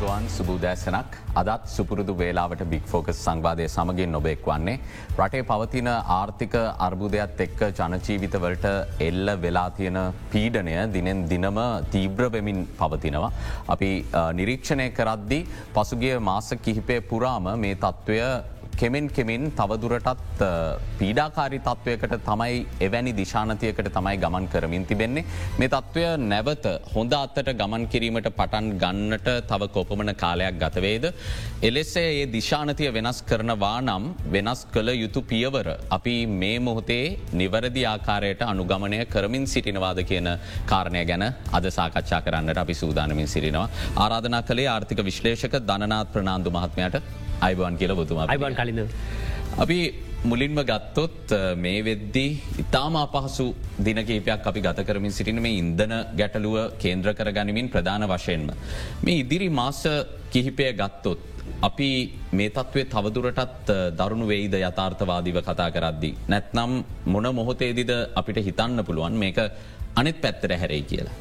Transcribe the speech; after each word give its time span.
අයිබවන් 0.00 0.28
සුබූදෑසනක් 0.34 1.16
අදත් 1.40 1.64
සුපුරුදු 1.72 2.12
වේලාවට 2.20 2.62
බික් 2.70 2.84
ෆෝකස් 2.92 3.18
සංවාධය 3.24 3.66
සමගින් 3.68 4.12
නොබෙක් 4.14 4.46
වන්නේ. 4.46 4.76
රටේ 5.18 5.42
පවතින 5.50 5.88
ආර්ථික 6.16 6.54
අර්බුදයක් 6.86 7.42
එක්ක 7.46 7.60
ජනජීවිතවලට 7.78 8.64
එල්ල 9.08 9.28
වෙලා 9.42 9.66
තියෙන 9.78 9.98
පීඩනය 10.32 10.76
දිනෙන් 10.94 11.20
දිනම 11.32 11.60
තීබ්‍රවෙමින් 11.92 12.62
පවතිනවා. 12.80 13.30
අපි 13.68 13.90
නිරීක්ෂණය 14.38 14.88
කරද්දි 14.98 15.40
පසුගිය 15.76 16.16
මාස 16.30 16.48
කිහිපය 16.64 16.98
පුරාම 17.10 17.52
මේ 17.64 17.76
තත්ත්වය 17.76 18.20
කෙමෙන් 18.80 19.08
කෙමින් 19.10 19.42
තවදුරටත් 19.58 20.42
පීඩාකාරි 20.98 21.58
තත්ත්වයකට 21.66 22.14
තමයි 22.28 22.60
එවැනි 22.86 23.12
දිශානතියකට 23.18 23.90
තමයි 23.96 24.16
ගමන් 24.22 24.46
කරමින් 24.52 24.86
තිබෙන්නේ. 24.86 25.24
මේ 25.58 25.68
තත්ත්වය 25.68 26.04
නැවත 26.24 26.66
හොඳ 26.94 27.12
අත්තට 27.12 27.50
ගමන් 27.60 27.84
කිරීමට 27.92 28.30
පටන් 28.38 28.70
ගන්නට 28.82 29.28
තව 29.50 29.68
කොපමන 29.76 30.14
කාලයක් 30.22 30.56
ගතවේද. 30.62 31.06
එලෙසේ 31.62 32.08
ඒ 32.14 32.26
දිශානතිය 32.32 32.90
වෙනස් 32.90 33.20
කරනවා 33.22 33.76
නම් 33.82 34.06
වෙනස් 34.32 34.64
කළ 34.74 34.94
යුතු 34.94 35.22
පියවර. 35.22 35.68
අපි 35.90 36.16
මේ 36.40 36.58
මොහොතේ 36.60 37.18
නිවරදි 37.34 37.84
ආකාරයට 37.86 38.42
අනුගමනය 38.42 39.04
කරමින් 39.06 39.46
සිටිනවාද 39.46 40.00
කියන 40.10 40.30
කාරණය 40.66 41.04
ගැන 41.04 41.26
අද 41.58 41.66
සාකච්ඡා 41.70 42.22
කරන්නට 42.22 42.62
අපි 42.64 42.74
සූදානමින් 42.74 43.28
සිරිනවා. 43.28 43.68
ආරාධනා 43.96 44.42
කළේ 44.42 44.68
ආර්ථික 44.68 45.04
විශ්ලේෂක 45.04 45.56
ධනනාත් 45.68 46.12
ප්‍රනාාන්දු 46.14 46.50
මහත්මයට 46.50 47.28
අයිබවන් 47.46 47.76
කියල 47.80 47.92
බතුම 48.00 48.18
අයිබන් 48.26 48.54
කලින්ද. 48.60 48.80
අපි 49.62 49.78
මුලින්ම 50.30 50.58
ගත්තොත් 50.70 51.32
මේ 51.64 51.80
වෙද්දී 51.88 52.30
ඉතාම 52.62 52.96
අපහසු 53.04 53.46
දිනකේපයක් 53.86 54.46
අපි 54.50 54.60
ගත 54.66 54.84
කරමින් 54.88 55.12
සිටින 55.18 55.40
මේ 55.46 55.58
ඉන්දන 55.62 55.94
ගැටලුව 56.20 56.56
කේන්ද්‍ර 56.82 57.14
කර 57.18 57.32
ගනිමින් 57.38 57.72
ප්‍රධාන 57.74 58.04
වශයෙන්ම. 58.12 58.50
මේ 59.04 59.20
ඉදිරි 59.22 59.48
මාස 59.60 59.82
කිහිපය 60.32 60.72
ගත්තොත්. 60.82 61.20
අපි 61.68 61.88
මේ 62.38 62.50
තත්වේ 62.56 62.84
තවදුරටත් 62.92 63.70
දරුණු 63.98 64.26
වෙයිද 64.32 64.54
යථාර්ථවාදීව 64.60 65.38
කතා 65.48 65.70
කරද්දි. 65.76 66.10
නැත්නම් 66.32 66.70
මොන 67.12 67.26
මොහොතේදිද 67.38 67.90
අපිට 68.20 68.38
හිතන්න 68.48 68.84
පුළුවන් 68.88 69.18
මේක 69.24 69.38
අනෙත් 70.00 70.20
පැත්තර 70.24 70.52
හැරයි 70.62 70.84
කියලා. 70.90 71.16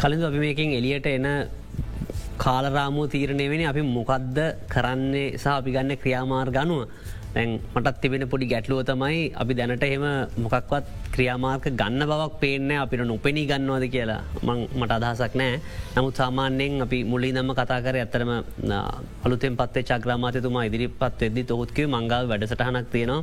කලින් 0.00 0.22
අපි 0.28 0.38
මේකින් 0.46 0.74
එලියට 0.78 1.06
එන 1.06 1.26
කාලරාමූ 2.38 3.06
තීරණය 3.12 3.46
වෙන 3.52 3.62
අපි 3.70 3.82
මොකක්ද 3.96 4.38
කරන්නේ 4.74 5.28
සහ 5.42 5.46
අපි 5.50 5.70
ගන්න 5.76 6.00
ක්‍රියාමාර් 6.02 6.48
ගනුව. 6.56 6.82
තැන් 7.34 7.50
මටත් 7.74 7.98
තිබෙන 8.02 8.24
පොඩි 8.32 8.46
ගැටලුව 8.52 8.80
තමයි 8.88 9.18
අපි 9.42 9.52
දැනට 9.58 9.84
එහෙම 9.88 10.04
මොකක්වත් 10.44 10.86
ක්‍රියාමාර්ක 11.14 11.66
ගන්න 11.80 12.02
බවක් 12.10 12.40
පේන්න 12.42 12.70
අපිට 12.76 13.04
නොපෙනී 13.04 13.46
ගන්නවාද 13.50 13.84
කියලා. 13.94 14.22
මට 14.80 14.90
අදහසක් 14.98 15.34
නෑ 15.40 15.60
නමුත් 15.96 16.20
සාමාන්‍යයෙන් 16.22 16.86
අපි 16.86 16.98
මුලි 17.04 17.30
නම්ම 17.32 17.52
කතා 17.60 17.80
කර 17.86 17.96
ඇතරම 18.02 18.32
අලුතෙන් 19.26 19.58
පත්තේ 19.60 19.88
චක්‍රාමාතතුමා 19.90 20.66
ඉදිරිපත් 20.70 21.22
වෙදදි 21.22 21.44
තොහොත්කව 21.44 21.86
මංගල් 21.88 22.24
වැඩසටහනක් 22.32 22.88
තියෙනවා. 22.94 23.22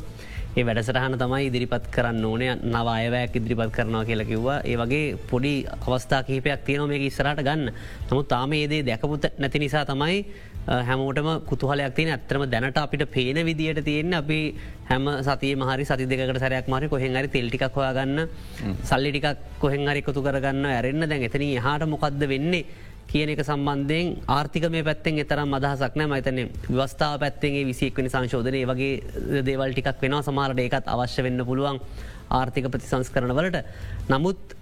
ඒ 0.59 0.63
වැඩසටහන 0.67 1.15
තමයි 1.19 1.47
ඉදිරිපත් 1.49 1.87
කරන්න 1.95 2.25
ඕනය 2.27 2.45
නව 2.49 2.87
අයවැයක් 2.91 3.33
ඉදිරිපත් 3.39 3.71
කරනවා 3.75 4.03
කියලා 4.09 4.27
කිව්වා. 4.29 4.59
ඒ 4.63 4.75
වගේ 4.81 5.17
පොඩි 5.31 5.51
අවස්ථා 5.87 6.21
කිහිපයක් 6.27 6.63
තියන 6.67 6.83
මේ 6.91 6.99
ඉස්සරට 7.07 7.41
ගන්න. 7.47 7.73
නමුත් 8.09 8.27
තාම 8.33 8.53
ඒදේ 8.53 8.79
දැකපුත 8.89 9.25
නැති 9.37 9.59
නිසා 9.59 9.83
තමයි 9.91 10.23
හැමෝටම 10.87 11.29
kuතුහලයක් 11.49 11.95
තියන. 11.97 12.13
ඇත්‍රම 12.15 12.47
දැනට 12.53 12.79
අපිට 12.83 13.03
පේන 13.15 13.39
විදිට 13.49 13.83
තියෙන 13.83 14.13
අපි 14.13 14.39
හැම 14.89 15.05
සතිය 15.27 15.53
මහරි 15.55 15.85
සති 15.85 16.07
දෙකට 16.07 16.39
සරයක් 16.39 16.71
මරි 16.73 16.87
කොහෙන් 16.87 17.19
හරි 17.19 17.33
තෙල්ටික් 17.35 17.67
හොයාගන්න 17.75 18.27
සල්ලිටිකක් 18.89 19.43
කොහෙන් 19.59 19.87
හරි 19.91 20.03
එකතු 20.03 20.23
කරගන්න 20.23 20.65
ඇරෙන්න්න 20.71 21.09
දැන් 21.11 21.27
එතන 21.29 21.45
හට 21.65 21.91
මොකක්ද 21.93 22.23
වෙන්නේ 22.33 22.65
කියන 23.07 23.29
එක 23.29 23.41
සම්බන්ධයෙන් 23.43 24.11
ආර්ථික 24.27 24.65
මේ 24.69 24.83
පැත්තෙන් 24.83 25.21
එතරම් 25.23 25.55
අදහසක් 25.57 25.95
නෑ 25.95 26.09
මතන 26.09 26.39
වස්ථාව 26.71 27.15
පැත්තෙන්ගේ 27.23 27.65
විසික්වනි 27.69 28.09
සංශෝධනය 28.09 28.61
වගේ 28.71 29.41
දේවල් 29.43 29.73
ටිකක් 29.73 30.03
වෙනවා. 30.03 30.23
සමහරට 30.23 30.59
ඒකත් 30.59 30.87
අවශ්‍ය 30.87 31.25
වෙන්න 31.27 31.45
පුළුවන් 31.45 31.79
ආර්ථික 32.31 32.67
ප්‍රතිසංස්කරන 32.67 33.31
වලට. 33.31 33.63
නමුත් 34.09 34.55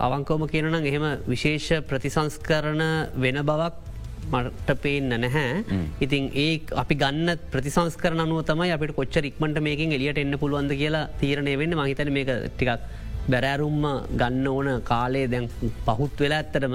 අවංකෝම 0.00 0.44
කියනනම් 0.48 0.76
එහෙම 0.82 1.06
විශේෂ 1.26 1.86
ප්‍රතිසංස්කරන 1.88 2.82
වෙන 3.16 3.40
බවක් 3.42 3.92
මට 4.32 4.76
පේන්න 4.80 5.12
නැහැ. 5.16 5.64
ඉතින් 6.00 6.30
ඒ 6.36 6.50
අපි 6.76 6.94
ගන්න 6.94 7.38
ප්‍රතිසංස්කර 7.52 8.12
අනුව 8.16 8.42
තමයි 8.44 8.72
අපට 8.72 8.94
කොච්ච 8.94 9.16
ඉක්මට 9.22 9.60
මේකින් 9.60 9.92
එලියට 9.92 10.18
එන්න 10.18 10.38
පුළුවන්ද 10.38 10.74
කියලා 10.74 11.08
තීරණය 11.20 11.56
වෙන්න. 11.58 11.74
මහිතන 11.74 12.12
මේක 12.12 12.30
ටිකක් 12.48 12.80
බැරෑරුම්ම 13.28 13.84
ගන්න 14.12 14.46
ඕන 14.48 14.68
කාලේ 14.82 15.26
දැන් 15.26 15.48
පහුත් 15.86 16.16
වෙලා 16.18 16.38
ඇත්තරම 16.38 16.74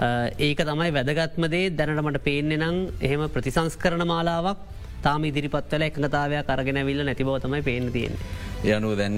ඒක 0.00 0.60
තමයි 0.64 0.92
වැදගත්මදේ 0.96 1.72
දැනටමට 1.76 2.22
පේන්නේ 2.24 2.56
නං 2.58 2.78
එහෙම 3.00 3.24
ප්‍රතිසංස් 3.28 3.76
කරන 3.76 4.04
මාලාවක් 4.08 4.62
තාම 5.02 5.24
ඉදිරිපත්වල 5.24 5.84
එකඟතාවයක් 5.88 6.48
අරගෙන 6.48 6.80
විල්ල 6.86 7.04
නැතිබවතමයි 7.04 7.62
පේන 7.62 7.92
තියෙන. 7.92 8.16
යනු 8.62 8.88
දැන් 8.94 9.14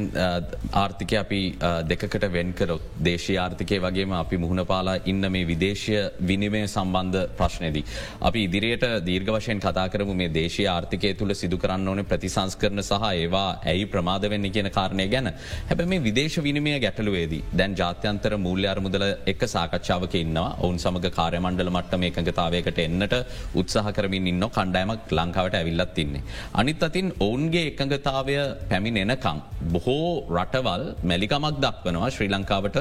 ආර්ථිකය 0.72 1.16
අපි 1.16 1.40
දෙකට 1.84 2.24
වෙන්කරොත් 2.28 2.82
දේශී 2.98 3.38
ආර්ථිකය 3.38 3.78
වගේම 3.80 4.12
අපි 4.14 4.36
මුහුණ 4.36 4.64
පාලා 4.64 5.00
ඉන්න 5.04 5.26
මේ 5.26 5.44
විදේශය 5.44 5.96
විනිමය 6.20 6.60
සම්බන්ධ 6.64 7.32
ප්‍රශ්නයදී. 7.32 7.82
අපි 8.20 8.44
ඉදිරියට 8.44 8.84
දීර්ග 9.02 9.28
වශයෙන් 9.28 9.60
කතා 9.60 9.88
කරමු 9.88 10.14
මේ 10.14 10.28
දේශී 10.30 10.66
ආර්ථිකය 10.66 11.14
තුළ 11.14 11.34
සිදු 11.34 11.58
කරන්න 11.58 11.88
ඕන 11.88 12.04
ප්‍රතිසංස් 12.04 12.54
කරන 12.56 12.78
සහ 12.80 13.08
ඒවා 13.12 13.48
ඇයි 13.64 13.86
ප්‍රමාද 13.86 14.26
වෙන්න 14.26 14.46
කියන 14.48 14.70
කාරණය 14.70 15.08
ගැන 15.08 15.32
හැබ 15.64 15.82
මේ 15.84 15.98
විදේශ 15.98 16.38
විනිමය 16.38 16.76
ගැටලුවේදී 16.78 17.42
දැන් 17.52 17.74
ජාත්‍යන්තර 17.74 18.38
මූල්‍ය 18.38 18.68
අරමුදල 18.68 19.06
එක් 19.26 19.44
සාකච්ඡාවක 19.48 20.14
ඉන්නවා 20.14 20.54
ඔවුන් 20.60 20.78
සමඟ 20.78 21.10
කාරයමණ්ඩල 21.10 21.72
මට්ට 21.72 21.98
මේ 21.98 22.12
එකඟතාවයකට 22.12 22.80
එන්නට 22.80 23.18
උත්සාහ 23.56 23.90
කරමින් 23.90 24.30
ඉන්න 24.34 24.48
කණ්ඩෑමක් 24.48 25.12
ලංකාවට 25.12 25.54
ඇවිල්ලත් 25.54 25.94
තින්නේ. 25.94 26.24
අනිත් 26.54 26.82
අතින් 26.82 27.12
ඔවුන්ගේ 27.20 27.66
එකඟතාවය 27.66 28.40
පැමිණෙනකම් 28.70 29.31
නිකං. 29.32 29.40
බොහෝ 29.74 30.26
රටවල් 30.36 30.84
මැලිකමක් 31.10 31.58
දක්වනවා 31.64 32.10
ශ්‍රී 32.16 32.30
ලංකාවට 32.34 32.78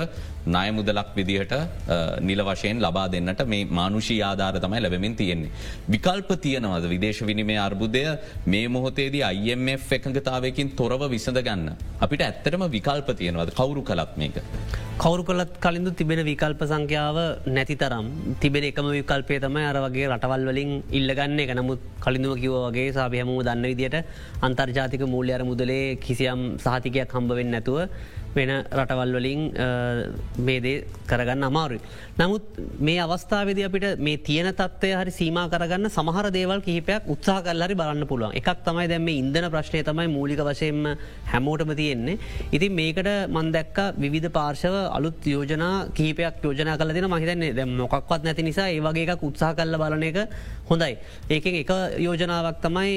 ණය 0.47 0.67
මුදලක් 0.77 1.09
විදිහට 1.17 1.53
නිල 2.29 2.41
වශයෙන් 2.49 2.81
ලබා 2.85 3.07
දෙන්නට 3.15 3.43
මේ 3.53 3.65
මානුෂී 3.79 4.19
ආධාර 4.29 4.59
තමයි 4.65 4.81
ලැබමින් 4.85 5.15
තියෙන්නේ. 5.15 5.51
විකල්ප 5.93 6.31
තියනවද 6.45 6.87
විදේශ 6.93 7.21
විනිමේ 7.29 7.59
අර්බුදය 7.67 8.03
මේ 8.53 8.67
මොහොතේදී 8.67 9.25
IMF 9.53 9.91
එකඟතාවයකින් 9.97 10.75
තොරව 10.81 11.03
විසඳ 11.15 11.41
ගන්න. 11.47 11.75
අපිට 12.05 12.27
ඇත්තටම 12.27 12.65
විකල්ප 12.77 13.11
තියෙනවද 13.21 13.53
කවුරු 13.59 13.83
කලත් 13.83 14.17
මේක. 14.17 14.37
කවරු 14.99 15.23
කලත් 15.27 15.53
කලින්ඳු 15.63 15.91
තිබෙන 15.99 16.19
විකල්ප 16.27 16.59
සංඛ්‍යාව 16.71 17.17
නැති 17.47 17.75
තරම් 17.81 18.07
තිබෙන 18.41 18.65
එකම 18.67 18.87
විකල්පය 18.97 19.37
තමයි 19.45 19.63
අර 19.69 19.77
වගේ 19.85 20.09
රටවල් 20.09 20.43
වලින් 20.49 20.71
ඉල්ලගන්න 20.97 21.39
එක 21.43 21.53
නමුත් 21.59 21.79
කලින්දුව 22.05 22.35
කිව 22.43 22.53
වගේ 22.65 22.91
සාභයහමූ 22.97 23.39
දන්න 23.47 23.65
විදියට 23.71 23.97
අන්තර්ජාතික 24.47 25.03
මූල්‍යර 25.13 25.41
මුදලේ 25.49 25.95
කිසියම් 26.05 26.40
සහතිකයක් 26.57 27.11
හම්බවෙන්න 27.11 27.51
නැතුව 27.51 27.79
වෙන 28.35 28.51
රටවල් 28.79 29.13
වලින් 29.17 29.41
මේදේ 30.47 30.75
කරගන්න 31.09 31.43
අමාරුයි. 31.49 31.81
නමුත් 32.19 32.43
මේ 32.87 32.99
අවස්ථාවද 33.05 33.59
අපිට 33.67 33.87
මේ 34.07 34.17
තියන 34.27 34.47
තත්වය 34.59 34.91
හරි 34.99 35.13
සීම 35.19 35.39
කරගන්න 35.53 35.89
සමහර 35.89 36.29
දේවල් 36.37 36.61
කිහිපයක් 36.67 37.09
උත්සා 37.13 37.39
කල්ලරි 37.47 37.75
බලන්න 37.81 38.07
පුළුවන් 38.11 38.37
එකක් 38.41 38.63
තමයි 38.67 38.87
දැම 38.93 39.09
ඉන්දන 39.13 39.49
ප්‍රශ්නය 39.55 39.83
තමයි 39.89 40.07
මූලික 40.15 40.41
වශයෙන්ම 40.49 40.81
හැමෝටම 41.33 41.73
තියෙන්නේ. 41.81 42.17
ඉතින් 42.51 42.77
මේකට 42.79 43.11
මන්දැක්ක 43.37 43.77
විධ 44.15 44.29
පාර්ශව 44.37 44.75
අලුත් 44.97 45.19
යෝජනා 45.33 45.75
කීපයක් 45.99 46.43
යෝජනා 46.47 46.77
කල 46.77 46.93
දෙන 46.97 47.09
මහිතන්නේ 47.13 47.53
දැ 47.59 47.67
මොකක්වත් 47.81 48.23
නැති 48.27 48.47
නිසා 48.49 48.69
ඒවගේ 48.75 49.07
එකක් 49.07 49.27
උත්සා 49.29 49.53
කල්ල 49.59 49.77
බලන 49.83 50.03
එක 50.09 50.19
හොඳයි. 50.69 50.93
ඒක 51.29 51.45
එක 51.45 51.71
යෝජනාවක් 52.07 52.61
තමයි 52.65 52.93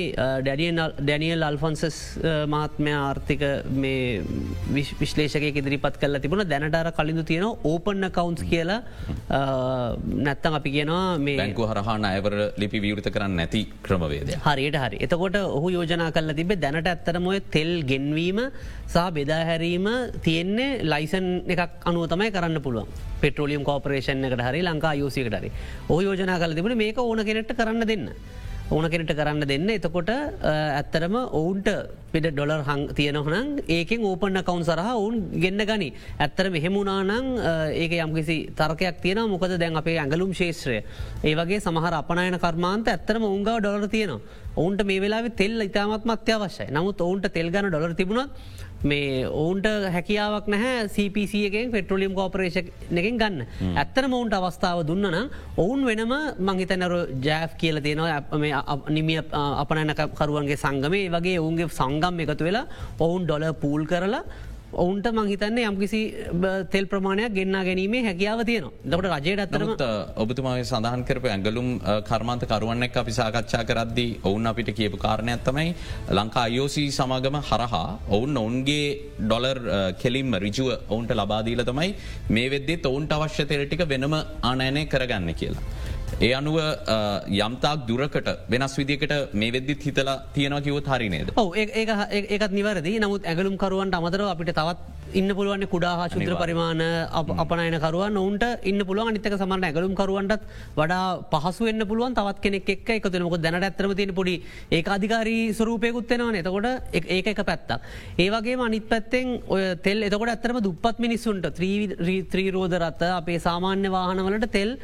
ඩැනියල් 0.47 1.43
අල්ෆොන්සස් 1.51 1.99
මහත්මය 2.55 2.93
ආර්ථික 2.99 3.43
විශ්ලේ 4.75 5.24
විශ්ලේෂක 5.25 5.61
ඉදිරිපත් 5.63 5.97
කල 6.03 6.19
තිබුණ. 6.25 6.45
දැනටර 6.53 6.91
කලින්ඳ 6.99 7.25
තියෙන 7.31 7.47
ඕපන්න 7.73 8.11
කවන්ස් 8.19 8.43
කියලා. 8.53 8.81
නැත්තම් 10.27 10.59
අපි 10.61 10.71
කියනවා 10.77 11.05
මේ 11.27 11.51
හරහා 11.73 11.97
අයවර 12.13 12.35
ලිපි 12.63 12.79
විවෘත 12.85 13.09
කරන්න 13.15 13.37
නැති 13.41 13.63
ක්‍රමවේද. 13.87 14.31
හරියට 14.47 14.79
හරි. 14.85 14.99
එතකොට 15.07 15.37
ඔහු 15.59 15.69
යෝජනා 15.77 16.11
කල 16.17 16.33
තිබේ 16.41 16.61
දැනට 16.65 16.91
ඇත්තරමොය 16.93 17.41
තෙල් 17.57 17.73
ගෙන්වීම 17.91 18.41
සහ 18.95 19.07
බෙදාහැරීම 19.19 19.89
තියෙන්නේ 20.27 20.71
ලයිසන් 20.93 21.27
එකක් 21.57 21.89
අනුව 21.91 22.07
තමයි 22.13 22.31
කරන්න 22.37 22.63
පුළුවන්. 22.67 22.89
පෙට්‍රෝලියම් 23.23 23.65
කෝපරේෂන් 23.71 24.25
එකට 24.29 24.45
හරි 24.49 24.63
ලංකා 24.69 24.95
යෝසිකට 25.03 25.37
හරි. 25.41 25.51
ඔහ 25.93 26.01
යෝජනා 26.07 26.39
කල 26.43 26.57
තිබුණ 26.59 26.81
මේක 26.85 26.99
ඕන 27.09 27.25
කෙනෙට 27.31 27.53
කරන්න 27.61 27.87
දෙන්න. 27.93 28.09
ඕන 28.71 28.89
කෙනට 28.91 29.13
කරන්න 29.13 29.45
දෙන්න. 29.45 29.69
එතකොට 29.69 30.09
ඇත්තරම 30.09 31.17
ඔවුන්ට 31.31 31.69
පිට 32.13 32.29
ඩොලර් 32.31 32.63
හං 32.65 32.87
තියෙනහනම් 32.97 33.59
ඒකෙන් 33.69 34.01
ඕපන්න 34.03 34.41
කවුන් 34.43 34.65
සරහ 34.65 34.89
ඔවුන් 34.93 35.17
ගෙන්න්න 35.35 35.67
ගනි. 35.67 35.89
ඇත්තර 36.19 36.49
මෙහෙමුණනානං 36.51 37.29
ඒක 37.75 37.93
යම්කිසි 37.99 38.37
තර්කයක් 38.57 39.03
තියෙන 39.03 39.29
මොකද 39.29 39.59
දැන් 39.61 39.77
අපේ 39.77 39.99
ඇඟලුම් 39.99 40.33
ශේත්‍රය 40.33 40.81
ඒවගේ 41.23 41.61
සමහර 41.61 41.99
අපනයන 42.01 42.39
කර්මාන්ත 42.39 42.89
ඇත්තරම 42.89 43.25
උන්ගව 43.25 43.53
ඩොලර 43.61 43.89
තියෙනවා. 43.89 44.21
ඔවුන්ට 44.57 44.85
මේ 44.85 45.01
වෙලා 45.01 45.29
තෙල් 45.29 45.61
ඉතාමත් 45.61 46.09
අත්‍යවශ්‍යයි. 46.09 46.73
නමුත් 46.73 47.01
ඔවුන්ට 47.01 47.33
තෙල් 47.33 47.51
ගන 47.51 47.69
ඩොලර 47.69 47.95
තිබුණත් 47.95 48.31
මේ 48.85 49.25
ඔවුන්ට 49.27 49.67
හැකියාවක් 49.95 50.47
නැහැ 50.53 50.89
CPCගෙන් 50.95 51.71
පෙට්‍රලියම් 51.75 52.15
කෝපරේෂ 52.19 52.59
එකෙන් 52.61 53.19
ගන්න. 53.23 53.39
ඇත්තන 53.81 54.11
මොවුන්ට 54.13 54.37
අවස්ථාව 54.39 54.85
දුන්නන 54.91 55.31
ඔවුන් 55.57 55.85
වෙනම 55.89 56.15
මංහිතනර 56.49 56.95
ජෑෆ් 57.27 57.57
කියල 57.61 57.81
තියෙනවා 57.87 58.83
නිමිය 58.97 59.21
අපනැනකරුවන්ගේ 59.63 60.61
සංගමේ. 60.65 61.09
වගේ 61.17 61.39
ඔවුන්ගේ 61.43 61.69
සංගම් 61.81 62.21
එකතු 62.27 62.45
වෙලා 62.49 62.67
ඔවුන් 62.99 63.25
ඩොල 63.25 63.47
පූල් 63.63 63.87
කරලා 63.87 64.25
ඔවුන්ට 64.75 65.07
මංහිතන්න 65.11 65.59
යම්කිසි 65.61 66.01
තෙල් 66.71 66.87
ප්‍රමාණයක් 66.87 67.35
ගෙන්න්න 67.35 67.59
ගැනීමේ 67.61 68.03
හැකියාව 68.05 68.41
තියන 68.45 68.67
දකට 68.85 69.11
රජයට 69.15 69.43
අත්තරම 69.45 69.73
ඔබතුමාගේ 70.17 70.65
සඳහන් 70.65 71.05
කරප 71.05 71.29
ඇගලුම් 71.29 71.69
කර්මාන්ත 72.05 72.47
කරුවන්නෙක් 72.47 72.97
අපි 72.97 73.13
සාකච්ඡා 73.13 73.63
කරද්දී 73.65 74.11
ඔවුන් 74.23 74.47
අපිට 74.47 74.71
කියපු 74.73 74.99
කාරණයක් 74.99 75.45
තමයි 75.45 75.75
ලංකා 76.11 76.45
අයෝසී 76.45 76.89
සමාගම 76.91 77.39
හරහා 77.43 77.87
ඔවුන් 78.11 78.37
ඔවුන්ගේ 78.37 78.87
ඩොලර් 79.21 79.61
කෙලින්ම 79.97 80.39
රිජුව 80.39 80.71
ඔවුන්ට 80.89 81.15
ලබාදීල 81.15 81.65
තමයි 81.65 81.91
මේ 82.31 82.49
වෙද්දේ 82.51 82.81
ඔවුන්ට 82.85 83.15
අවශ්‍ය 83.15 83.47
තෙරටික 83.47 83.85
වෙනම 83.87 84.15
ආනයනය 84.45 84.85
කරගන්න 84.87 85.35
කියලා. 85.35 85.67
ඒ 86.21 86.33
අනුව 86.39 86.57
යම්තාක් 87.47 87.87
දුරකට 87.89 88.29
වෙනස් 88.53 88.75
විදිකට 88.81 89.15
මේ 89.41 89.53
වෙද්දිත් 89.57 89.87
හිතලා 89.87 90.17
තියෙනවා 90.35 90.65
කිවත් 90.67 90.89
හරිනේද. 90.93 91.29
ඔව 91.43 91.49
ඒකත් 91.57 92.53
නිවරදි 92.59 92.99
නමුත් 93.05 93.27
ඇගලුම් 93.31 93.57
කරුවන්ට 93.63 93.99
අමතරව 94.01 94.29
අපිට 94.33 94.55
තවත් 94.59 94.79
ඉන්න 95.13 95.29
පුළුවන් 95.37 95.65
කුඩා 95.69 95.95
හා 95.99 96.09
ශුද්‍ර 96.09 96.35
පරිමාණ 96.41 96.81
අපනයනකරුවන් 97.43 98.17
ඔවුන්ට 98.17 98.45
ඉන්න 98.65 98.81
පුළුවන්. 98.81 99.11
අනිතක 99.11 99.37
සමන්න 99.39 99.67
ඇගලුම් 99.69 99.95
කරුවන්ටත් 99.95 100.43
වඩා 100.77 101.05
පහසු 101.33 101.69
එන්න 101.69 101.87
පුළුවන්. 101.87 102.15
තවත් 102.15 102.41
කෙනෙක් 102.41 102.69
එක් 102.69 102.89
එකතුනක 102.97 103.37
දැනට 103.39 103.69
ඇතරම 103.69 103.95
තියෙන 103.95 104.15
පොඩි 104.15 104.35
ඒ 104.71 104.83
අධිකාරී 104.97 105.53
ස්වරූපයකුත්වෙනවා 105.53 106.41
එතකොට 106.41 106.67
ඒක 106.95 107.27
එක 107.27 107.45
පැත්තක්. 107.45 107.81
ඒවගේ 108.19 108.59
අනිත් 108.67 108.89
පැත්තෙන් 108.89 109.41
ඔය 109.49 109.63
තෙල් 109.87 110.03
එතකොට 110.03 110.35
ඇතරම 110.35 110.61
දුපත් 110.63 110.99
මිනිස්සුන්ට 110.99 111.47
ත්‍රීරෝධ 112.33 112.77
රත්ත 112.83 113.03
අපේ 113.21 113.39
සාමාන්‍ය 113.39 113.89
වාහනවලට 113.91 114.51
තෙල් 114.51 114.79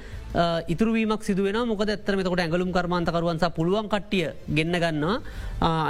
ඉතුරවීමක් 0.69 1.23
සිදුවෙන 1.25 1.67
මොක 1.67 1.81
ඇත්තරමතකොට 1.83 2.41
ඇගලුම් 2.41 2.71
කර්මාන්තකරුවන්ස 2.73 3.45
පුළුවන් 3.57 3.89
කට්ටිය 3.89 4.31
ගෙන්න්න 4.49 4.79
ගන්නවා. 4.79 5.17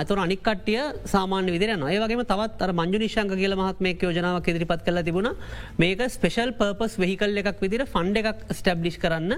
අතුර 0.00 0.18
අනික් 0.18 0.40
කට්ටිය 0.42 0.80
සාමාන්‍ය 1.04 1.52
විදිරන 1.52 1.84
ඒවගේ 1.84 2.24
තවත් 2.24 2.62
අර 2.62 2.72
මංජු 2.72 2.98
නිශංක 2.98 3.36
කියල 3.36 3.54
මහත්මය 3.54 3.94
යෝජනාවක් 4.20 4.48
ඉදිරිපත් 4.52 4.82
කල 4.86 5.00
තිබුණ. 5.02 5.28
මේක 5.78 6.00
ස්පෙෂල් 6.08 6.52
පර්පස් 6.52 6.94
වෙහිකල් 7.02 7.40
එකක් 7.42 7.60
විදිර 7.64 7.82
ෆන්ඩ 7.86 8.18
එකක් 8.22 8.40
ස්ටබ්ලිෂ් 8.58 8.98
කරන්න. 9.04 9.32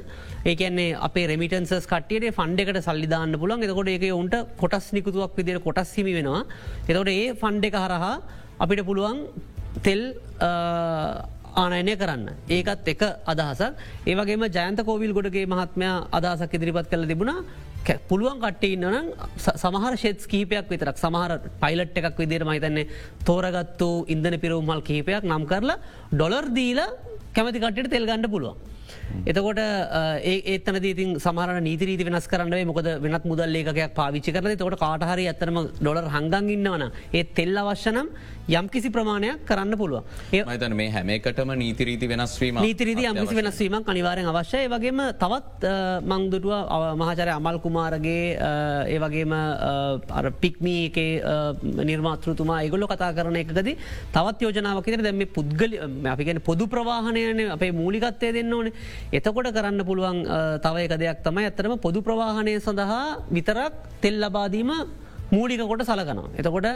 ඒකන්නේ 0.44 0.96
අපේ 1.08 1.26
රමිටන්සස් 1.30 1.86
කටියට 1.92 2.28
ෆන්ඩ 2.38 2.60
එකට 2.64 2.82
සල්ලිධන්න 2.88 3.38
පුලන් 3.42 3.62
එතකොට 3.62 3.92
ඒක 3.94 4.06
උන්ට 4.12 4.36
කොටස් 4.62 4.88
නිකුතුවක් 4.92 5.36
විදිර 5.36 5.60
කොටස් 5.60 5.94
හිමි 5.98 6.14
වෙනවා. 6.18 6.42
එතකොට 6.88 7.10
ඒ 7.10 7.34
ෆන්ඩ 7.34 7.70
එක 7.70 7.78
හරහා 7.84 8.14
අපිට 8.58 8.84
පුළුවන් 8.88 9.20
තෙල් 9.82 10.02
ආනයනය 11.54 11.94
කරන්න. 11.96 12.28
ඒකත් 12.50 12.88
එක 12.94 13.02
අදහසක්. 13.26 13.74
ඒවගේම 14.06 14.48
ජයන්ත 14.50 14.80
කෝවිල් 14.88 15.12
ගොඩගේ 15.12 15.46
මහත්මයා 15.46 15.96
අදහසක් 16.12 16.58
ඉදිරිපත් 16.58 16.90
කළ 16.90 17.06
තිබුණා. 17.06 17.44
පුළුවන් 18.08 18.38
කට්ට 18.42 18.64
ඉන්නනම් 18.74 19.06
සමහර 19.62 19.94
ශෙත් 20.02 20.26
කීපයක් 20.32 20.68
විතරක් 20.72 20.98
සමහර 21.04 21.32
පයිලට් 21.62 21.96
එකක් 21.98 22.18
විදිර 22.22 22.44
මහිතන්නේ 22.44 22.86
තෝරගත්තු 23.28 23.88
ඉන්දන 24.14 24.38
පිරවුමල් 24.42 24.82
කහිපයක් 24.88 25.24
නම් 25.24 25.46
කරලා 25.50 25.78
ඩොලර් 26.12 26.46
දීල 26.58 26.80
කැමති 27.34 27.58
කටට 27.64 27.90
තෙල් 27.90 28.06
ගණඩ 28.06 28.30
පුළුවන්. 28.34 28.71
එතකොට 29.26 29.62
ඒතන 30.24 30.80
දී 30.84 31.08
සමහර 31.18 31.60
නීතිරීති 31.68 32.08
වෙනස් 32.08 32.28
කරන්නේ 32.28 32.64
මොකද 32.64 32.90
වෙනත් 33.06 33.24
මුදල් 33.24 33.58
ඒකයක් 33.62 33.94
පාවිච්චි 34.00 34.36
කරන 34.36 34.56
තොට 34.56 34.78
කාටහරි 34.84 35.26
ඇතනම 35.32 35.58
ඩොලර් 35.80 36.06
හංගන් 36.16 36.52
ඉන්නවන 36.56 36.86
ඒ 37.12 37.24
තෙල් 37.38 37.56
අවශ්‍යනම් 37.64 38.08
යම් 38.50 38.66
කිසි 38.68 38.90
ප්‍රමාණයක් 38.90 39.44
කරන්න 39.46 39.78
පුළුව 39.78 40.02
ඒතන 40.32 40.74
මේ 40.74 40.90
හැමකටම 40.90 41.52
නීතිරීති 41.62 42.08
වෙනස්වීම 42.08 42.58
නීතිරීති 42.58 43.04
යම්කිසි 43.10 43.36
වෙනස්වීම 43.38 43.76
අනිවාරෙන් 43.92 44.26
අවශ්‍යය. 44.26 44.66
වගේම 44.68 45.00
තවත් 45.22 45.72
මංදුටුව 46.04 46.54
මහචරය 47.00 47.32
අමල් 47.36 47.58
කුමාරගේ 47.64 48.24
ඒ 48.88 48.98
වගේම 48.98 49.34
පික්මී 50.40 50.82
එක 50.88 50.98
නිර්මාතෘතුමා 51.82 52.62
ඒගොල්ලො 52.64 52.88
කතා 52.88 53.12
කරන 53.12 53.36
එකද 53.36 53.62
තවත් 54.12 54.38
යෝජනාවකර 54.42 55.02
දැම 55.02 55.22
පුද්ගල 55.28 55.78
අපිගෙන 56.06 56.40
පොදු 56.40 56.66
ප්‍රවාහණයන 56.66 57.42
අපේ 57.56 57.72
මූලිකත්වය 57.72 58.32
දෙන්න 58.32 58.52
ඕන 58.52 58.70
එතකොට 59.12 59.52
කරන්න 59.52 59.84
පුළුවන් 59.84 60.18
තව 60.64 60.76
එක 60.86 60.96
දෙයක් 60.98 61.22
තමයි 61.22 61.46
ඇතරම 61.50 61.76
පොදු 61.78 62.00
ප්‍රවාහණය 62.00 62.56
සඳහා 62.60 63.04
විතරක් 63.30 63.72
තෙල් 64.00 64.18
ලබාදීම 64.24 64.72
මූලික 65.32 65.62
කොට 65.62 65.82
සලකනවා. 65.82 66.30
එතකොට 66.38 66.66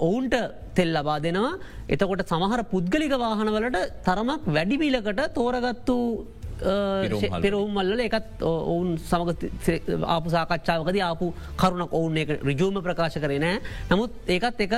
ඔවුන්ට 0.00 0.34
තෙල් 0.74 0.90
ලබා 0.96 1.18
දෙනවා 1.20 1.52
එතකොට 1.88 2.22
සමහර 2.26 2.60
පුද්ගලික 2.72 3.14
වාහනවලට 3.16 3.78
තරමක් 4.06 4.48
වැඩිමිලකට 4.48 5.20
තෝරගත්තු 5.34 5.98
පෙරවුම්මල්ල 7.44 8.04
එකත් 8.06 8.42
ඔවුන් 8.42 8.96
සමග 8.98 9.28
ආපු 10.14 10.34
සාකච්ඡාවකද 10.34 10.98
ආපු 11.08 11.32
කරුණක් 11.60 11.92
ඔවුන් 12.00 12.16
එක 12.22 12.34
රිජූම 12.42 12.80
ප්‍රකාශ 12.86 13.18
කරනෑ 13.24 13.60
නමුත් 13.90 14.32
ඒකත් 14.36 14.64
එක 14.66 14.74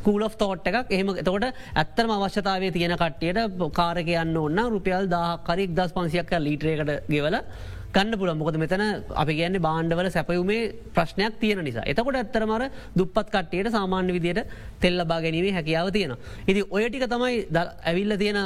ස්කූල් 0.00 0.26
තෝට් 0.38 0.66
එකක්. 0.66 0.90
එහෙම 0.90 1.14
එතකොට 1.14 1.48
ඇත්තරම 1.74 2.10
අවශ්‍යතාවේ 2.10 2.72
තියෙන 2.72 2.96
කට්ටියට 2.96 3.72
කාරකයන්න 3.72 4.36
ඔන්න 4.36 4.60
රුපියල් 4.74 5.08
දාහක්කරෙක් 5.08 5.74
දස් 5.78 5.92
පන්සියක් 5.96 6.32
ලීටරයකට 6.38 7.08
ගෙවල 7.08 7.36
ගන්න 7.94 8.18
පුළ 8.20 8.32
මොකද 8.40 8.56
මෙතන 8.62 8.82
අපි 9.22 9.32
කියන්නේ 9.38 9.62
බාණ්ඩවල 9.66 10.08
සැපයුමේ 10.16 10.72
ප්‍රශ්නයක් 10.96 11.38
තියෙන 11.40 11.62
නිසා. 11.64 11.84
එතකොට 11.90 12.18
ඇත්තරමර 12.20 12.64
දුපත් 12.98 13.18
කට්ටියට 13.26 13.70
සාමාන්‍ය 13.76 14.12
විදියට 14.16 14.40
තෙල්ල 14.82 15.04
බා 15.10 15.20
ගැනීමේ 15.24 15.54
හැකියාව 15.58 15.88
තියෙන. 15.92 16.12
ඉති 16.50 16.60
ඔයටික 16.70 17.06
තමයි 17.14 17.46
ඇවිල්ල 17.84 18.16
තියෙන 18.22 18.38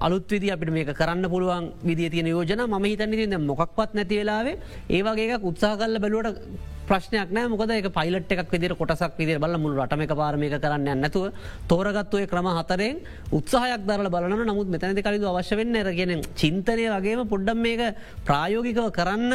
අලුත් 0.00 0.30
විදි 0.30 0.50
අපිට 0.50 0.72
මේක 0.72 0.94
කරන්න 1.00 1.30
පුළුවන් 1.34 1.68
විදිිය 1.84 2.10
තියෙන 2.10 2.32
යෝජන 2.34 2.64
ම 2.66 2.84
හිතන්න 2.84 3.14
තින්න 3.20 3.46
මොක්වත් 3.50 3.94
නැති 3.94 4.20
වෙලාවේ 4.20 4.56
ඒවගේ 4.90 5.38
උත්සා 5.50 5.76
කල්ල 5.76 5.98
බැලුවට 5.98 6.42
ප්‍රශ්නයක් 6.88 7.32
නෑ. 7.36 7.48
මොකද 7.52 7.70
එක 7.76 7.88
පයිලට් 7.98 8.32
එකක් 8.34 8.50
විදිර 8.54 8.74
කොටසක් 8.80 9.18
විදිර 9.20 9.38
බල 9.38 9.56
මුල් 9.64 9.76
රටම 9.76 10.04
එක 10.06 10.14
පාරමක 10.20 10.56
කරන්න 10.64 11.02
නැතුව 11.04 11.32
තෝරගත්තුවය 11.68 12.24
ක්‍රම 12.32 12.48
හතරෙන් 12.58 13.00
උත්සාහයක් 13.38 13.86
දරල 13.88 14.10
බලන 14.14 14.46
නමුත් 14.50 14.72
මෙතැනති 14.74 15.04
කලින් 15.06 15.28
අවශ්‍ය 15.32 15.60
වෙන්න 15.60 15.80
රගෙන 15.90 16.24
චින්තනය 16.42 16.88
වගේම 16.96 17.24
පොඩ්ඩම් 17.32 17.62
මේක 17.68 17.82
ප්‍රායෝගිකව 18.28 18.90
කරන්න 18.98 19.32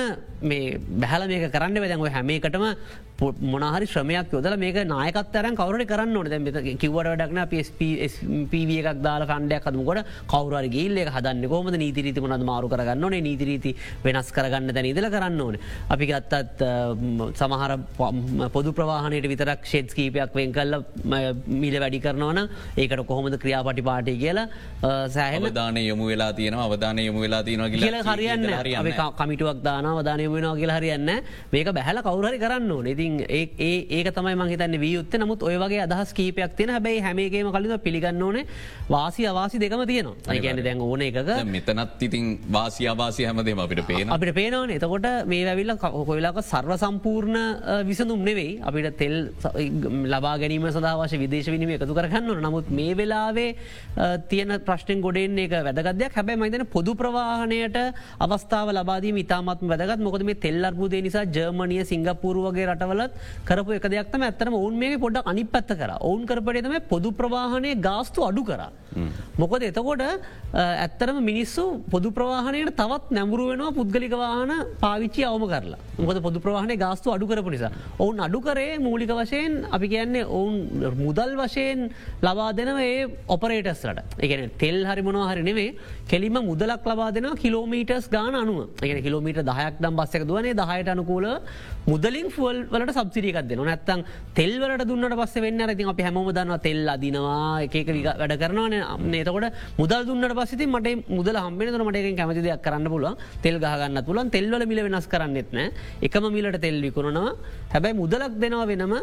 මේ 0.52 0.78
බැහල 1.04 1.28
මේක 1.34 1.50
කරන්න 1.56 1.84
වැදැන්ව 1.84 2.14
හැමේකටම 2.18 2.66
මොනහරි 3.22 3.86
ශ්‍රමයක් 3.86 4.32
යොදල 4.34 4.56
මේක 4.58 4.78
නායකත්තරන් 4.88 5.56
කවරට 5.56 5.88
කරන්න 5.88 6.18
ඕන. 6.18 6.30
දැ 6.30 6.76
කිවට 6.76 7.10
ඩක්න 7.14 7.40
පව 8.52 8.72
එකක් 8.82 9.02
දාල 9.02 9.26
කණ්ඩයක් 9.30 9.68
අදමකොට 9.70 10.02
කවර 10.28 10.68
ගේල්ල 10.76 10.98
හදන්න 11.16 11.48
කොම 11.50 11.70
නීතිරීති 11.84 12.22
මනද 12.22 12.44
මාරු 12.44 12.70
කරගන්න 12.74 13.04
ඕනේ? 13.04 13.22
නීතිරීති 13.22 13.76
වෙනස් 14.04 14.32
කරගන්න 14.32 14.74
දැන 14.74 14.90
ඉදල 14.92 15.10
කරන්න 15.16 15.42
ඕන. 15.42 15.58
අපි 15.90 16.10
ගත්තත් 16.12 16.62
සමහර 17.44 17.72
පොදු 18.56 18.76
ප්‍රවාහනයට 18.80 19.30
විතරක් 19.34 19.62
ෂෙද් 19.66 19.96
කීපයක් 20.00 20.40
වෙන් 20.40 20.54
කල්ල 20.54 20.74
මිල 21.56 21.78
වැඩි 21.84 22.04
කරනවන 22.06 22.42
ඒකට 22.78 23.06
කොහොමද 23.12 23.38
ක්‍රියාපටි 23.44 23.88
පාටි 23.90 24.18
කියලා 24.24 24.48
සෑහන 25.10 25.50
දාන 25.54 25.78
යොමු 25.84 26.08
වෙලා 26.12 26.32
තියෙන 26.34 26.58
අවධාන 26.58 27.00
යොමු 27.00 27.22
වෙලා 27.26 27.44
තියෙන 27.44 27.66
කියල 27.74 27.98
හරියන්න 28.04 28.48
කමිටුවක් 29.20 29.60
දාන 29.64 29.86
අවධානය 29.86 30.26
වෙනවා 30.34 30.56
කියලා 30.56 30.78
හරියන්න 30.80 31.12
මේක 31.54 31.70
බැහල 31.78 32.00
කවුරහරි 32.08 32.40
කරන්න 32.44 32.72
ඕන. 32.72 32.88
ඉතින් 32.88 33.14
ඒ 33.30 33.78
ඒක 33.90 34.10
තමයි 34.18 34.36
මහිතන්න 34.42 34.78
වියුත්ත 34.80 35.16
නමුත් 35.16 35.44
ඔය 35.44 35.56
වගේ 35.64 35.82
අදහස් 35.88 36.14
කීපයක් 36.14 36.56
තියෙන 36.58 36.74
හැබැයි 36.76 37.04
හැමේගේම 37.08 37.52
කලින් 37.56 37.76
පිළිගන්න 37.80 38.24
ඕන 38.24 38.40
වාසි 38.90 39.28
අවාසි 39.28 39.62
දෙකම 39.64 39.84
තියෙනවා. 39.86 40.16
අයිගැන 40.28 40.64
දැන් 40.68 40.82
ඕන 40.82 41.02
එකක 41.02 41.32
මෙතනත් 41.48 42.04
ඉතින් 42.08 42.26
වාසි 42.52 42.88
අවාසි 42.88 43.28
හැමදේම 43.30 43.64
අපිට 43.66 43.84
පේන 43.88 44.10
අපිට 44.10 44.36
පේනවන. 44.36 44.76
එතකොට 44.78 45.08
මේ 45.26 45.44
වැවිල්ල 45.46 45.76
කොයිලාක 46.10 46.42
සර්ව 46.44 46.78
සම්පූර්ණ 46.78 47.33
විසඳුම් 47.90 48.24
නෙවෙයි. 48.30 48.62
අපිට 48.68 48.98
තෙල් 49.02 49.16
ලබා 50.14 50.36
ගැනීම 50.42 50.68
සදවශ 50.72 51.16
විදේශ 51.24 51.50
විනිම 51.56 51.74
එකතු 51.76 51.94
කරගන්න 52.00 52.42
නමුත් 52.48 52.72
මේ 52.80 52.98
වෙලාවේ 53.02 53.50
තියෙන 54.32 54.56
ප්‍රශ්ටෙන් 54.68 55.06
ගොඩෙන් 55.06 55.38
එක 55.46 55.56
වැදගදයක් 55.70 56.18
හැබැයි 56.18 56.42
මයිතන 56.44 56.66
පොදු 56.76 56.96
ප්‍රවාහණයට 57.04 57.78
අවස්ථාව 58.28 58.74
ලබාදී 58.80 59.14
ඉතාමත් 59.26 59.62
වැදගත්. 59.74 60.00
මොකද 60.08 60.24
මේ 60.32 60.42
තෙල් 60.48 60.60
අර්බුදේ 60.72 61.04
නිසා 61.08 61.26
ජර්මණය 61.38 61.80
සිංගපුරුවගේ 61.94 62.68
රටවල 62.72 63.04
වලත් 63.04 63.14
කරපු 63.48 63.76
එක 63.78 63.86
දෙයක්තම 63.94 64.22
ඇත්තම 64.28 64.54
ඔවන් 64.60 64.76
මේ 64.84 64.98
පොඩ 65.04 65.18
අනි 65.32 65.44
පැත්ත 65.54 65.72
කර. 65.80 65.92
ඔවුන් 66.00 66.26
කරපටේතම 66.30 66.76
පොදු 66.92 67.12
ප්‍රවාහණය 67.20 67.72
ගාස්තු 67.88 68.26
අඩු 68.30 68.44
කර. 68.50 68.62
මොකද 69.42 69.64
එතකොට 69.70 70.04
ඇත්තරම 70.04 71.18
මිනිස්සු 71.30 71.64
පොදු 71.94 72.12
ප්‍රවාහණයට 72.18 72.76
තවත් 72.82 73.12
නැමුරු 73.18 73.48
වෙනවා. 73.52 73.76
පුද්ගලික 73.80 74.16
වාහන 74.24 74.52
පාවිච්චි 74.84 75.26
අවම 75.30 75.46
කරලා. 75.54 75.80
මොකද 75.98 76.22
පොදු 76.28 76.40
ප්‍රවාහණය 76.46 76.76
ගාස්තු 76.86 77.14
අඩු 77.16 77.23
කරපු 77.32 77.52
නිසා. 77.56 77.72
ඔවුන් 78.00 78.20
අඩු 78.20 78.40
කරේ 78.42 78.80
මූලික 78.86 79.12
වශයෙන් 79.20 79.52
අපි 79.76 79.88
කියන්නේ 79.94 80.26
ඔවුන් 80.38 80.56
මුදල් 81.04 81.32
වශයෙන් 81.42 81.90
ලබා 82.22 82.50
දෙනව 82.60 82.80
ඒ 82.80 83.08
ඔපරේටස්ලට 83.36 84.24
එකන 84.26 84.50
තෙල් 84.64 84.80
හරි 84.90 85.02
මොනවා 85.02 85.30
හරි 85.32 85.44
නෙවේ 85.50 85.76
කෙලිම 86.12 86.38
මුදලක් 86.50 86.88
ලබා 86.92 87.12
දෙෙන 87.12 87.30
කිලෝමීටස් 87.44 88.10
ගාන 88.16 88.36
අනුව. 88.36 88.60
එක 88.82 89.04
කිලෝමීට 89.04 89.44
දහයක් 89.52 89.76
දම් 89.84 89.96
බස්සක 90.00 90.28
දුවනේ 90.30 90.54
දහයට 90.54 90.94
අනුකූල 90.96 91.28
මුදලින් 91.88 92.28
ෆුවල් 92.36 92.58
වලට 92.74 92.96
සබසිරිකක් 92.98 93.40
දෙන 93.50 93.64
නැත්තන් 93.70 94.06
තෙල්වලට 94.40 94.86
දුන්නට 94.90 95.18
පස්ස 95.22 95.36
වෙන්න 95.46 95.62
ඇති 95.68 95.90
අපි 95.94 96.04
හැම 96.04 96.20
දන්න 96.38 96.60
තෙල් 96.68 96.82
අදිනවා 96.96 97.62
එක 97.66 97.76
වැඩ 98.22 98.38
කරනවන 98.44 98.76
නේතකොට 99.14 99.48
මුදල් 99.82 100.02
දුන්නට 100.10 100.36
පස්සති 100.40 100.66
මට 100.68 101.10
මුදල 101.18 101.38
හම්බෙන 101.46 101.82
මට 101.88 102.16
කැමති 102.20 102.44
දෙයක් 102.48 102.62
කරන්න 102.66 102.90
පුල 102.94 103.06
තෙල් 103.44 103.58
ගහගන්න 103.64 104.06
තුළන් 104.08 104.32
තෙල්වල 104.36 104.66
මිල 104.72 104.80
වෙනස් 104.88 105.08
කරන්නෙත් 105.14 105.52
නෑ. 105.58 105.72
එකම 106.02 106.26
මිලට 106.36 106.60
තෙල් 106.66 106.78
විකුණනවා 107.14 107.36
හැබැයි 107.74 107.96
මුදලක් 107.96 108.34
දෙනවා 108.42 108.68
වෙනම 108.68 108.94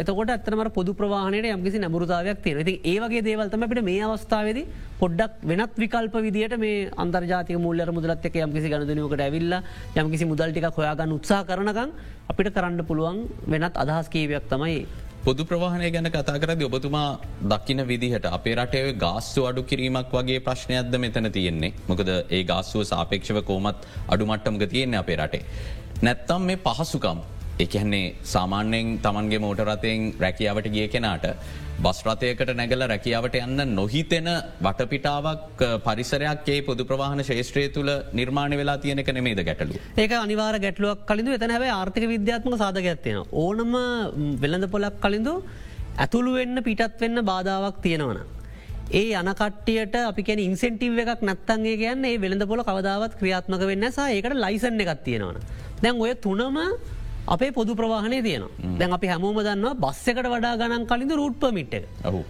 එතකොට 0.00 0.30
ඇත්තනම 0.30 0.62
පොදු 0.70 0.94
ප්‍රවාහනයට 0.94 1.48
යම්කිසි 1.48 1.78
නැමුරුතාවයක් 1.78 2.42
තියෙන 2.44 2.64
ති 2.64 2.74
ඒවගේ 2.84 3.22
දේවල්තම 3.22 3.66
අපිට 3.66 3.82
මේ 3.82 4.00
අවස්ථාවද 4.02 4.60
පොඩ්ඩක් 5.00 5.44
වෙනත් 5.44 5.76
විකල්ප 5.76 6.16
විදිට 6.26 6.56
මේ 6.58 6.88
අන්තර්ජාතික 6.96 7.58
මුල්ල 7.58 7.84
මුදලත්ක 7.90 8.40
යම්කිසි 8.46 8.72
ගණදනයකට 8.72 9.26
ඇවිල්ල 9.26 9.54
යම්කිසි 9.96 10.30
මුදල්ටික 10.32 10.66
හොයාගන්න 10.72 11.16
උත්සා 11.18 11.44
කරනකං 11.44 11.94
අපිට 12.30 12.54
කරන්න 12.56 12.82
පුළුවන් 12.84 13.22
වෙනත් 13.46 13.76
අදහස් 13.76 14.08
කීවයක් 14.08 14.50
තමයි 14.50 14.80
පොදු 15.22 15.44
ප්‍රවාහණය 15.44 15.88
ගැන 15.92 16.08
කතා 16.08 16.40
කරද 16.42 16.62
ඔබතුමා 16.64 17.08
දක්කින 17.44 17.80
විදිහට 17.84 18.26
අපේ 18.28 18.54
රටේ 18.54 18.92
ගාස්සු 18.94 19.42
අඩු 19.44 19.62
කිරීමක් 19.62 20.14
වගේ 20.14 20.38
ප්‍රශ්නයක්ද 20.40 20.94
මෙතන 20.98 21.28
තියෙන්නේ? 21.30 21.74
මොකද 21.88 22.08
ඒ 22.08 22.40
ගාස්සුව 22.42 22.84
සාපේක්ෂව 22.84 23.40
කෝමත් 23.44 23.84
අඩුමට්ටමක 24.08 24.64
තියෙන්නේ 24.66 24.98
අපේ 24.98 25.16
රටේ. 25.16 25.42
නැත්තම් 26.02 26.44
මේ 26.48 26.58
පහසුකම් 26.58 27.18
එකන්නේ 27.58 28.04
සාමාන්‍යයෙන් 28.24 28.86
තමන්ගේ 29.04 29.40
මෝටරතයෙන් 29.44 30.06
රැකියාවට 30.22 30.68
ගිය 30.74 30.86
කෙනාට 30.94 31.26
බස්රථයකට 31.84 32.52
නැගල 32.60 32.84
රැකියාවට 32.92 33.36
යන්න 33.40 33.74
නොහිතෙන 33.78 34.30
වටපිටාවක් 34.66 35.60
පරිසරයක් 35.86 36.48
ඒ 36.54 36.58
පොදු 36.62 36.88
ප්‍රවාහන 36.90 37.20
ශේෂත්‍රය 37.22 37.66
තුළ 37.76 37.92
නිර්මාණ 38.12 38.56
වෙලා 38.62 38.78
තියෙනක 38.78 39.12
නෙමේද 39.18 39.44
ගැටලු. 39.44 39.76
ඒක 39.96 40.16
අනිවාර 40.22 40.58
ගැටලුවක් 40.64 41.04
කලින්ඳ 41.06 41.36
එතන 41.36 41.54
හැබයි 41.56 41.76
ආර්ථික 41.76 42.08
විද්‍යාත්මක 42.14 42.56
සාධගත්තයෙන. 42.56 43.22
ඕනම 43.34 43.72
වෙළඳ 44.42 44.70
පොලක් 44.74 45.00
කලින්ඳු 45.04 45.34
ඇතුළු 45.98 46.36
වෙන්න 46.40 46.64
පිටත් 46.64 47.00
වෙන්න 47.00 47.26
බාධාවක් 47.32 47.82
තියෙනවන. 47.82 48.20
ඒ 48.92 49.08
යනකට්ටියට 49.14 49.94
අපි 50.02 50.22
ඉන්සෙන්ටිව් 50.40 50.98
එකක් 50.98 51.20
නත්තන්ගේ 51.22 51.80
කියන්න 51.82 52.04
ඒ 52.06 52.18
වෙළඳ 52.18 52.44
පොල 52.48 52.62
කවදාවත් 52.64 53.18
ක්‍රියාත්මක 53.20 53.66
වෙන්න 53.68 53.90
සහ 53.90 54.06
ඒකට 54.10 54.44
ලයිසන්න 54.44 54.86
එකක් 54.86 55.04
තියෙනවන. 55.04 55.36
දැන් 55.82 56.00
ඔය 56.00 56.14
තුනම 56.14 56.56
අපේ 57.28 57.52
පොදු 57.52 57.74
ප්‍රවාහණය 57.76 58.18
තියන 58.22 58.44
දැන් 58.78 58.92
අපි 58.96 59.06
හැමෝම 59.12 59.36
දන්න 59.38 59.76
බස්සකට 59.84 60.26
වඩා 60.32 60.56
ගණන් 60.60 60.86
කලින්ද 60.90 61.12
රූට් 61.20 61.36
පමිට් 61.42 61.74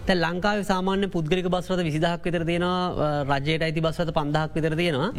තැ 0.06 0.16
ලංකාව 0.16 0.62
සාමාන්‍ය 0.70 1.08
පුද්ගලික 1.14 1.48
බස්වත 1.54 1.84
විසිදහක් 1.88 2.24
විතර 2.26 2.44
තියෙන 2.50 2.66
රජයට 3.30 3.64
ඇති 3.66 3.80
බස්වත 3.86 4.14
පන්දහක් 4.18 4.54
විතර 4.56 4.76
තියෙනවා. 4.80 5.10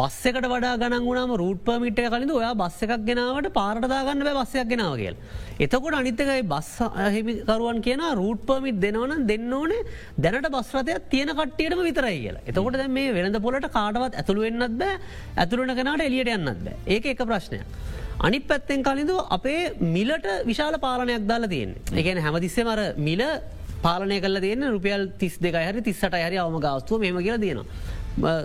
බස්සකට 0.00 0.48
වඩා 0.54 0.74
ගණන් 0.82 1.06
වුණම 1.08 1.34
රූට් 1.42 1.62
පමිට් 1.68 2.02
කලින්ද 2.14 2.32
ඔයා 2.38 2.54
බස්ස 2.62 2.82
එකක් 2.88 3.06
ගෙනාවට 3.10 3.52
පාරටදාගන්න 3.58 4.24
බෑ 4.26 4.36
බස්සයක් 4.40 4.68
ගෙනාව 4.72 4.96
කියල්. 5.02 5.16
එතකොට 5.64 5.98
අනිත්තකයි 6.00 6.42
බස් 6.54 6.72
හිමිකරුවන් 7.16 7.82
කියන 7.86 8.04
රූට් 8.20 8.42
පමිට් 8.50 8.80
දෙනවන 8.84 9.26
දෙන්න 9.30 9.52
ඕනේ 9.60 9.86
දැනට 10.18 10.50
බස්රතයක් 10.56 11.08
තියෙන 11.12 11.34
කට්ටියටම 11.38 11.84
විතරයි 11.88 12.18
කියලා. 12.24 12.44
එතකොට 12.50 12.80
දැ 12.80 12.88
මේ 12.98 13.12
වෙනද 13.18 13.42
පොලට 13.46 13.70
කාඩවත් 13.78 14.18
ඇතුළුවෙන්න්නත් 14.20 14.78
බෑ 14.82 15.00
ඇතුළන 15.44 15.76
කෙනට 15.78 16.06
එලියට 16.08 16.34
යන්නත් 16.36 16.64
බෑ. 16.66 16.78
ඒක 16.86 17.12
එක 17.14 17.26
ප්‍රශ්නයක්. 17.30 18.00
අනි 18.26 18.38
පැත්තෙන් 18.50 18.82
කලින්ඳ 18.88 19.12
අපේ 19.36 19.62
මිලට 19.94 20.26
විශාල 20.50 20.74
පාලනයක් 20.84 21.24
දාලා 21.30 21.52
තියෙන් 21.54 21.72
එකන 22.00 22.20
හැමතිස්සේ 22.26 22.64
මර 22.64 22.82
මිල 23.08 23.22
පාලනය 23.86 24.18
කල 24.24 24.38
තියන 24.44 24.62
රුපියල් 24.74 25.02
තිස් 25.22 25.34
දෙක 25.46 25.58
හරි 25.58 25.82
තිස්සට 25.88 26.14
හරි 26.26 26.38
අවම 26.44 26.56
ගස්තුව 26.66 27.02
මෙම 27.04 27.18
කියලා 27.26 27.42
තියෙනවා. 27.44 27.66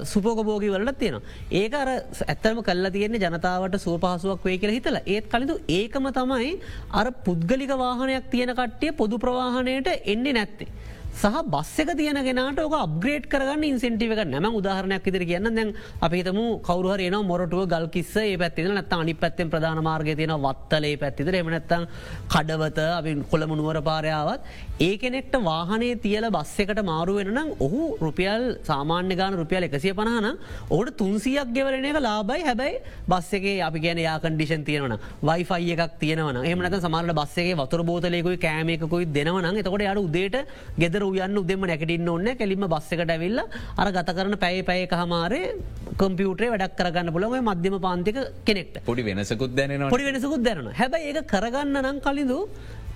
සුපෝකබෝගි 0.04 0.72
වලට 0.74 0.98
තියෙන. 1.00 1.22
ඒක 1.52 1.74
අර 1.74 1.90
ඇත්තරම 2.34 2.64
කල්ල 2.70 2.90
තියෙන්නේ 2.96 3.22
ජනතාවට 3.26 3.78
සුව 3.86 4.00
පහසුවක් 4.06 4.50
වේ 4.50 4.58
කියලා 4.58 4.78
හිතල 4.80 5.00
ඒත් 5.06 5.30
කලින්තු 5.34 5.60
ඒකම 5.80 6.10
තමයි 6.20 6.52
අර 7.00 7.08
පුද්ගලික 7.28 7.74
වාහනයක් 7.84 8.30
තියෙන 8.34 8.54
කට්ටිය 8.60 8.98
පොදු 9.02 9.20
ප්‍රවාහණයට 9.26 9.90
එන්නේ 10.14 10.38
නැත්තේ. 10.40 10.72
සහ 11.18 11.38
බස්සක 11.46 11.94
තියනගෙනට 11.98 12.60
ඕක 12.62 12.74
අප්ග්‍රේඩ් 12.78 13.24
කරගන්න 13.28 13.64
ඉන්සෙන්ටිව 13.66 14.12
එක 14.14 14.20
නැම 14.28 14.46
උදාහරණයක් 14.52 15.06
ඉදිර 15.10 15.24
කියන්න 15.26 15.50
දැන් 15.50 15.70
අපිතම 16.00 16.38
කවරුහරන 16.62 17.16
මොරටුව 17.26 17.64
ගල් 17.68 17.88
කිස්ස 17.90 18.12
ඒ 18.18 18.36
පැත්තින 18.38 18.70
නත් 18.72 18.94
අනි 18.94 19.16
පැත්තෙන් 19.16 19.50
ප්‍රධාන 19.50 19.82
මාර්ගය 19.82 20.14
තියෙන 20.14 20.34
වත්තලේ 20.38 21.00
පැත්තිතර 21.02 21.38
එමනැත්තන් 21.40 21.88
කඩවත 22.28 22.86
අපි 22.92 23.14
කොළමනුවර 23.32 23.80
පාරයාවත් 23.82 24.46
ඒ 24.80 24.92
කෙනෙක්ට 24.96 25.38
වාහනේ 25.44 25.96
තියල 25.98 26.28
බස්ස 26.30 26.60
එකට 26.60 26.84
මාරු 26.84 27.18
වෙනනම් 27.20 27.50
ඔහු 27.60 27.82
රුපියල් 28.00 28.46
සාමාන්‍ය 28.64 29.16
ගාන 29.16 29.40
රුපියල් 29.42 29.68
එකසිය 29.70 29.94
පනහන 29.94 30.30
ඕට 30.70 30.94
තුන්සියක් 30.96 31.50
ගෙවරන 31.52 31.90
එක 31.92 32.00
ලාබයි 32.00 32.46
හැබැයි 32.46 32.78
බස්සගේ 33.08 33.56
අපි 33.62 33.80
කියන 33.80 34.04
යා 34.06 34.20
කන්ඩිෂන් 34.20 34.68
තියෙනවන 34.70 34.96
වයිෆයි 35.24 35.74
එකක් 35.78 35.98
තියෙනවන 35.98 36.40
එමනත 36.46 36.80
සමාරට 36.80 37.18
බස්සේ 37.18 37.58
වතුර 37.58 37.82
බෝතලයකුයි 37.84 38.40
කෑමයකුයි 38.40 39.12
දෙනවන 39.12 39.52
එතකොට 39.56 39.88
යට 39.88 40.06
උදේට 40.06 40.40
ගෙදර 40.78 41.07
යන්න 41.16 41.42
උදෙම 41.42 41.66
නැකටින්න 41.72 42.10
ඔන්න 42.16 42.30
කෙලිම 42.42 42.66
බස්සකට 42.74 43.14
ඇවිල්ල 43.16 43.42
අර 43.42 43.92
ගත 43.98 44.18
කරන 44.18 44.38
පැය 44.44 44.64
පැය 44.70 44.88
හමාරේ 45.02 45.54
කම්පියුටේ 46.02 46.52
වැඩක් 46.54 46.78
කරගන්න 46.80 47.14
පුළොම 47.16 47.38
මධ්‍යම 47.50 47.78
පාන්තික 47.86 48.18
කෙනෙක්ට. 48.48 48.82
පොඩි 48.90 49.08
වෙනසකුත් 49.10 49.56
දැන 49.56 49.90
පොඩි 49.94 50.10
වෙනසකුත් 50.10 50.44
දැන 50.44 50.74
හැබයි 50.82 51.14
ඒ 51.14 51.24
කරගන්න 51.34 51.82
නම් 51.84 52.04
කලින්දු 52.08 52.40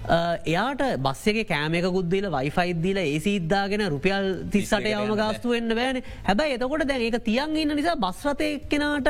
එයාට 0.03 0.81
බස්සගේ 1.05 1.45
කෑමක 1.45 1.87
ගුද්දල 1.93 2.27
වයිෆයිදදිල 2.35 2.97
ඒ 2.97 3.19
සිද්ධාගෙන 3.19 3.83
රුපියල් 3.93 4.25
තිස්සට 4.53 4.87
යවම 4.93 5.13
ගාස්තු 5.15 5.53
වෙන්න 5.53 5.75
බෑන. 5.79 6.01
හැබැයි 6.27 6.55
එතකොට 6.57 6.85
දැන් 6.87 7.01
ඒක 7.01 7.17
තියන් 7.23 7.55
ඉන්න 7.55 7.75
නිසා 7.75 7.95
බස්රතය 7.95 8.47
එක්කෙනට 8.57 9.09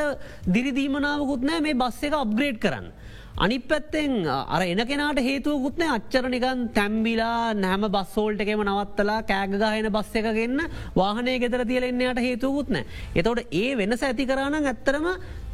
දිරිදීමනාවකුත් 0.56 1.48
නෑ 1.50 1.62
මේ 1.62 1.80
බස්ස 1.84 2.04
එක 2.04 2.14
අප්ග්‍රේඩ් 2.14 2.60
කරන්න. 2.60 2.92
අනි 3.38 3.60
පැත්තෙන් 3.60 4.28
අර 4.28 4.62
එන 4.62 4.82
කෙනට 4.88 5.20
හේතුවකුත්න 5.20 5.84
අච්චරනිකන් 5.88 6.70
තැම්බිලා 6.74 7.54
නැම 7.56 7.88
බස්සෝල්ට 7.88 8.42
එකම 8.44 8.64
නවත්තලා 8.64 9.22
කෑගගහන 9.24 9.88
බස්ස 9.90 10.16
එකගන්න 10.16 10.60
වාහනය 10.96 11.38
ගෙතර 11.40 11.64
තියලෙන්නයට 11.66 12.20
හේතුවකුත්නෑ. 12.20 12.86
එතවට 13.16 13.48
ඒ 13.52 13.78
වෙනස 13.78 14.04
ඇති 14.04 14.28
කරන්න 14.28 14.68
ඇත්තරම 14.68 15.08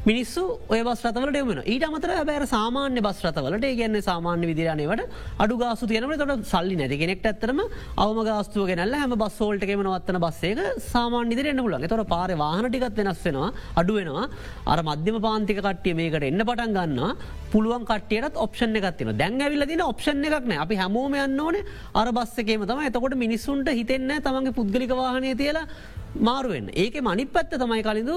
මිනිස්සු 0.07 0.41
ඔය 0.71 0.79
බස්රතවලට 0.87 1.37
එමන 1.39 1.57
ඊට 1.63 1.83
අමතර 1.85 2.11
බැර 2.23 2.43
සාමාන්‍ය 2.47 3.01
බස්රතවලට 3.03 3.65
ගන්න 3.79 3.97
සාමාන්‍ය 4.01 4.45
විදිරණයවට 4.49 5.01
අඩු 5.43 5.55
ගාසු 5.61 5.89
තියනට 5.91 6.21
තොට 6.21 6.45
සල්ලි 6.45 6.77
නැති 6.81 6.99
කෙනෙක්ට 7.01 7.27
ඇත්තරම 7.27 7.59
අවම 7.97 8.19
ගාස්තුව 8.27 8.69
ගෙනල්ල 8.69 8.95
හැම 8.95 9.15
බස්සෝල්ටකම 9.15 9.83
නවත්තන 9.83 10.19
බස්සේක 10.25 10.61
සාමාන්‍ය 10.85 11.35
දිරෙන්න්න 11.39 11.63
පුලන් 11.65 11.87
තොර 11.87 12.03
පාර 12.05 12.29
වාහනටිකත් 12.35 13.01
වෙනස් 13.01 13.25
වෙනවා 13.27 13.49
අඩුවෙනවා 13.75 14.25
අර 14.67 14.79
මධ්‍යම 14.89 15.19
පාන්තික 15.19 15.59
කට්ටිය 15.59 15.97
මේකට 15.99 16.27
එන්න 16.29 16.45
පටන් 16.45 16.77
ගන්න 16.77 17.27
පුළුවන් 17.51 17.85
කටයට 17.85 18.41
ඔප්ෂන් 18.45 18.79
එකත්තින 18.81 19.13
දැන් 19.17 19.39
ඇවිල්ල 19.41 19.67
දින 19.67 19.83
ඔප්ෂන් 19.83 20.25
එකක්න 20.31 20.57
අපි 20.57 20.81
හැමෝම 20.83 21.19
යන්න 21.19 21.39
ඕන 21.41 21.59
අර 21.95 22.07
බස්සකේම 22.13 22.65
තම 22.65 22.87
එතකොට 22.87 23.19
මිනිස්සුන්ට 23.19 23.75
හිතෙන්න 23.75 24.19
තමන්ගේ 24.21 24.57
පුද්ගලික 24.57 24.95
වාහනය 24.95 25.35
තියලා 25.35 25.67
මාරුවෙන් 26.15 26.69
ඒක 26.73 27.01
මනි 27.01 27.25
පැත්ත 27.25 27.51
තමයි 27.55 27.83
කලින්ඳ 27.83 28.11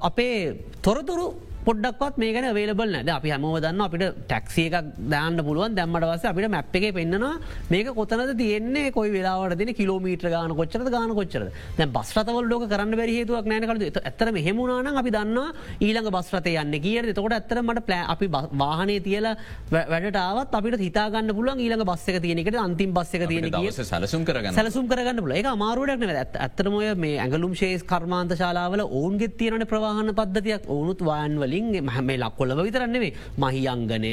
අපේ 0.00 0.38
තොරතුරු 0.82 1.28
පොඩ්ඩක්වත් 1.68 2.16
මේ 2.16 2.32
ගැන 2.34 2.48
වේලබල් 2.54 2.92
නැද 2.94 3.08
අපි 3.10 3.30
හැමෝ 3.30 3.56
දන්න 3.58 3.82
අපිට 3.86 4.04
ටැක්සිය 4.22 4.66
එකක් 4.70 4.86
දාන්න 5.12 5.36
පුළුවන්. 5.40 5.74
දැම්මට 5.78 6.06
වස 6.10 6.24
අපිට 6.24 6.50
මැප් 6.50 6.76
එක 6.78 6.86
පෙන්න්නවා 6.94 7.32
මේක 7.70 7.88
කොතනද 7.94 8.32
තියෙන්නේ 8.40 8.92
කොයි 8.92 9.10
වෙලාවට 9.12 9.58
දෙන 9.60 9.72
කිලෝමීට්‍ර 9.74 10.30
ගාන 10.34 10.54
කොච්චර 10.60 10.84
ගාන 10.88 11.12
කොච්චර 11.18 11.44
දැ 11.78 11.88
බස්රතවල් 11.88 12.48
ලෝක 12.52 12.64
කරන්න 12.72 12.96
බැරි 13.00 13.16
හේතුවක් 13.18 13.50
නෑනකරද 13.52 14.00
ඇතර 14.02 14.32
හෙමුණන 14.38 15.00
අපි 15.02 15.10
දන්න 15.10 15.38
ඊළඟ 15.80 16.10
බස්රතය 16.16 16.54
යන්න 16.62 16.78
කියට 16.80 17.10
තකොට 17.12 17.36
ඇත්තර 17.38 17.62
මට 17.62 17.84
ප්ලෑ 17.88 18.08
අපි 18.14 18.30
වාහනය 18.54 18.96
තියල 19.00 19.28
වැඩටාවත් 19.72 20.58
අපිට 20.60 20.78
හිතාගන්න 20.80 21.34
පුළුවන් 21.34 21.60
ඊළඟ 21.60 21.84
බස්සක 21.84 22.22
තියනෙකට 22.24 22.58
අන්තිම් 22.58 22.96
බස්සක 22.96 23.28
තියෙන 23.28 23.48
සලසුම් 23.82 24.24
කරගන්න. 24.24 24.54
සලසුම් 24.54 24.88
කරගන්න 24.88 25.20
පුල 25.20 25.36
එක 25.36 25.50
අමාරුවටක් 25.52 26.16
ඇත් 26.16 26.36
ඇත්තරමය 26.38 26.94
මේ 26.96 27.20
ඇගලුම් 27.20 27.54
ශේස් 27.54 27.84
කර්මාන්ත 27.84 28.32
ශාලාවල 28.34 28.86
ඔවුන්ගෙත් 28.88 29.36
තියනට 29.36 29.68
ප්‍රවාහන 29.68 30.14
පද්ධතියක්. 30.14 30.68
ඕනුත් 30.68 31.00
වායන්වලින් 31.02 31.57
වලින් 31.58 31.88
හැමේ 31.88 32.18
ලක්කොල්ලව 32.18 32.60
විතරන්නෙවේ 32.66 33.12
මහියංගනය 33.36 34.12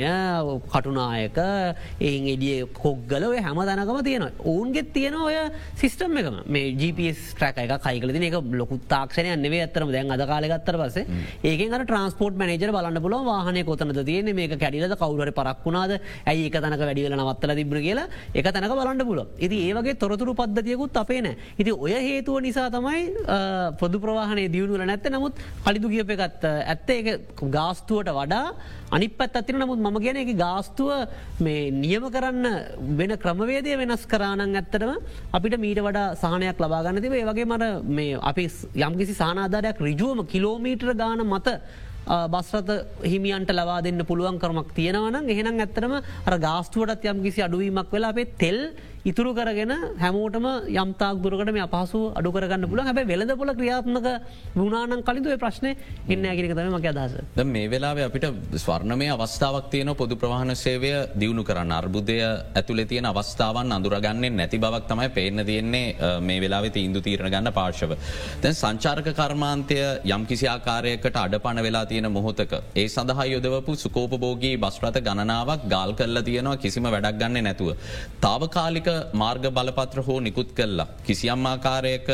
කටුනායක 0.72 1.38
ඒ 2.00 2.14
එඩිය 2.34 2.66
කොග්ගල 2.74 3.24
ඔය 3.30 3.40
හැම 3.40 3.60
දැනකම 3.70 4.00
තියෙන 4.04 4.26
ඔවුන්ගෙත් 4.40 4.94
තියෙන 4.94 5.16
ඔය 5.16 5.36
සිිස්ටම් 5.76 6.18
එකම. 6.18 6.38
මේ 6.48 6.74
GPS 6.74 7.34
ට්‍රක 7.36 7.58
එක 7.66 7.74
කයිකලති 7.86 8.26
එක 8.30 8.38
ලොකු 8.52 8.80
තාක්ෂණය 8.88 9.36
නෙවේ 9.38 9.62
ඇතරම 9.66 9.92
දැන් 9.92 10.12
අද 10.12 10.26
කාලගත්තර 10.28 10.78
පස 10.82 10.98
ඒක 11.44 11.62
ට්‍රන්ස්පෝට් 11.86 12.36
මනජර 12.36 12.72
බලන්න 12.72 13.02
පුල 13.02 13.18
වාහන 13.30 13.62
කොතනද 13.66 14.06
තියෙන 14.06 14.36
මේ 14.36 14.48
කැඩිලද 14.48 14.96
කවුර 14.98 15.32
පරක්ුණාද 15.32 16.00
ඇයි 16.26 16.48
එක 16.50 16.60
තනක 16.64 16.82
වැඩිවල 16.90 17.18
නවත්තල 17.18 17.56
තිබ්‍ර 17.62 17.82
කියලා 17.88 18.08
එක 18.34 18.52
තැනක 18.54 18.76
බලන්න 18.80 19.06
පුල 19.06 19.26
ඉති 19.40 19.62
ඒවගේ 19.70 20.00
තොරතුරු 20.00 20.36
පද්ධතියකුත් 20.36 20.98
අපේ 20.98 21.22
නෑ. 21.22 21.36
ඉති 21.60 21.72
ඔය 21.72 21.94
හේතුව 21.94 22.42
නිසා 22.42 22.70
තමයි 22.70 23.04
පොදු 23.80 24.00
ප්‍රවාහන 24.00 24.40
දියුණුවල 24.52 24.86
නැත්ත. 24.86 25.10
නමුත් 25.12 25.34
කලිදු 25.66 25.90
කියප 25.90 26.10
එකත් 26.16 26.44
ඇත්ත 26.46 26.90
ගාස්තුවට 27.48 28.10
වඩා 28.12 28.54
අනිපත් 28.92 29.22
අතින 29.34 29.58
නමුත් 29.58 29.80
මම 29.80 29.98
කියන 30.00 30.18
එක 30.18 30.32
ගාස්තුව 30.38 30.92
මේ 31.40 31.72
නියම 31.74 32.06
කරන්න 32.10 32.46
වෙන 32.98 33.14
ක්‍රමවේදය 33.18 33.78
වෙනස් 33.78 34.06
කරානන් 34.06 34.44
ඇත්තටම 34.44 34.92
අපිට 35.34 35.58
මීට 35.58 35.80
වඩා 35.80 36.16
සහනයක් 36.16 36.60
ලබාගන්න 36.60 37.02
තිබේ. 37.02 37.26
වගේ 37.26 37.46
මට 37.46 37.66
මේ 37.90 38.20
අපි 38.22 38.46
යම්කිසි 38.80 39.14
සානාධාරයක් 39.16 39.82
රිජුවම 39.82 40.26
කිලෝමීටර 40.26 40.94
ගාන 40.96 41.26
මත 41.26 41.60
බස්රත 42.06 42.70
හිමියන්ට 43.04 43.52
ලවා 43.52 43.82
දෙන්න 43.82 44.06
පුළුවන් 44.06 44.38
කරමක් 44.40 44.74
තියෙනවන 44.74 45.16
එහෙනම් 45.28 45.60
ඇත්තරම 45.60 45.94
අර 45.98 46.36
ගාස්තුවටත් 46.40 47.06
යම් 47.06 47.24
කිසි 47.24 47.42
අඩුවීමක් 47.42 47.90
වෙලා 47.92 48.14
අපේ 48.14 48.30
තෙල් 48.38 48.60
ඉතුරු 49.06 49.32
කරගෙන 49.36 49.72
හැමෝටම 50.00 50.46
යම්තාක් 50.76 51.18
දුරකට 51.24 51.52
මේ 51.52 51.66
අපහසු 51.66 52.00
අඩු 52.12 52.30
කරගන්න 52.32 52.66
පුළ 52.68 52.82
හැබ 52.82 53.00
වෙලද 53.06 53.32
පොල 53.38 53.50
ක්‍රියාත්මක 53.52 54.08
වුණනාන් 54.56 55.04
කලින්තුව 55.04 55.36
ප්‍රශ්න 55.38 55.68
එන්න 56.10 56.26
ඇගෙනක 56.26 56.54
තම 56.54 56.72
මක 56.72 56.88
අදහස. 56.94 57.14
ද 57.36 57.44
මේ 57.46 57.68
වෙලාව 57.68 58.00
අපිට 58.06 58.26
ස්වර්ණමය 58.56 59.10
අවස්ථාවක් 59.16 59.68
තියන 59.70 59.92
පොදු 59.96 60.16
ප්‍රවාහන 60.16 60.54
සේවය 60.56 60.92
දියුණු 61.16 61.44
කරන්න 61.44 61.74
අර්බුදය 61.74 62.18
ඇතුළේ 62.24 62.88
තියෙන 62.88 63.10
අවස්ථාවන් 63.12 63.76
අඳුරගන්නේ 63.78 64.32
නැති 64.32 64.58
බවක් 64.58 64.90
තමයි 64.90 65.10
පේන 65.10 65.46
තියෙන්නේ 65.46 65.86
මේ 66.22 66.40
වෙලාවෙ 66.40 66.72
ඉන්දු 66.78 67.02
තීරණ 67.02 67.30
ගන්න 67.30 67.52
පාර්ශව. 67.52 67.94
දැන් 68.42 68.56
සංචාරක 68.56 69.12
කර්මාන්තය 69.14 69.80
යම් 70.10 70.26
කිසි 70.26 70.48
ආකාරයකට 70.48 71.22
අඩපන 71.26 71.64
වෙලා 71.68 71.86
තියෙන 71.86 72.10
මොහොතක 72.12 72.58
ඒ 72.76 72.88
සඳහා 72.88 73.28
යොදවපු 73.28 73.78
සුකෝපභෝගී 73.78 74.56
බස්්‍රත 74.58 75.00
ගණනාවක් 75.02 75.70
ගල් 75.70 75.94
කල්ල 75.94 76.24
තියෙනවා 76.24 76.58
කිසිම 76.58 76.86
වැඩක් 76.88 77.22
ගන්න 77.22 77.44
නැතුව. 77.44 77.72
තාවකාලික 78.22 78.94
මාර්ග 79.22 79.46
බලපත්‍ර 79.58 80.00
හෝ 80.08 80.20
නිකුත් 80.20 80.50
කල්ලා. 80.58 80.88
කිසියම් 81.06 81.46
ආකාරයක 81.46 82.08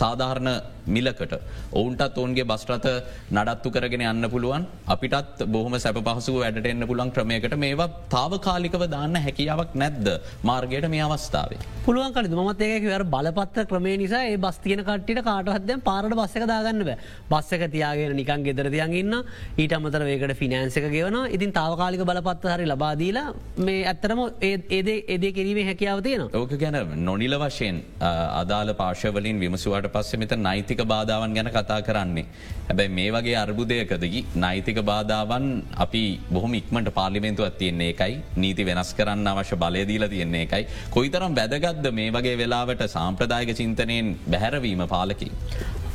සාධාරණ 0.00 0.50
මිලකට. 0.88 1.34
ඔවුන්ටත් 1.72 2.18
ඔවන්ගේ 2.18 2.48
බස්ට්‍රත 2.50 2.88
නඩත්තු 3.30 3.70
කරගෙන 3.70 4.04
යන්න 4.04 4.30
පුළුවන්. 4.30 4.66
අපිටත් 4.88 5.44
බොහම 5.48 5.78
සැප 5.78 6.00
පහසුව 6.00 6.40
වැඩට 6.42 6.66
එන්න 6.66 6.86
පුළන් 6.86 7.12
ක්‍රමයකට. 7.12 7.56
මේවා 7.56 7.88
තාවකාලිකව 8.10 8.86
දාන්න 8.88 9.16
හැකියාවක් 9.18 9.74
නැද්ද? 9.74 10.08
මාර්ගයට 10.42 10.88
මේ 10.88 11.04
අවස්ථාවේ. 11.08 11.60
පුළුවන් 11.84 12.12
කල 12.12 12.28
මත් 12.38 12.62
ඒක 12.62 12.88
බලපත්ත 13.08 13.66
ක්‍රමේ 13.68 13.96
නිසා 13.96 14.24
ඒ 14.24 14.36
බස්තියන 14.38 14.84
කට්ට 14.84 15.24
කාටහත්ද 15.24 15.74
පාරට 15.82 16.14
බස්සක 16.14 16.46
දාගන්න 16.46 16.84
බෑ. 16.84 16.98
බස්සක 17.30 17.70
තියාගෙන 17.70 18.16
නිකන් 18.18 18.44
ගෙදර 18.44 18.68
තියන්ගන්න 18.70 19.14
ඊට 19.58 19.72
අමතර 19.72 20.02
වේකට 20.02 20.34
ෆිනන්සක 20.38 20.86
ගෙවන 20.88 21.16
ඉතින් 21.30 21.52
තාවකාලික 21.52 22.02
බලපත්ත 22.02 22.48
හරි 22.48 22.66
ලබාදීලා 22.66 23.26
මේ 23.58 23.84
ඇත්තරම 23.84 24.20
ඒද 24.42 24.88
ඒදේ 24.88 25.32
කිරීමේ 25.32 25.66
හැකියාව 25.68 26.02
තියෙන 26.02 26.24
ඕක 26.32 26.52
ගැන 26.54 26.78
නොනිල 27.00 27.36
වශයෙන් 27.38 27.80
අදාළ 28.00 28.72
පාශවලින් 28.74 29.40
විමසුවට 29.40 29.90
පස්ස 29.90 30.16
මෙත 30.16 30.34
නයිතික 30.38 30.77
නෛතික 30.78 30.86
බාධාවන් 30.86 31.34
ගැන 31.34 31.50
කතා 31.50 31.82
කරන්නේ. 31.82 32.26
හැබැයි 32.68 32.92
මේ 32.98 33.10
වගේ 33.14 33.36
අර්බුදයකදකි 33.42 34.20
නෛතික 34.36 34.78
බාධාවන් 34.90 35.46
අපි 35.84 36.02
බොහොම 36.30 36.54
ඉක්මට 36.54 36.90
පාලිමෙන්තුවත් 36.94 37.58
තියන්නේ 37.58 37.90
එකයි 37.94 38.14
නීති 38.36 38.66
වෙනස් 38.68 38.94
කරන්න 38.94 39.26
අවශ්‍ය 39.26 39.56
බලයදීල 39.56 40.06
තියන්නේ 40.08 40.44
එකයි. 40.46 40.62
කොයිතරම් 40.96 41.34
වැදගත්ද 41.40 41.90
මේ 41.98 42.10
වගේ 42.10 42.36
වෙලාවට 42.42 42.86
සාම්ප්‍රදායක 42.96 43.52
චින්තනයෙන් 43.60 44.16
බැහැරවීම 44.30 44.86
පාලකි. 44.94 45.30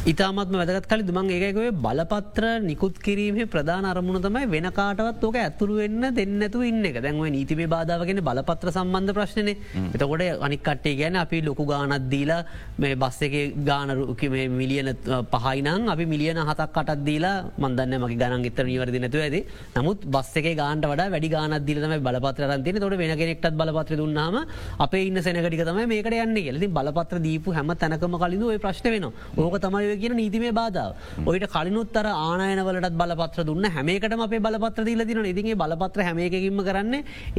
ඉතාමත්ම 0.04 0.56
වැදගත් 0.60 0.88
කලි 0.92 1.04
දුමන් 1.08 1.30
ඒකකොය 1.32 1.70
බලපත්‍ර 1.84 2.46
නිකුත් 2.62 2.96
කිරීමේ 3.00 3.46
ප්‍රධාන 3.48 3.86
අරමුණ 3.86 4.20
තමයි 4.20 4.48
වෙන 4.52 4.66
කාටවත් 4.70 5.22
ඕක 5.24 5.36
ඇතුරු 5.38 5.78
වෙන්න 5.78 6.04
දෙන්නතු 6.12 6.60
ඉන්න 6.62 6.84
එක. 6.84 6.98
දැන්ව 6.98 7.24
නීතිමේ 7.28 7.70
බාධාවගෙන 7.74 8.20
බලපත්‍ර 8.20 8.72
සම්බන්ධ 8.74 9.14
ප්‍රශ්නය 9.18 9.54
එතකොට 9.94 10.24
අනිකටේ 10.42 10.94
ගැන 10.94 11.16
අපි 11.16 11.40
ලොකු 11.42 11.66
ගානත් 11.66 12.10
දීලා 12.14 12.40
මේ 12.78 12.98
බස් 12.98 13.20
එක 13.22 13.36
ගානරුක 13.64 14.26
මිලියන 14.52 14.90
පහයිනම් 15.36 15.88
අපි 15.88 16.06
මිලියන 16.06 16.42
හතක් 16.42 16.68
කටත් 16.70 17.06
දීලා 17.08 17.48
මන්දන්න 17.58 17.96
මගේ 18.04 18.18
ගණන් 18.18 18.44
ඉතර 18.44 18.66
නිවරදි 18.66 19.00
නැතු 19.00 19.24
ඇද 19.24 19.40
නමුත් 19.78 20.04
බස් 20.08 20.34
එක 20.36 20.52
ගාන්ට 20.54 20.86
වඩ 20.86 21.08
වැඩි 21.16 21.32
ගානත් 21.36 21.66
දිලම 21.66 21.96
බලපත්‍ර 22.02 22.58
තින 22.62 22.82
තොට 22.82 22.98
වෙන 22.98 23.16
කෙනෙක්ටත් 23.16 23.56
බලපත්‍ර 23.56 23.96
දුන්නාම 23.96 24.36
අප 24.80 25.00
ඉන්න 25.00 25.24
සැනකටික 25.24 25.64
තම 25.64 25.82
මේකට 25.88 26.20
යන්න 26.20 26.44
ගෙලති 26.44 26.72
බලපත්‍ර 26.76 27.24
දීපු 27.24 27.56
හැම 27.56 27.76
තැනකම 27.78 28.20
කලින් 28.20 28.48
ඔය 28.52 28.60
ප්‍රශ්න 28.60 28.92
වෙන 28.92 29.10
ඕක 29.40 29.60
තමයි 29.62 29.93
ඔය 29.94 30.00
කියන 30.02 30.16
නීතිමේ 30.18 30.54
බාධාව. 30.60 30.92
ඔයිට 31.30 31.48
කලිනුත්තර 31.56 32.06
ආනයනවලට 32.10 32.98
බලපත්‍ර 33.02 33.46
දුන්න 33.50 33.66
හැමේකට 33.76 34.18
අපේ 34.28 34.44
බලපත්‍ර 34.48 34.84
දීල 34.90 35.06
තින 35.10 35.26
ඉදිගේ 35.34 35.58
බලපත්‍ර 35.64 36.06
හැමේකින්ම 36.08 36.62
කරන්න 36.68 36.94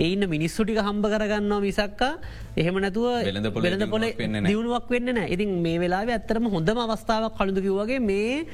එයින්න 0.05 0.25
මිනිස්සුටික 0.35 0.79
හම්බ 0.87 1.05
කරගන්නවා 1.15 1.61
මිසක්කා. 1.67 2.13
එහෙම 2.57 2.79
නැතුව 2.85 3.07
වෙළඳ 3.29 3.87
පොල 3.91 4.05
දියුණුවක් 4.49 4.87
වෙන්න 4.95 5.15
නෑ 5.19 5.33
ඉතින් 5.35 5.51
මේ 5.67 5.79
වෙලා 5.85 6.05
ඇත්තරම 6.07 6.47
හොඳම 6.55 6.79
අවස්ථාවක් 6.87 7.37
කළුදුකිවගේ 7.39 8.01
මේ 8.01 8.47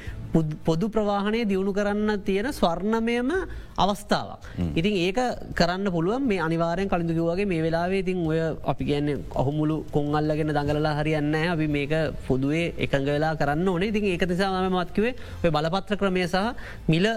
පොදු 0.67 0.87
ප්‍රවාහනය 0.95 1.41
දියුණු 1.51 1.73
කරන්න 1.73 2.23
තියෙන 2.27 2.47
ස්වර්ණමයම 2.59 3.31
අවස්ථාවක්. 3.77 4.39
ඉතින් 4.79 4.93
ඒක 5.05 5.19
කරන්න 5.59 5.91
පුළුවන්. 5.91 6.23
මේ 6.27 6.39
අනිවාරයෙන් 6.39 6.89
කලින්දුකිවගේ 6.89 7.45
මේ 7.45 7.61
වෙලාවේ 7.65 8.01
ඉතින් 8.03 8.19
ඔය 8.27 8.39
අපි 8.71 8.83
කියන්නේ 8.85 9.17
ඔහුමුළු 9.41 9.77
කොංගල්ලගෙන 9.95 10.53
දඟලලා 10.57 10.95
හරියන්න 10.99 11.35
අපි 11.53 11.67
මේක 11.67 11.93
පොදුවේ 12.27 12.65
එකඟ 12.85 13.09
වෙලා 13.15 13.33
කරන්න 13.35 13.67
ඕනේ 13.67 13.90
ඉතින් 13.91 14.09
ඒක 14.13 14.25
නිසා 14.31 14.49
ම 14.63 14.73
මත්කිවේ 14.75 15.13
ඔය 15.43 15.51
බලපත්‍ර 15.51 15.95
ක්‍රමය 15.97 16.25
සහ 16.25 16.55
මිල 16.87 17.07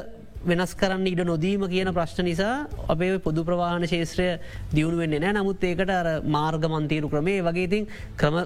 වෙනස් 0.47 0.75
කරන්න 0.75 1.07
ඉඩ 1.07 1.23
නොදීම 1.25 1.67
කියන 1.69 1.91
ප්‍රශ්න 1.93 2.25
නිසා 2.25 2.55
අපේ 2.89 3.19
පොදු 3.19 3.45
ප්‍රවාහන 3.45 3.87
ශේත්‍රය 3.87 4.29
දියුණු 4.75 5.03
වෙන්නේ 5.03 5.23
නෑ 5.25 5.37
නමුත් 5.39 5.65
ඒකට 5.65 5.91
අර 5.91 6.09
මාර්ග 6.29 6.65
මන්තීරු 6.71 7.13
ක්‍රමේ 7.15 7.41
වගේ 7.49 7.67
ඉතින් 7.69 7.87
ක්‍රම 8.17 8.37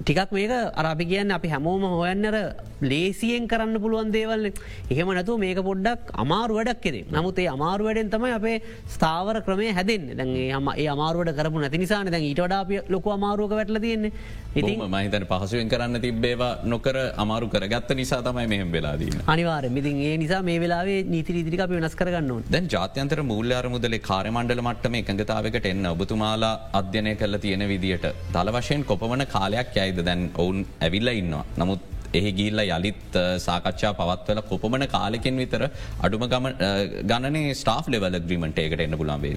ටිකක් 0.00 0.32
මේක 0.32 0.52
අරපි 0.82 1.04
කියන්න 1.04 1.30
අපි 1.30 1.48
හැමෝම 1.48 1.86
හොයන්නර 1.94 2.36
ලේසියෙන් 2.82 3.48
කරන්න 3.48 3.80
පුළුවන් 3.80 4.12
දේවල්. 4.12 4.50
එහෙම 4.90 5.08
නැතු 5.10 5.38
මේක 5.38 5.60
පොඩ්ඩක් 5.60 6.12
අමාරු 6.14 6.58
වැඩක් 6.58 6.80
කෙරේ. 6.80 7.04
නමුත් 7.10 7.38
ඒ 7.38 7.48
අමාරු 7.48 7.84
වැඩෙන් 7.84 8.10
තමයි 8.10 8.32
අපේ 8.32 8.56
ස්ථාවර 8.88 9.42
ක්‍රමේ 9.42 9.72
හැදෙන් 9.72 10.04
දැන්ගේ 10.12 10.50
හම 10.52 10.68
ඒ 10.74 10.88
අමාරුවට 10.88 11.32
කරපු 11.34 11.64
නැති 11.64 11.78
නිසාන. 11.78 12.06
දැන් 12.08 12.28
ඊට 12.30 12.40
වඩා 12.40 12.84
ලොක 12.88 13.08
අමාරුවක 13.08 13.52
වැටල 13.52 13.80
තියෙන්නේ. 13.80 14.12
ඉතින් 14.56 14.80
මහිතන 14.88 15.24
පහසුවෙන් 15.24 15.68
කරන්න 15.68 16.00
තිබ්බේවා 16.00 16.52
නොකර 16.64 16.96
අමාරු 17.16 17.48
කරගත්ත 17.48 17.90
නිසා 17.94 18.20
තමයි 18.22 18.46
මෙහම 18.46 18.70
වෙලාදී 18.72 19.10
අනිවාර 19.26 19.64
මිතින් 19.70 20.00
ඒ 20.02 20.16
නිසා 20.16 20.42
මේ 20.42 20.58
වෙලාවේ 20.60 21.00
නීති 21.04 21.37
ඉදිරික 21.40 21.62
අපි 21.64 21.74
වෙනස් 21.78 21.98
කරගන්න 22.00 22.48
දැන් 22.54 22.70
ජාත්‍යන්තර 22.74 23.20
මූල්‍ය 23.32 23.54
අරමුදලේ 23.60 24.02
කාරමණ්ඩල 24.08 24.62
මට්ටම 24.66 24.98
එකඟතාවකට 25.00 25.68
එන්න 25.72 25.92
ඔබතුමාලා 25.94 26.54
අධ්‍යනය 26.80 27.12
කල 27.22 27.38
තියෙන 27.44 27.64
විදිට 27.72 28.08
දළ 28.34 28.50
වශයෙන් 28.56 28.88
කොපවන 28.90 29.24
කාලයක් 29.36 29.78
යයිද 29.78 30.00
දැන් 30.08 30.24
ඔවුන් 30.42 30.66
ඇවිල්ල 30.86 31.10
ඉන්නවා. 31.20 31.44
නමුත් 31.62 31.80
එහි 32.18 32.30
ගිල්ල 32.38 32.60
යළිත් 32.66 33.16
සාකච්ඡා 33.46 33.92
පවත්වල 33.98 34.40
කොපමන 34.50 34.84
කාලෙකින් 34.94 35.40
විතර 35.42 35.64
අඩුම 36.06 36.24
ගණනේ 36.30 37.54
ස්ටාෆ් 37.54 37.88
ලෙවල 37.94 38.18
ග්‍රීමට 38.20 38.62
ඒකට 38.64 38.84
එන්න 38.86 38.98
පුලාබේ. 39.02 39.36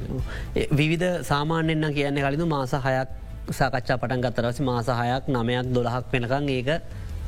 විවිධ 0.81 1.09
සාමාන්‍යන්න 1.31 1.87
කියන්නේ 1.97 2.25
කලින් 2.27 2.47
මාස 2.55 2.75
හයක් 2.87 3.09
සාකච්ඡා 3.51 3.97
පටන් 3.97 4.23
ගත්තරවසි 4.25 4.63
මාස 4.63 4.91
හයක් 5.01 5.31
නමයක් 5.35 5.73
දොළහක් 5.77 6.13
වෙනකං 6.13 6.49
ඒක 6.57 6.69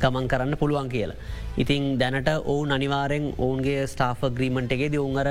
ගමන් 0.04 0.28
කරන්න 0.32 0.60
පුළුවන් 0.62 0.92
කියලා. 0.94 1.20
ඉතින් 1.62 1.84
දැනට 2.02 2.30
ඔවුන් 2.52 2.76
අනිවාරෙන් 2.78 3.26
ඔවුන්ගේ 3.38 3.80
ස්ටාෆ 3.94 4.22
ග්‍රීමන්ට් 4.38 4.76
එකේ 4.76 4.92
ද 4.94 5.02
ඔවුන්ගර 5.02 5.28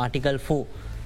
ආටිකල් 0.00 0.40
ෆෝ 0.48 0.62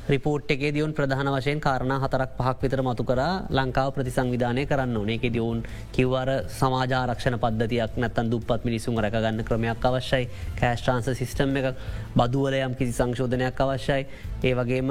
රිපෝට් 0.08 0.48
එකේ 0.48 0.72
දියවුන් 0.72 0.92
ප්‍රධාන 0.92 1.28
වශයෙන් 1.28 1.60
කාරණ 1.60 1.92
හතරක් 1.94 2.30
පහක් 2.36 2.62
විතර 2.62 2.80
මතු 2.82 3.04
කර. 3.04 3.20
ලංකාව 3.50 3.90
ප්‍රතිසංවිධානය 3.92 4.62
කරන්න 4.66 4.96
ඕනේ. 4.96 5.16
එක 5.16 5.26
දියවුන් 5.28 5.60
කිව්වර 5.92 6.30
සමාජාරක්ෂණ 6.50 7.36
පද්ධතියක් 7.36 7.98
නැත්තන් 7.98 8.30
දුපත් 8.30 8.64
මිනිසුන් 8.64 8.96
රැගන්න 8.96 9.44
ක්‍රමයක් 9.44 9.84
අවශ්‍යයි. 9.84 10.28
කෑස්ට්‍රාන්ස 10.56 11.10
සිිස්ටම් 11.12 11.56
එක 11.56 11.76
බදුවලයම් 12.16 12.74
කිසි 12.74 12.92
සංශෝධනයක් 12.92 13.60
අවශ්‍යයි. 13.60 14.06
ඒ 14.40 14.54
වගේම 14.54 14.90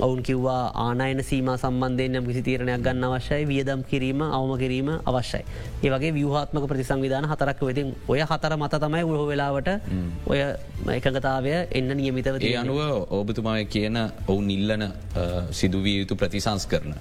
ඔවුන් 0.00 0.20
කිව්වා 0.22 0.62
ආනයන 0.76 1.22
සීම 1.22 1.48
සම්බන්ධයෙන් 1.54 2.16
යම් 2.16 2.26
කිසි 2.26 2.42
තීරණයක් 2.42 2.82
ගන්න 2.82 3.04
අවශ්‍යයි. 3.06 3.46
වියදම් 3.46 3.84
කිරීම 3.84 4.20
අවම 4.22 4.52
කිරීම 4.58 4.88
අවශ්‍යයි. 5.04 5.44
ඒ 5.82 5.90
වගේ 5.90 6.12
ව්‍යහත්මක 6.12 6.64
ප්‍රතිසංවිධාන 6.66 7.24
හතරක් 7.26 7.60
වෙතින් 7.62 7.94
ඔය 8.08 8.20
හතර 8.22 8.56
මත 8.56 8.74
තමයි 8.80 9.02
උහෝ 9.04 9.26
වෙලාවට 9.26 9.68
ඔය 10.26 10.40
එකගතාවය 10.90 11.52
එන්න 11.72 11.90
නියමිතව 11.94 12.36
ඒ 12.42 12.56
අනුව 12.56 12.80
ඔබතුමාය 13.12 13.64
කියන 13.66 13.93
ඔවුන් 14.32 14.48
ඉල්ලන 14.56 14.84
සිදුවිය 15.60 15.96
යුතු 16.00 16.16
ප්‍රතිසංස් 16.22 16.66
කරන. 16.72 16.94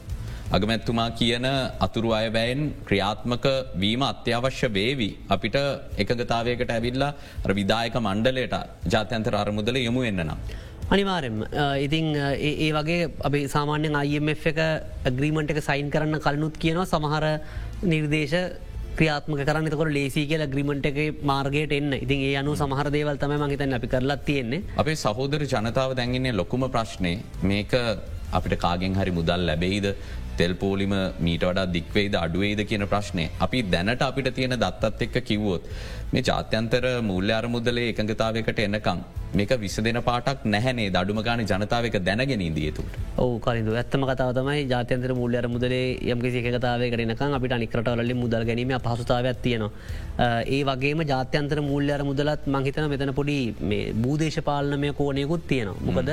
අගමැත්තුමා 0.56 1.08
කියන 1.20 1.46
අතුරු 1.86 2.10
අයවැයෙන් 2.18 2.62
ක්‍රියාත්මක 2.88 3.46
වීම 3.84 4.02
අත්‍යවශ්‍ය 4.10 4.68
වේවි 4.78 5.10
අපිට 5.36 5.56
එකගතාවයකට 6.04 6.74
ඇවිල්ලා 6.76 7.14
විදායක 7.60 7.96
මණ්ඩලයට 8.08 8.54
ජාත්‍යන්තර 8.94 9.36
අරමුදල 9.44 9.80
යොමු 9.88 10.04
එන්න 10.10 10.22
නම්. 10.28 10.40
අනිවාරෙන් 10.94 11.38
ඉතින් 11.86 12.08
ඒ 12.50 12.70
වගේ 12.78 13.10
අප 13.28 13.36
සාමාන්‍යෙන් 13.56 13.98
IMF 14.10 14.46
එක 14.52 14.60
ග්‍රීමට 15.20 15.54
එක 15.54 15.62
සයින් 15.70 15.90
කරන්න 15.94 16.22
කලනුත් 16.26 16.56
කියනවා 16.64 16.92
සමහර 16.94 17.26
නිර්දේශ 17.92 18.38
ක්‍රියාත්මක 18.98 19.44
කරන්න. 19.50 19.70
තකොට 19.74 19.94
ලේසි 19.98 20.24
කියල 20.32 20.46
ග්‍රීමට 20.54 20.90
එක 20.92 21.22
මාර්ගයට 21.32 21.76
එන්න. 21.80 21.94
ඉතින් 22.06 22.26
ඒ 22.30 22.34
අනු 22.42 22.56
සමහර 22.62 22.90
දේවල් 22.96 23.22
තම 23.24 23.36
මහිතන් 23.44 23.78
අපි 23.80 23.88
කරලත් 23.94 24.26
තියෙන්නේ. 24.30 24.64
අපේ 24.84 24.98
සහෝදර 25.06 25.42
ජනතාව 25.54 25.96
දැන්ගන්නේ 26.00 26.36
ලොකුම 26.42 26.66
ප්‍රශ්නය 26.76 27.14
මේක 27.52 27.74
අපිට 28.38 28.56
කාගෙන් 28.66 29.00
හරි 29.00 29.12
මුදල් 29.20 29.46
ලැබෙයිද? 29.50 29.88
තෙල් 30.38 30.54
පෝලිම 30.62 30.94
මීට 31.26 31.44
වඩා 31.50 31.72
දික්වේද 31.76 32.16
අඩුවේද 32.26 32.62
කියන 32.70 32.86
ප්‍රශ්නය. 32.94 33.26
අපි 33.46 33.64
දැනට 33.74 34.06
අපිට 34.10 34.30
තියෙන 34.38 34.56
දත්තත් 34.64 35.02
එක්ක 35.08 35.18
කිව්වොත්. 35.30 35.68
මේ 36.14 36.24
ජාත්‍යන්තර 36.30 36.86
මුල්්‍ය 37.10 37.34
අරමුදලේ 37.40 37.90
එකඟතාවකට 37.92 38.60
එනකං 38.68 39.00
මේක 39.38 39.52
විස 39.62 39.76
දෙන 39.86 40.00
පාටක් 40.10 40.44
නැහැනේ 40.54 40.90
දඩුමගාන 40.96 41.42
ජනතාවක 41.52 41.96
දැනගෙන 42.08 42.44
ඉදියතුට. 42.48 42.98
ඕ 43.24 43.40
කලින්ද 43.46 43.70
ඇත්තම 43.74 44.06
කතාව 44.10 44.32
තමයි 44.38 44.68
ජාත්‍යන්තර 44.74 45.14
මුල්්‍ය 45.22 45.38
අරමුදලේ 45.42 45.88
යම්කිසි 46.14 46.44
එකතාවකටනක 46.52 47.24
අපිට 47.38 47.58
අනිකරටවලින් 47.58 48.22
මුදල් 48.24 48.46
ගැනීම 48.50 48.76
පහසුතාවයක් 48.88 49.42
තියෙනවා. 49.46 49.72
ඒ 50.56 50.62
වගේම 50.70 51.04
ජාත්‍යන්තර 51.14 51.62
මුල්්‍ය 51.72 51.92
අර 51.98 52.04
මුදලත් 52.12 52.48
මහිතන 52.56 52.90
මෙතන 52.94 53.14
පොඩි 53.20 53.38
බූදේශපාලනමය 54.04 54.94
කෝනයකුත් 55.02 55.48
තියෙනවා. 55.52 55.86
මොකද 55.88 56.12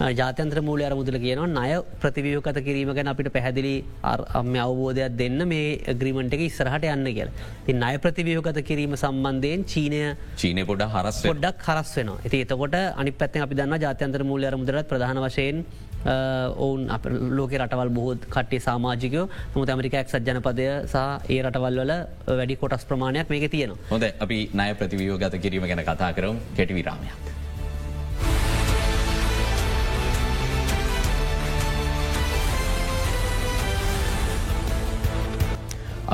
ජාතන්ත්‍ර 0.00 0.60
මූලය 0.68 0.82
අරමුදල 0.88 1.16
කියනවා 1.24 1.46
නය 1.56 1.74
ප්‍රතිවියෝකත 2.02 2.58
කිරීම 2.66 2.90
ගැන 2.96 3.08
අපිට 3.12 3.30
පැහැදිලි 3.36 3.74
අම්ම 4.40 4.54
අවබෝධයක් 4.64 5.16
දෙන්න 5.20 5.38
මේ 5.52 5.94
ග්‍රීමට 6.00 6.34
එක 6.34 6.42
ඉස්සරහට 6.48 6.86
යන්න 6.94 7.06
කියල. 7.18 7.30
ති 7.66 7.72
නය 7.72 7.94
ප්‍රතිවියෝකත 8.04 8.58
කිරීම 8.70 8.96
සම්බන්ධයෙන් 8.98 9.64
චීනය 9.72 10.02
චීනය 10.42 10.64
පොඩ 10.70 10.82
හරස් 10.94 11.22
ොඩක් 11.32 11.66
හරස් 11.68 11.92
වෙන 11.98 12.10
ඇති 12.16 12.42
එතකොට 12.46 12.74
අනි 12.74 13.12
පැත්ත 13.20 13.38
අපි 13.46 13.54
දන්න 13.60 13.84
ජාතන්ත්‍ර 13.86 14.24
මූලය 14.30 14.50
අරමුදරත් 14.50 14.90
ප්‍රධාන 14.92 15.22
වශයෙන් 15.26 15.62
ඔවුන් 16.64 16.90
අප 16.96 17.06
ලෝක 17.38 17.54
රටවල් 17.60 17.94
බොහෝත් 17.98 18.26
කට්ටේ 18.34 18.64
සාමාජිකයෝ 18.66 19.28
මුත 19.54 19.72
ඇමරිකක් 19.76 19.96
සජ්ජනපදය 20.14 20.66
සහ 20.90 21.30
ඒ 21.36 21.40
රටවල් 21.46 21.80
වල 21.84 21.94
වැඩි 22.40 22.58
කොටස් 22.64 22.84
ප්‍රමාණයක් 22.90 23.30
මේක 23.34 23.46
තියෙනවා. 23.54 23.88
හොද 23.94 24.10
අපි 24.26 24.40
නය 24.60 24.68
ප්‍රතිවියෝගත 24.82 25.40
කිරීම 25.46 25.70
ගැන 25.70 25.86
කතා 25.92 26.12
කරම්. 26.18 26.36
කෙටි 26.58 26.74
විරාමයක්. 26.80 27.43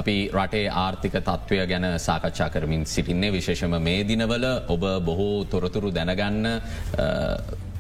අපි 0.01 0.17
රටේ 0.35 0.67
ආර්ථික 0.83 1.17
තත්ත්වය 1.21 1.65
ගැන 1.73 1.89
සාකච්ඡා 2.01 2.51
කරමින් 2.51 2.85
සිටින්නේ 2.87 3.33
විශේෂම 3.33 3.81
මේ 3.89 4.05
දිනවල 4.11 4.47
ඔබ 4.75 4.85
බොහෝ 5.09 5.35
තොරතුරු 5.47 5.91
දැනගන්න 5.91 6.47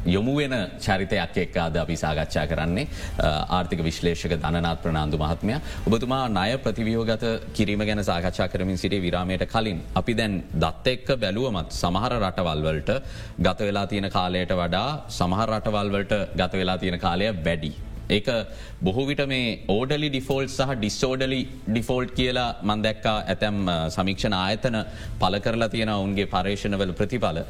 යොමුවෙන 0.07 0.55
චරිතයක් 0.79 1.37
එක් 1.37 1.57
අද 1.57 1.77
අපි 1.77 1.97
සාකච්ඡා 1.97 2.47
කරන්නේ 2.49 2.87
ආර්ථික 3.49 3.83
විශ්ලේෂක 3.83 4.33
ධනනාත් 4.35 4.83
ප්‍රනාාන්දු 4.83 5.19
මහත්මය 5.19 5.55
ඔබතුමා 5.87 6.23
ණය 6.29 6.57
ප්‍රතිවියෝගත 6.65 7.27
කිරීම 7.53 7.85
ගැන 7.89 8.03
සාකච්ඡා 8.03 8.49
කරමින් 8.49 8.79
සිටේ 8.79 9.03
විරාමයට 9.03 9.45
කලින්. 9.47 9.83
අපි 9.95 10.15
දැන් 10.15 10.43
දත්ත 10.55 10.87
එක්ක 10.87 11.09
බැලුවමත් 11.17 11.71
සමහර 11.73 12.17
රටවල්වලට 12.19 12.91
ගත 13.39 13.61
වෙලා 13.61 13.87
තියෙන 13.87 14.11
කාලයට 14.11 14.53
වඩා 14.55 14.89
සමහර 15.11 15.49
රටවල්වලට 15.51 16.13
ගත 16.35 16.53
වෙලා 16.55 16.79
තියෙන 16.79 16.99
කාලය 16.99 17.33
වැඩි. 17.47 17.89
ඒක 18.16 18.29
බොහෝවිට 18.87 19.23
මේ 19.33 19.49
ඕඩලි 19.77 20.09
ඩිෆෝල්ට් 20.14 20.53
සහ 20.57 20.75
ඩිස්සෝඩලි 20.81 21.40
ඩිෆෝල්ට් 21.68 22.12
කියලා 22.18 22.49
මන්දැක්කා 22.70 23.16
ඇතැම් 23.35 23.59
සමික්ෂණ 23.96 24.37
ආයතන 24.40 24.79
පල 25.23 25.38
කරලා 25.46 25.70
තියෙන 25.75 25.92
ඔවුන්ගේ 25.96 26.29
පර්ේෂණවල 26.35 26.94
ප්‍රතිඵල. 27.01 27.40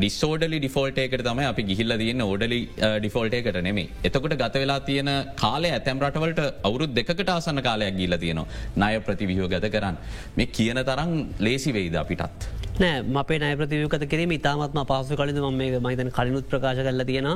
ඩිස්සෝඩලි 0.00 0.60
ඩිෆෝල්ටේකට 0.62 1.26
තම 1.28 1.42
අපි 1.50 1.66
ගිහිල්ල 1.70 1.98
තියන්න 2.04 2.26
ඕඩලි 2.28 2.60
ඩිෆෝල්ටේකට 3.02 3.60
නෙමේ 3.68 3.88
එතකොට 4.10 4.36
ගත 4.42 4.64
වෙලා 4.64 4.80
තියෙන 4.90 5.12
කාලය 5.44 5.70
ඇතැම් 5.76 6.02
රටවලට 6.06 6.42
අවුරුත් 6.70 6.94
දෙකට 6.98 7.30
ආසන්න 7.36 7.62
කාලයක් 7.68 7.96
ගිල්ල 8.00 8.18
තියෙනවා. 8.24 8.48
ණය 8.76 8.94
ප්‍රතිවිහෝ 9.06 9.48
ගත 9.54 9.72
කරන්න. 9.76 9.96
මේ 10.36 10.52
කියන 10.58 10.84
තරම් 10.90 11.12
ලේසි 11.46 11.72
වෙයිද 11.78 11.96
අපිටත්. 12.04 12.61
නෑ 12.72 13.04
අපේ 13.14 13.38
නය 13.38 13.56
ප්‍රතිවකත 13.56 14.04
කිරීම 14.08 14.32
ඉතාමත්ම 14.32 14.78
පහසු 14.82 15.16
කලින් 15.16 15.38
ම 15.38 15.56
මේ 15.56 15.78
මහිතන 15.78 16.10
කලිනුත් 16.10 16.46
ප්‍රකාශ 16.48 16.78
කරල 16.78 17.04
තියෙන 17.04 17.28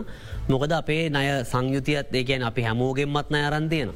මොකද 0.49 0.73
අපේ 0.73 1.11
නය 1.11 1.25
සංයුතියත් 1.45 2.09
ඒකැන් 2.13 2.43
අපි 2.43 2.63
හැමෝගෙන්මත් 2.63 3.31
නය 3.31 3.41
අරන්තියන. 3.43 3.91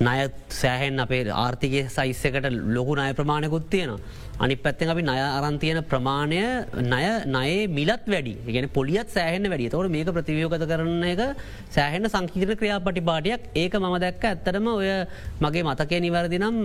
නය 0.00 0.18
සෑහෙන් 0.50 1.00
අපේ 1.00 1.22
ආර්ථිකය 1.34 1.88
සයිස්සකට 1.88 2.50
ලොකු 2.68 2.96
නය 2.96 3.14
ප්‍රමාණයකුත් 3.14 3.70
තියෙනවා. 3.70 4.00
අනි 4.40 4.56
පැත්තෙන් 4.56 4.90
අපි 4.90 5.02
නය 5.02 5.18
අරන්තියන 5.18 5.80
ප්‍රමාණය 5.90 6.40
නය 6.92 7.02
නයේ 7.34 7.66
මිලත් 7.68 8.06
වැඩි. 8.06 8.34
ගෙන 8.54 8.68
පොලියත් 8.68 9.08
සෑහන 9.16 9.48
වැඩි. 9.52 9.68
තවට 9.74 9.92
මේක 9.94 10.08
ප්‍රතිවියෝගත 10.16 10.66
කරන 10.70 11.04
එක 11.12 11.22
සෑහෙන 11.76 12.08
සංකීර්ණ 12.14 12.58
ක්‍රියාපටි 12.60 13.04
පාටියක් 13.10 13.42
ඒක 13.62 13.74
මම 13.80 13.96
දැක්ක 14.04 14.24
ඇත්තරම 14.30 14.66
ඔය 14.74 14.90
මගේ 15.44 15.64
මතකය 15.68 16.00
නිවැරදි 16.06 16.40
නම් 16.42 16.58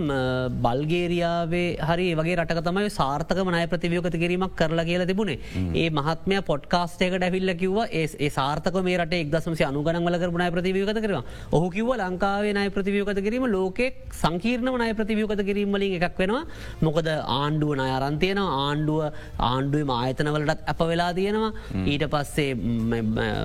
බල්ගේරියාවේ 0.64 1.68
හරි 1.90 2.08
වගේ 2.20 2.36
රට 2.40 2.64
තමයි 2.68 2.90
සාර්ථක 2.98 3.42
මනය 3.48 3.62
ප්‍රතිවියෝගත 3.74 4.18
කිරීමක් 4.24 4.56
කරලා 4.60 4.86
කියලා 4.90 5.10
තිබුණේ. 5.12 5.38
ඒ 5.80 5.88
මහත්මය 5.90 6.42
පොඩ්කාස්ටේකට 6.50 7.26
ඇවිල්ල 7.28 7.54
කිව 7.62 7.78
ඒ 8.00 8.30
සාර්ථක 8.38 8.80
මේ 8.88 8.98
රට 8.98 9.22
එක්දසමසි 9.22 9.68
අනුගනවල 9.70 10.18
කරනය 10.24 10.50
ප්‍රතිවියෝගත 10.56 11.00
කරවා 11.06 11.22
ඔහු 11.52 11.70
කිව 11.76 11.94
ලංකාවේ 12.02 12.56
නය 12.58 12.66
ප්‍රතිවියෝගත 12.76 13.22
කිරීම 13.28 13.46
ලෝකෙක් 13.56 14.02
සංකීර්ණ 14.24 14.82
නය 14.84 14.90
ප්‍රතිවියෝගත 15.00 15.46
කිරීමලින් 15.50 15.96
එකක් 16.00 16.20
වෙනවා. 16.24 16.44
මොකද 16.86 17.08
ආණ්ඩ 17.38 17.58
ආණ්ඩුව 17.60 17.76
නය 17.76 17.88
අරන්තියන 17.90 18.38
ආණ්ඩුව 18.38 19.00
ආණ්ඩුව 19.38 19.90
ආයතනවලටත් 19.90 20.64
අප 20.66 20.80
වෙලා 20.82 21.12
තියෙනවා. 21.14 21.52
ඊට 21.84 22.04
පස්සේ 22.12 22.54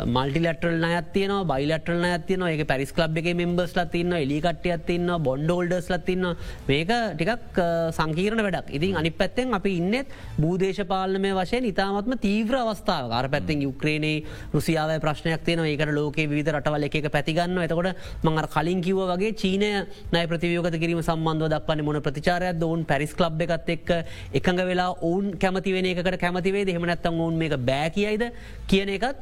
මල්ටිලටල් 0.08 0.78
නයත්තියන 0.84 1.34
බයිලටල් 1.52 2.00
නයතියන 2.06 2.46
එක 2.48 2.64
පැරිස් 2.68 2.94
ලබ් 2.96 3.18
එක 3.18 3.30
මෙම්බස් 3.36 3.76
ලත්තින්න 3.76 4.16
එලිකට්ටිය 4.16 4.74
ඇතින්න 4.76 5.12
බොන්්ඩෝල්ඩස් 5.20 5.90
ලත්තින්න 5.90 6.26
මේක 6.68 6.94
ටිකක් 7.16 7.60
සංකීරණ 7.92 8.44
වැඩක්. 8.46 8.72
ඉතින් 8.72 8.98
අනි 8.98 9.12
පැත්තෙන් 9.12 9.54
අපි 9.54 9.76
ඉන්නෙත් 9.80 10.08
බූදේශපාලනය 10.40 11.34
වශයෙන් 11.40 11.70
ඉතාමත්ම 11.72 12.18
තීව්‍ර 12.18 12.60
අවස්ථාව 12.64 13.10
කාර 13.10 13.30
පැත්තෙන් 13.30 13.66
යුක්්‍රේණේ 13.68 14.24
රුසියාව 14.54 14.96
ප්‍රශ්නයක් 15.02 15.44
තියන 15.44 15.66
ඒකට 15.66 15.94
ලෝක 15.94 16.16
විධ 16.16 16.52
රටවල 16.54 16.88
එක 16.90 17.12
පැතිගන්න 17.12 17.60
එතකොට 17.66 17.92
මඟ 18.24 18.50
කලින් 18.56 18.82
කිව 18.82 19.04
වගේ 19.12 19.36
චීනය 19.36 19.72
නය 20.14 20.26
ප්‍රතිවියෝගත 20.32 20.80
කිරීම 20.80 21.04
සම්බන්ධ 21.04 21.52
දක්වන්න 21.54 21.86
මොන 21.86 22.02
ප්‍රතිචාරයක් 22.02 22.64
ඔවුන් 22.66 22.86
පැරිස් 22.86 23.14
ලබ් 23.26 23.42
එකත් 23.46 23.70
එක් 23.76 23.92
එකඟ 24.34 24.62
වෙලා 24.64 24.90
ඔවුන් 25.02 25.32
කැමතිවෙන 25.38 25.86
එකට 25.86 26.20
කැමතිවේ 26.20 26.66
දෙහෙමනැත්තන් 26.66 27.08
ඔවුන් 27.16 27.38
මේ 27.38 27.58
බෑ 27.62 27.90
කියයිද? 27.92 28.24
කියන 28.68 28.90
එකත් 28.90 29.18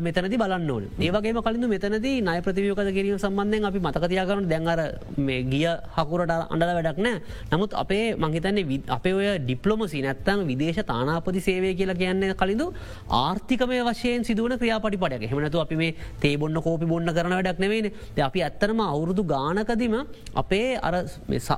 මෙතනති 0.00 0.36
බලන්න 0.36 0.70
ඕන. 0.70 0.84
ඒවගේ 0.98 1.32
කලින්ඳ 1.40 1.68
මෙතනද 1.68 2.06
නය 2.20 2.38
ප්‍රතිවියෝකද 2.42 2.90
කිරීම 2.92 3.18
සම්බන්ධයෙන් 3.18 3.64
අපි 3.64 3.80
මතකතියාකරන 3.80 4.48
දැන්වර 4.48 4.80
මේ 5.18 5.42
ගිය 5.44 5.66
හකුරට 5.94 6.30
අඩල 6.30 6.72
වැඩක් 6.78 6.98
නෑ. 6.98 7.20
නමුත් 7.52 7.74
අපේ 7.74 8.16
මහිතන්නේ 8.16 8.80
අපේ 8.88 9.14
ඔය 9.14 9.28
ඩිප්ලොමසි 9.40 10.02
නැත්තන් 10.02 10.46
විදේශ 10.48 10.80
තානාපති 10.84 11.40
සේවය 11.40 11.74
කියලා 11.74 11.96
කියන්න 11.96 12.34
කලින්ඳ 12.34 12.64
ආර්ථිකමය 13.12 13.80
වශයෙන් 13.84 14.24
සිදුවන 14.24 14.58
ක්‍රියාපටි 14.58 14.98
පටක 14.98 15.30
හෙමනතු 15.30 15.60
අපි 15.60 15.76
මේ 15.76 15.94
තේබොන්න 16.20 16.60
කෝපි 16.60 16.86
බොන්න 16.86 17.10
කරන 17.10 17.36
වැඩක් 17.36 17.58
නෙවෙන 17.58 17.90
අපි 18.20 18.42
ඇත්තරම 18.42 18.82
අවුරුදු 18.82 19.24
ගානකදිම 19.26 19.96
අපේ 20.34 20.68
අර 20.80 20.94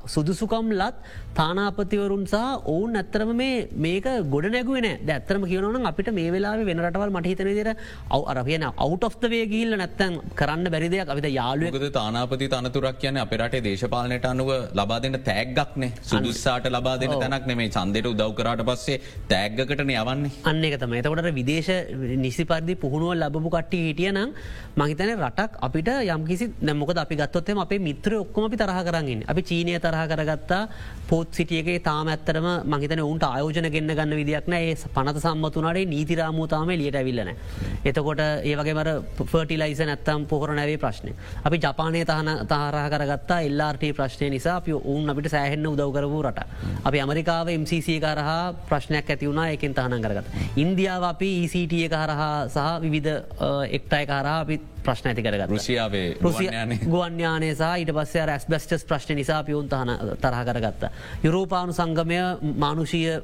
සුදුසුකම් 0.07 0.73
ලත් 0.73 0.95
තානාපතිවරුන් 1.35 2.25
සහ 2.27 2.69
ඔවුන් 2.71 3.01
ඇත්තරම 3.01 3.31
මේ 3.35 3.67
මේක 3.85 4.07
ගොඩ 4.33 4.47
නැගුවෙන 4.55 4.89
ඇත්තරම 4.91 5.45
කියවන 5.45 5.89
අපිට 5.91 6.11
මේ 6.13 6.31
වෙලා 6.35 6.55
වෙන 6.63 6.83
රටවල් 6.85 7.13
මට 7.15 7.31
හිතන 7.33 7.51
දෙර 7.59 7.71
අව 8.11 8.23
අරගෙන 8.33 8.67
අවුට 8.69 9.05
ඔ්වේ 9.11 9.45
ගිල්ල 9.53 9.75
නැත්තන් 9.75 10.19
කරන්න 10.41 10.71
බැරිදයක් 10.75 11.13
අපිට 11.13 11.29
යාලුවකද 11.31 11.87
තානාපති 11.93 12.49
තනතුරක් 12.55 12.99
කියන 13.03 13.21
අපිරට 13.25 13.57
දේශපාලනයට 13.67 14.27
අනුව 14.33 14.51
ලබා 14.81 15.01
දෙන්න 15.05 15.19
තෑග්ගක්නේ 15.21 15.91
සුදුස්සාට 16.03 16.69
ලබා 16.69 16.97
දෙන 17.03 17.15
තැනක් 17.15 17.47
නෙමේ 17.51 17.71
චන්දයට 17.71 18.11
උදව් 18.13 18.33
කරට 18.39 18.65
පස්සේ 18.69 18.99
තෑග්ගකටන 19.29 19.93
යවන්නේ. 19.95 20.33
අන්න 20.45 20.65
එක 20.65 20.77
තම 20.83 20.95
එතකොට 20.95 21.31
විදේශ 21.33 21.71
නිසි 22.25 22.45
පරිදි 22.45 22.77
පුහුණුව 22.77 23.15
ලබපු 23.17 23.55
කට්ටි 23.57 23.83
හිටිය 23.87 24.11
නම් 24.13 24.31
මහිතන 24.77 25.15
රටක් 25.17 25.61
අපිට 25.61 25.91
යම්කිසි 26.09 26.51
නැමොක 26.63 26.95
අපි 26.97 27.21
ගත්තොත්තම 27.23 27.63
අපේ 27.67 27.81
මිත්‍ර 27.81 28.19
ඔක්කොම 28.23 28.49
අපි 28.49 28.57
තරහ 28.57 28.81
කරගන්න 28.83 29.27
අපි 29.27 29.43
චීනය 29.43 29.79
තරහ 29.79 30.05
කරගත්තා. 30.13 30.63
පෝත් 31.09 31.29
සිටියගේ 31.33 31.79
තාම 31.83 32.09
ඇත්තරම 32.09 32.47
මහිතන 32.65 33.03
උන්ට 33.03 33.25
ආයෝජන 33.25 33.71
ගෙන්න්න 33.75 33.95
ගන්න 33.99 34.17
විදික්න 34.21 34.57
ඒ 34.59 34.75
පනත 34.95 35.23
සම්මතුනටේ 35.25 35.85
නීතිරාමූතාම 35.93 36.71
එලියට 36.77 36.99
ඇවිල්ලන. 37.01 37.31
එතකොට 37.85 38.23
ඒවගේමර 38.51 38.91
ෆර්ටිලයිස 39.33 39.83
නැත්තම් 39.91 40.27
පොහර 40.27 40.55
නැවේ 40.55 40.79
ප්‍රශ්නය. 40.79 41.15
අපි 41.45 41.59
ජපානය 41.59 42.05
තහන 42.05 42.31
තාරහ 42.53 42.89
කරගත්තා 42.95 43.41
එල්ලාට 43.49 43.85
ප්‍රශ්නය 43.99 44.31
නිසා 44.31 44.57
අපි 44.61 44.73
ඔවුන් 44.73 45.11
අපිට 45.11 45.31
සෑහෙන්න 45.35 45.67
උදවකරපු 45.67 46.23
රට. 46.23 46.41
අපි 46.85 47.01
ඇමරිකාව 47.05 47.53
MCC 47.57 48.01
කරහා 48.01 48.55
ප්‍රශ්නයක් 48.69 49.11
ඇතිවුණා 49.11 49.49
එකින් 49.57 49.75
තහන 49.75 50.03
කරගත්. 50.03 50.27
ඉන්දියාව 50.57 51.05
අපි 51.13 51.31
ECT 51.45 51.75
කරහා 51.95 52.49
සහ 52.49 52.67
විවිධ 52.83 53.13
එක්ටයි 53.79 54.05
කරා 54.07 54.41
අපි 54.41 54.61
ප්‍රශ්න 54.87 55.11
ඇති 55.11 55.23
කරගත් 55.27 55.51
රුසියාවේ 55.53 56.07
රුසිය 56.27 56.49
ගුවන්්‍යානය 56.95 57.51
සහ 57.55 57.63
ඊට 57.83 57.93
පස්සේ 57.99 58.27
රැස් 58.31 58.47
බස්ටස් 58.51 58.85
ප්‍රශ්න 58.91 59.17
නිසා 59.21 59.41
පියවුන් 59.49 59.69
තහන 59.73 59.91
තරහ 60.25 60.41
කරගත්ත. 60.49 60.85
යුරෝපානු 61.25 61.73
සංගමය 61.79 62.19
මානුෂීය 62.65 63.17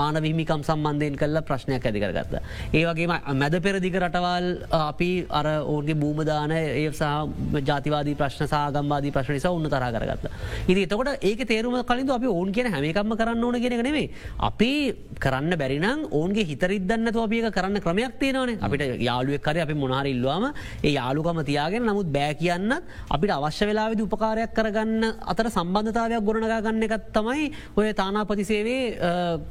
මානවිහිමිකම් 0.00 0.64
සම්බන්ධයෙන් 0.68 1.16
කල්ල 1.22 1.42
ප්‍රශ්නයක් 1.50 1.86
ඇති 1.86 2.00
කරගත්ත. 2.04 2.34
ඒ 2.74 2.84
වගේ 2.88 3.06
මැද 3.42 3.58
පෙරදික 3.66 3.98
රටවල් 4.02 4.48
අපි 4.80 5.10
අර 5.40 5.46
ඕගේ 5.74 5.98
භූමදාන 6.02 6.56
ඒ 6.58 6.90
සහ 6.92 7.62
ජාතිවාදී 7.70 8.16
ප්‍රශ්න 8.22 8.50
සාගම්වාදී 8.54 9.14
ප්‍රශ්න 9.16 9.38
නිසා 9.38 9.54
උන්න 9.58 9.70
තරහ 9.76 9.90
කරගත්ත. 9.96 10.30
ඉති 10.68 10.86
එතකොට 10.86 11.24
ඒක 11.30 11.46
තේරුම 11.52 11.78
කලින් 11.92 12.10
අපි 12.18 12.26
ඕන් 12.26 12.52
කියන 12.52 12.72
හැමිකම්ම 12.74 13.16
කරන්න 13.16 13.44
ඕන 13.44 13.60
ගෙන 13.60 13.78
නෙවේ. 13.88 14.08
අපි 14.50 14.72
කරන්න 15.20 15.58
බැරිනම් 15.60 16.06
ඕන්ගේ 16.10 16.44
හිතරිදන්න 16.50 17.12
තෝපියක 17.12 17.52
කරන්න 17.56 17.80
ක්‍රමයක් 17.84 18.18
තියෙනවන 18.20 18.58
අපිට 18.66 18.82
යාලුවක් 19.08 19.42
කර 19.46 19.62
අපි 19.64 19.74
මොනාර 19.74 20.06
ඉල්ලවාම 20.06 20.44
ඒ 20.90 20.94
යාලුකම 20.98 21.40
තියාගෙන 21.50 21.86
නමුත් 21.86 22.08
බෑ 22.16 22.34
කියන්න 22.34 22.70
අපිට 23.14 23.32
අවශ්‍ය 23.36 23.70
වෙලාවිදි 23.70 24.06
උපකාරයක් 24.08 24.54
කරගන්න 24.58 25.04
අතර 25.32 25.46
සම්බන්ධතාවයක් 25.54 26.24
ගොඩනගන්න 26.28 26.86
එකත් 26.88 27.08
තමයි 27.16 27.46
ඔය 27.78 27.92
තානාපතිසේවේ 28.00 28.80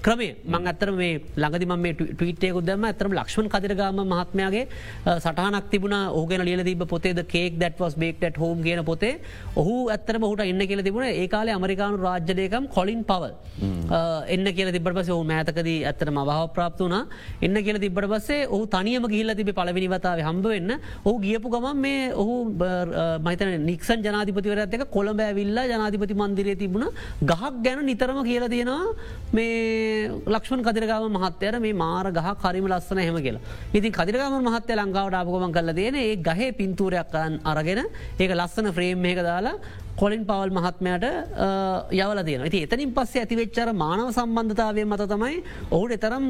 ක්‍රමේ 0.05 0.31
මං 0.53 0.71
අත්තර 0.73 0.91
මේ 0.99 1.21
ළඟදිම 1.41 1.73
මේ 1.85 1.93
ටවිටේකුත් 1.99 2.67
දම 2.69 2.87
ඇතරම 2.89 3.15
ලක්ෂණ 3.19 3.49
කදිරගම 3.53 4.01
මහත්මයාගේ 4.13 4.65
සටහනක් 5.17 5.69
තිබුණ. 5.71 5.97
ඕගෙන 6.19 6.43
ලියල 6.47 6.63
තිබ 6.63 6.83
පොතේ 6.93 7.13
කේක් 7.33 7.59
දැටවස් 7.61 7.95
බේක්ට 7.95 8.37
හෝම් 8.37 8.63
කියන 8.63 8.83
පොතේ. 8.85 9.19
ඔහු 9.55 9.75
ඇත්තර 9.89 10.19
හුට 10.21 10.41
එන්න 10.41 10.67
කියල 10.69 10.83
තිබුණ. 10.83 11.07
ඒකාල 11.23 11.49
අමරිකානු 11.49 11.97
රාජ්‍යලයකම් 11.97 12.67
කොලින් 12.75 13.03
පවල්. 13.03 13.33
එන්න 14.35 14.53
කියල 14.57 14.71
තිබට 14.71 14.93
පස 14.97 15.09
ඔහු 15.09 15.23
මෑතකද 15.23 15.69
ඇත්තර 15.91 16.11
මවාහ 16.11 16.41
ප්‍රාප්ත 16.55 16.81
වනා 16.81 17.03
එන්න 17.41 17.63
කියල 17.65 17.79
තිබට 17.79 18.09
පසේ 18.13 18.47
ඔහු 18.47 18.65
තනියම 18.75 19.07
ගිල්ල 19.15 19.35
තිබ 19.39 19.51
පලවිනි 19.59 19.89
වතාව 19.95 20.23
හම්බ 20.27 20.45
වෙන්න 20.53 20.75
ඔහු 21.05 21.15
ගියපු 21.29 21.49
ගමන් 21.53 21.81
මේ 21.85 22.11
ඔහු 22.21 22.35
මහිතන 23.25 23.65
නික්සන් 23.69 24.05
ජනාධිපතිවරත් 24.05 24.73
එක 24.77 24.85
කොළඹ 24.95 25.21
ඇවිල්ලා 25.25 25.65
ජනාධිපති 25.71 26.19
මන්දිරය 26.21 26.55
තිබුණ 26.61 26.87
ගහක් 27.31 27.51
ගැන 27.65 27.83
නිතරම 27.89 28.19
කියල 28.29 28.45
තියෙනවා 28.53 28.93
මේ 29.37 30.09
ලක්ෂණ 30.33 30.63
කදිරගම 30.67 31.17
මහත්තයට 31.17 31.59
මේ 31.65 31.75
මාර 31.83 32.11
ගහ 32.17 32.29
කරිම 32.43 32.67
ලස්සන 32.71 33.03
හෙම 33.05 33.19
කියලා. 33.25 33.43
ඉතින් 33.73 33.91
කදිරගම 33.91 34.39
මහත්තය 34.47 34.79
ලංකාවට 34.79 35.19
ආපකොම 35.19 35.51
කල 35.51 35.73
තියෙන 35.79 35.95
ඒ 35.97 36.15
ගහේ 36.27 36.49
පින්තූරයක් 36.59 37.11
කරන්න 37.13 37.39
අරගෙන 37.51 37.85
ඒක 38.19 38.31
ලස්සන 38.39 38.73
ෆ්‍රේම් 38.77 39.05
එක 39.05 39.21
දාලා 39.29 39.55
කොලින් 39.99 40.25
පවල් 40.25 40.51
මහත්මයට 40.57 41.05
යවල 41.99 42.21
තියෙන 42.27 42.45
ති 42.49 42.61
එතනින් 42.65 42.93
පස්සේ 42.93 43.23
ඇතිවෙච්චර 43.23 43.71
මානව 43.75 44.11
සම්බන්ධතාවය 44.11 44.85
මත 44.85 45.09
තමයි 45.13 45.41
ඔහුට 45.71 45.97
එතරම් 45.97 46.25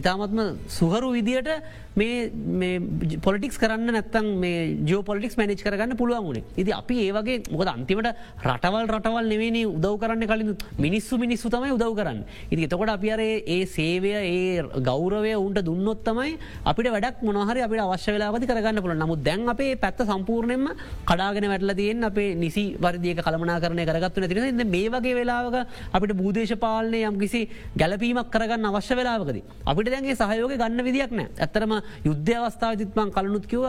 ඉතාමත්ම 0.00 0.42
සුහරු 0.68 1.12
විදියට 1.16 1.50
මේ 1.94 3.18
පොලිටික්ස් 3.20 3.58
කරන්න 3.58 3.92
නැත්තන් 3.92 4.28
මේ 4.36 4.60
ජෝපොලිටික්ස් 4.88 5.36
මැනිච් 5.36 5.62
කරගන්න 5.62 5.96
පුළුවන් 5.96 6.24
වුණේ. 6.24 6.44
ඉති 6.56 6.72
අපි 6.72 6.96
ඒවගේ 7.06 7.42
මොකද 7.52 7.68
අන්තිමට 7.68 8.08
රටවල් 8.42 8.86
රටවල් 8.88 9.28
නෙවෙන 9.28 9.58
උදව 9.68 9.96
කරන්න 10.00 10.26
කලින් 10.26 10.56
මිනිස්සු 10.78 11.18
මිනිස්සු 11.18 11.50
තමයි 11.50 11.72
උදව 11.72 11.92
කරන්න. 11.94 12.24
ඉති 12.50 12.64
එතකොට 12.64 12.88
අපි 12.88 13.10
අරේ 13.10 13.42
ඒ 13.46 13.66
සේවය 13.66 14.12
ඒ 14.14 14.62
ගෞරවය 14.80 15.34
උන්ට 15.36 15.60
දුන්නොත් 15.62 16.00
තමයි 16.02 16.38
අපිට 16.64 16.90
වැඩක් 16.90 17.20
මොනහරි 17.22 17.60
අපිට 17.60 17.84
අවශ්‍ය 17.86 18.16
වෙලාවති 18.16 18.46
කරගන්න 18.46 18.82
පුළ 18.82 18.96
නමුත් 18.96 19.22
දැන් 19.22 19.48
අපේ 19.48 19.76
පැත්ත 19.76 20.00
සම්පූර්ණයෙන්ම 20.02 20.68
කඩාගෙන 21.04 21.48
වැටල 21.48 21.74
තියෙන් 21.74 22.04
අපේ 22.04 22.34
නිසි 22.36 22.64
වර්දියක 22.82 23.20
කළමනා 23.20 23.58
කරනය 23.60 23.84
කරගත්තු 23.84 24.20
නැතින 24.20 24.66
මේ 24.68 24.88
වගේ 24.88 25.14
වෙලාවක 25.14 25.56
අපිට 25.92 26.14
බූදේශපාලනය 26.14 27.02
යම් 27.02 27.18
කිසි 27.18 27.42
ගැලපීමක් 27.76 28.30
කරගන්න 28.30 28.70
අවශ්‍ය 28.72 28.94
වෙලාවකද 28.94 29.42
අපිට 29.66 29.92
දැන්ගේ 29.92 30.16
සහයෝග 30.16 30.54
ගන්න 30.54 30.84
විදික් 30.84 31.12
නෑ 31.12 31.28
ඇතරම 31.38 31.76
යුද්ධ 32.04 32.32
අවස්ථාවතිත්මන් 32.38 33.12
කලනුත් 33.12 33.46
කිව 33.46 33.64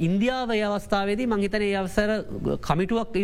ඉන්දියාව 0.00 0.50
අවස්ථාවේදී 0.72 1.26
මංහිතන 1.26 1.62
ඒ 1.62 1.74
අවසර 1.76 2.10
කමිටුවක් 2.62 3.16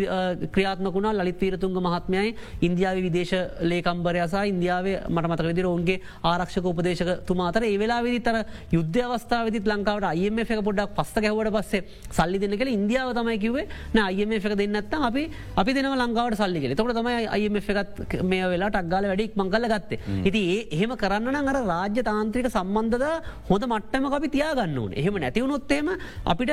ක්‍රියාත්මකුණා 0.52 1.12
ලලිත් 1.14 1.40
වීරතුන්ග 1.40 1.76
මහත්මයයි. 1.78 2.34
ඉන්දියාව 2.62 2.96
විදේශ 2.98 3.34
ලේකම්බරයසා 3.62 4.44
ඉන්දියාවේ 4.44 4.96
මට 5.08 5.26
මතක 5.28 5.48
විදිර 5.48 5.66
ඔවන්ගේ 5.66 6.00
ආරක්ෂක 6.24 6.64
උපදේශක 6.64 7.10
තුමාතර 7.26 7.62
ඒ 7.64 7.78
වෙලා 7.78 8.00
විදි 8.02 8.20
තර 8.20 8.36
යුද්ධ 8.72 9.00
අවස්ථාවදි 9.06 9.62
ලංකාවට 9.64 10.06
අයම 10.06 10.38
එක 10.38 10.52
පොඩක් 10.60 10.94
පස්ස 10.96 11.14
ගැවට 11.18 11.52
පස්සේ 11.56 11.82
සල්ලි 12.10 12.38
දෙන්න 12.38 12.56
කළ 12.56 12.70
ඉන්දියාව 12.70 13.12
තමයි 13.14 13.38
කිවේ 13.38 13.66
අයම 14.00 14.32
එක 14.32 14.48
දෙන්නත් 14.78 14.94
අපි 15.10 15.24
අපි 15.62 15.76
දෙන 15.78 15.90
ලංකාවට 16.02 16.40
සල්ලිගෙන 16.42 16.76
තොට 16.80 16.94
තමයි 17.00 17.26
අයම 17.36 17.56
එකත් 17.60 18.22
මේ 18.32 18.44
වෙලා 18.54 18.70
ටක්ගල 18.76 19.10
වැඩික් 19.12 19.36
මංගල 19.42 19.68
ගත්තේ. 19.74 19.98
ඉති 20.28 20.42
ඒ 20.54 20.60
එහෙම 20.76 20.96
කරන්න 21.02 21.50
අර 21.52 21.58
රාජ්‍ය 21.72 22.02
තාන්ත්‍රික 22.10 22.50
සම්බන්ධද 22.56 23.06
හොඳ 23.50 23.64
මට 23.72 23.88
මට්ටම 23.88 24.14
අපි 24.18 24.28
තියාගන්න 24.36 24.78
ඕන. 24.78 24.92
එහෙම 25.00 25.14
නැතිවුණොත්තේම 25.24 25.88
අපිට 26.32 26.52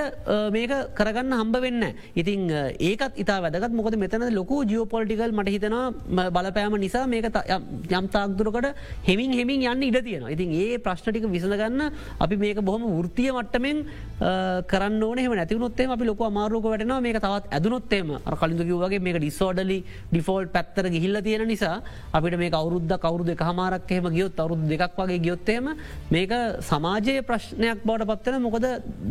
මේක 0.56 0.74
කරගන්න 0.98 1.34
හම්බ 1.40 1.56
වෙන්න. 1.66 1.84
ඉතින් 2.16 2.50
ඒකත් 2.90 3.20
ඉතා 3.24 3.40
වැදගත්. 3.46 3.74
මොකද 3.80 3.98
මෙතන 4.04 4.26
ලොකු 4.40 4.64
ජියෝපොලිටිකල් 4.72 5.34
මට 5.38 5.56
හිතනවා 5.56 6.30
බලපෑම 6.36 6.78
නිසා 6.86 7.06
මේක 7.14 7.26
යම්තාක්දුරකට 8.00 8.68
හෙමින් 9.08 9.34
හෙමින් 9.40 9.68
යන්න 9.72 9.88
ඉඩ 9.90 10.00
තියෙන. 10.08 10.28
ඉතින් 10.36 10.52
ඒ 10.62 10.78
ප්‍රශ්නටික 10.86 11.28
විසඳගන්න 11.36 11.92
අපි 12.20 12.36
මේක 12.44 12.62
බොහොම 12.70 12.86
වෘතිය 13.00 13.32
මට්ටමෙන් 13.38 13.84
කරන්න 14.72 15.04
ඕනෙම 15.10 15.36
නැතිවනොත්තේ 15.42 15.92
අපි 15.98 16.10
ලොක 16.12 16.24
අමාරුක 16.32 16.64
වැටනවා. 16.72 17.02
මේක 17.08 17.20
තවත් 17.26 17.54
ඇදනොත්තේම 17.58 18.15
කලින්දකිවගේ 18.42 19.00
මේක 19.00 19.18
ඩිස්සෝඩලි 19.20 19.80
ඩිෆෝල්් 20.12 20.48
පැත්තර 20.56 20.90
ගිහිල්ල 20.90 21.22
තියෙන 21.22 21.48
නිසා 21.48 21.82
අපිට 22.14 22.38
මේ 22.38 22.52
කවරුද්ද 22.52 22.94
කවරුද 23.06 23.30
හමාරක් 23.42 23.92
එහෙම 23.92 24.10
ගියොත් 24.16 24.40
අවරුදු 24.40 24.68
දෙකක් 24.68 24.98
වගේ 24.98 25.20
ගියොත්තේම 25.26 25.70
මේක 26.12 26.34
සමාජය 26.62 27.16
ප්‍රශ්නයක් 27.30 27.84
බවට 27.86 28.10
පත්වන 28.12 28.42
මොකද 28.42 28.66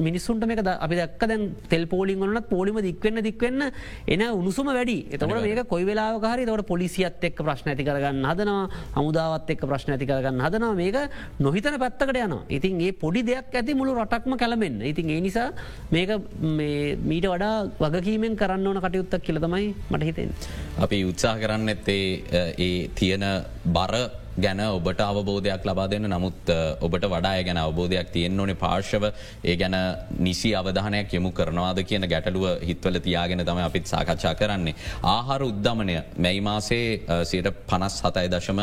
මිනිස්සුන්ට 0.07 0.47
මේක 0.47 0.61
අපි 0.67 0.95
දක් 0.97 1.29
දැන් 1.29 1.43
තෙල් 1.69 1.87
පෝලිින් 1.87 2.21
වලත් 2.21 2.49
පෝලිම 2.49 2.81
දික්වන්න 2.81 3.23
දික්වන්න 3.23 3.63
එන 4.07 4.23
උණුසුම 4.31 4.67
වැඩි. 4.69 4.99
එතකට 5.11 5.43
මේක 5.47 5.69
කොයි 5.69 5.85
වෙලාකාරි 5.85 6.47
තවට 6.47 6.67
පොලිසියත් 6.67 7.25
එක් 7.25 7.37
ප්‍රශ්න 7.39 7.71
ඇති 7.71 7.85
කරගන්න 7.85 8.25
හදනවා. 8.31 8.65
හමුදාවත් 8.97 9.51
එක් 9.51 9.63
ප්‍රශ්න 9.63 9.95
ඇති 9.95 10.07
කරගන්න 10.07 10.45
හදනවා. 10.47 10.75
මේක 10.75 10.97
නොහිතන 11.41 11.79
පැත්තකට 11.79 12.17
යන 12.17 12.37
ඉතින් 12.49 12.81
ඒ 12.81 12.93
පොඩි 12.93 13.23
දෙයක් 13.23 13.55
ඇති 13.55 13.75
මුළු 13.75 13.97
රටක්ම 13.99 14.37
කැලමෙන් 14.37 14.81
ඉතින් 14.83 15.11
ඒ 15.11 15.21
නිසා 15.21 15.49
මේක 15.91 16.11
මීට 16.41 17.27
වඩා 17.27 17.55
වගකීමෙන් 17.81 18.37
කරන්න 18.37 18.67
ඕන 18.67 18.81
කටයුත්තක් 18.95 19.25
කියලතමයි 19.27 19.75
මට 19.91 20.05
හිතෙන්. 20.05 20.35
අපි 20.79 20.99
උත්සාහ 21.05 21.39
කරන්න 21.39 21.69
ඇත්තේ 21.69 22.05
ඒ 22.59 22.89
තියෙන 22.95 23.25
බර 23.69 23.95
ගැන 24.37 24.61
ඔබට 24.61 25.01
අවබෝධයක් 25.01 25.67
ලබා 25.69 25.87
දෙන්න 25.87 26.07
නමුත් 26.07 26.51
ඔබට 26.81 27.07
වඩා 27.07 27.43
ගැන 27.43 27.59
අවබෝධයක් 27.59 28.09
තියෙන් 28.15 28.41
ඕනේ 28.41 28.57
පාර්ශව 28.57 29.05
ඒ 29.45 29.57
ගැන 29.57 29.77
නිසි 30.19 30.55
අවධානයක් 30.55 31.15
යමු 31.15 31.33
කරනවාද 31.33 31.83
කියන 31.83 32.07
ගැටලුව 32.07 32.47
හිත්වල 32.63 32.99
තියාගෙන 33.01 33.45
තම 33.45 33.61
අපිත් 33.61 33.87
සාකච්ඡා 33.87 34.35
කරන්නේ. 34.35 34.75
ආහාර 35.05 35.43
උද්ධමනය 35.43 35.97
මැයි 36.19 36.41
මාසේ 36.41 36.87
සයට 37.25 37.51
පනස් 37.67 38.03
හතයි 38.03 38.29
දශම 38.29 38.61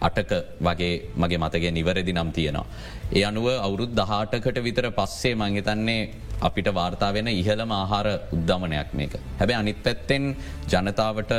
අටක 0.00 0.32
වගේ 0.60 0.92
මගේ 1.16 1.38
මතගේ 1.38 1.72
නිවැරදි 1.72 2.12
නම් 2.12 2.30
තියෙනවා. 2.32 2.66
ඒ 3.12 3.24
අනුව 3.24 3.48
අවුරුද් 3.58 3.92
දහටකට 3.92 4.58
විතර 4.62 4.86
පස්සේ 4.92 5.34
මංහිතන්නේ 5.36 6.02
අපිට 6.40 6.68
වාර්තා 6.70 7.12
වෙන 7.12 7.28
ඉහළම 7.28 7.70
ආහාර 7.72 8.06
උද්ධමනයක් 8.32 8.90
මේක. 8.92 9.14
හැබැ 9.38 9.56
අනිත් 9.56 9.82
පැත්තෙන් 9.82 10.36
ජනතාවට 10.66 11.32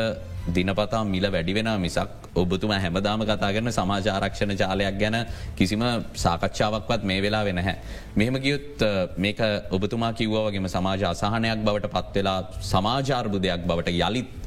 දිනපතා 0.47 1.03
මිල 1.05 1.25
වැඩිවෙන 1.25 1.69
මිසක් 1.79 2.09
ඔබතුම 2.35 2.71
හැමදාම 2.75 3.21
කතා 3.21 3.51
කරන 3.53 3.71
සමාජාරක්ෂණ 3.71 4.53
ජාලයක් 4.53 4.99
ගැන 4.99 5.17
කිසිම 5.55 5.83
සාකච්ඡාවක්වත් 6.15 7.03
මේ 7.03 7.21
වෙලා 7.21 7.43
වෙන 7.43 7.57
හැ. 7.59 7.75
මෙහෙම 8.15 8.37
ගියුත් 8.37 8.83
මේක 9.17 9.39
ඔබතුමා 9.71 10.13
කිව්වගේම 10.13 10.67
සමාජ 10.67 11.03
අසාහනයක් 11.05 11.59
බවට 11.65 11.93
පත්වෙලා 11.95 12.39
සමාජාර්බුදයක් 12.63 13.61
බවට 13.67 13.89
යළිත් 13.99 14.44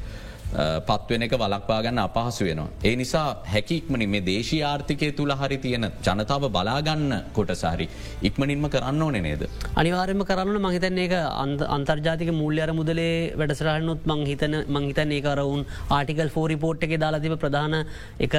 පත්වෙන 0.50 1.22
එක 1.22 1.34
වලක්වාගන්න 1.34 1.98
අපහසු 2.00 2.44
වෙනවා. 2.44 2.68
ඒ 2.82 2.94
නිසා 2.96 3.26
හැකික්මනි 3.46 4.06
මේ 4.06 4.22
දේශී 4.22 4.62
ආර්ථිකය 4.62 5.11
තුළ 5.12 5.32
හරි 5.32 5.58
තියෙන 5.58 5.87
ජනතාව 6.02 6.48
බලාගන්න 6.50 7.12
කොටසාරි 7.32 7.88
ඉක්මනින්ම 8.22 8.64
කරන්න 8.66 9.02
ඕන 9.02 9.18
නේද. 9.20 9.44
අනිවාරම 9.76 10.24
කරන්න 10.24 10.61
මහිතන්නේ 10.61 11.04
එක 11.04 11.14
අන්තර්ජාතික 11.68 12.32
මුල්්‍යර 12.32 12.72
මුදලේ 12.72 13.34
වැඩසරහනුත් 13.34 14.06
මංහිතන 14.06 14.56
මංහිතන් 14.68 15.12
ඒ 15.12 15.20
කරවුන් 15.20 15.66
ආටිකල් 15.90 16.30
ෆෝරිපෝට් 16.30 16.82
එක 16.82 16.96
දාලාතිබ 16.96 17.37
ප්‍රධාන 17.37 17.84
එක 18.18 18.34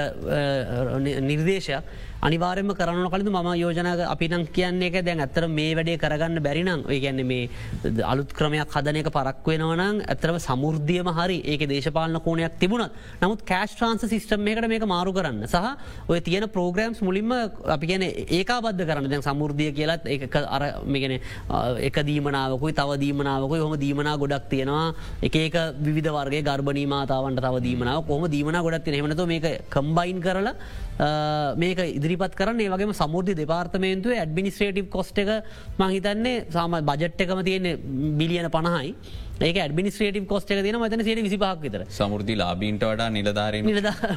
නිර්දේශයක් 1.22 1.84
අනිවාරම 2.22 2.74
කරන 2.80 3.06
කලතු 3.14 3.30
ම 3.30 3.52
යෝජනක 3.64 4.08
අපිනම් 4.14 4.48
කියන්නේ 4.58 4.90
එක 4.90 5.06
දැන් 5.06 5.20
ඇත්තර 5.20 5.48
මේ 5.48 5.76
වැඩේ 5.76 6.00
කරගන්න 6.06 6.42
බැරිනම් 6.48 6.88
ඔය 6.88 7.00
ගැන්න 7.06 7.22
මේ 7.28 7.50
අලුත් 8.14 8.34
ක්‍රමයක් 8.34 8.74
හදනක 8.76 9.14
පරක් 9.20 9.46
වෙනවනම් 9.46 10.02
ඇතරම 10.08 10.40
සමුෘද්ධියම 10.48 11.14
හරි. 11.20 11.40
ඒක 11.46 11.68
දේශප 11.70 11.90
දේශපාලන 11.90 12.20
කෝනයක් 12.24 12.58
තිබුණත් 12.60 12.92
නමුත් 13.22 13.44
කෑස් 13.46 13.74
ට්‍රන්ස 13.76 14.06
සිස්ටම් 14.10 14.48
එකට 14.48 14.68
මේක 14.68 14.86
මාරු 14.88 15.14
කරන්න 15.14 15.48
සහ 15.48 16.10
ඔය 16.10 16.20
තියෙන 16.22 16.48
ප්‍රෝග්‍රම්ස් 16.50 17.02
මුලින්ම 17.02 17.32
අපි 17.76 17.88
කියන 17.88 18.04
ඒකා 18.04 18.62
බද්ධ 18.62 18.86
කරන්න. 18.90 19.10
දැන් 19.10 19.24
සමුෘද්ධිය 19.28 19.72
කියලත් 19.74 20.06
ඒ 20.06 20.30
අර 20.56 20.64
මේගෙන 20.86 21.20
එක 21.88 21.98
දීමනාවකුයි 22.10 22.74
තව 22.74 22.98
දීමනාවකුයි. 23.04 23.62
හොම 23.62 23.76
දීමනා 23.86 24.18
ගොඩක් 24.18 24.50
තියෙනවා. 24.50 24.94
එක 25.22 25.56
විධ 25.98 26.12
වර්ගේ 26.18 26.44
ගර්භනී 26.50 26.88
මාතාවන්ට 26.96 27.42
තව 27.46 27.64
දීමනාව 27.68 28.06
කොම 28.08 28.28
දීමන 28.36 28.62
ගොඩක් 28.68 28.84
තියෙන 28.86 29.00
හමනතු 29.06 29.28
මේක 29.34 29.46
කම්බයින් 29.70 30.22
කරලා 30.22 30.56
මේක 31.56 31.80
ඉදිරිපත් 32.10 32.36
කරන්න. 32.36 32.60
ඒවගේ 32.66 32.98
සමුෘධි 33.02 33.38
දෙපාර්තමේන්තුව 33.42 34.18
ඇඩමිනිස්ට්‍රේටිව් 34.18 34.90
කොස්ට 34.90 35.18
එක 35.24 35.30
මහිතන්නේ 35.80 36.46
සාම 36.52 36.78
බජට් 36.90 37.26
එකම 37.26 37.42
තියෙන 37.48 37.68
බිලියන 38.20 38.50
පණහයි. 38.50 38.96
ඒක 39.40 39.58
ඇඩමිනිස්ට්‍රේටව 39.64 40.26
කොස්ට 40.28 40.50
එක 40.52 40.60
තින 40.64 40.76
මතන 40.76 41.02
සිට 41.08 41.20
විසිපහක් 41.24 41.62
විතර. 41.64 41.84
සමුෘදි 41.98 42.36
ලාබීන්ට 42.36 42.82
වඩා 42.84 43.08
නිලධාරෙන්. 43.10 43.68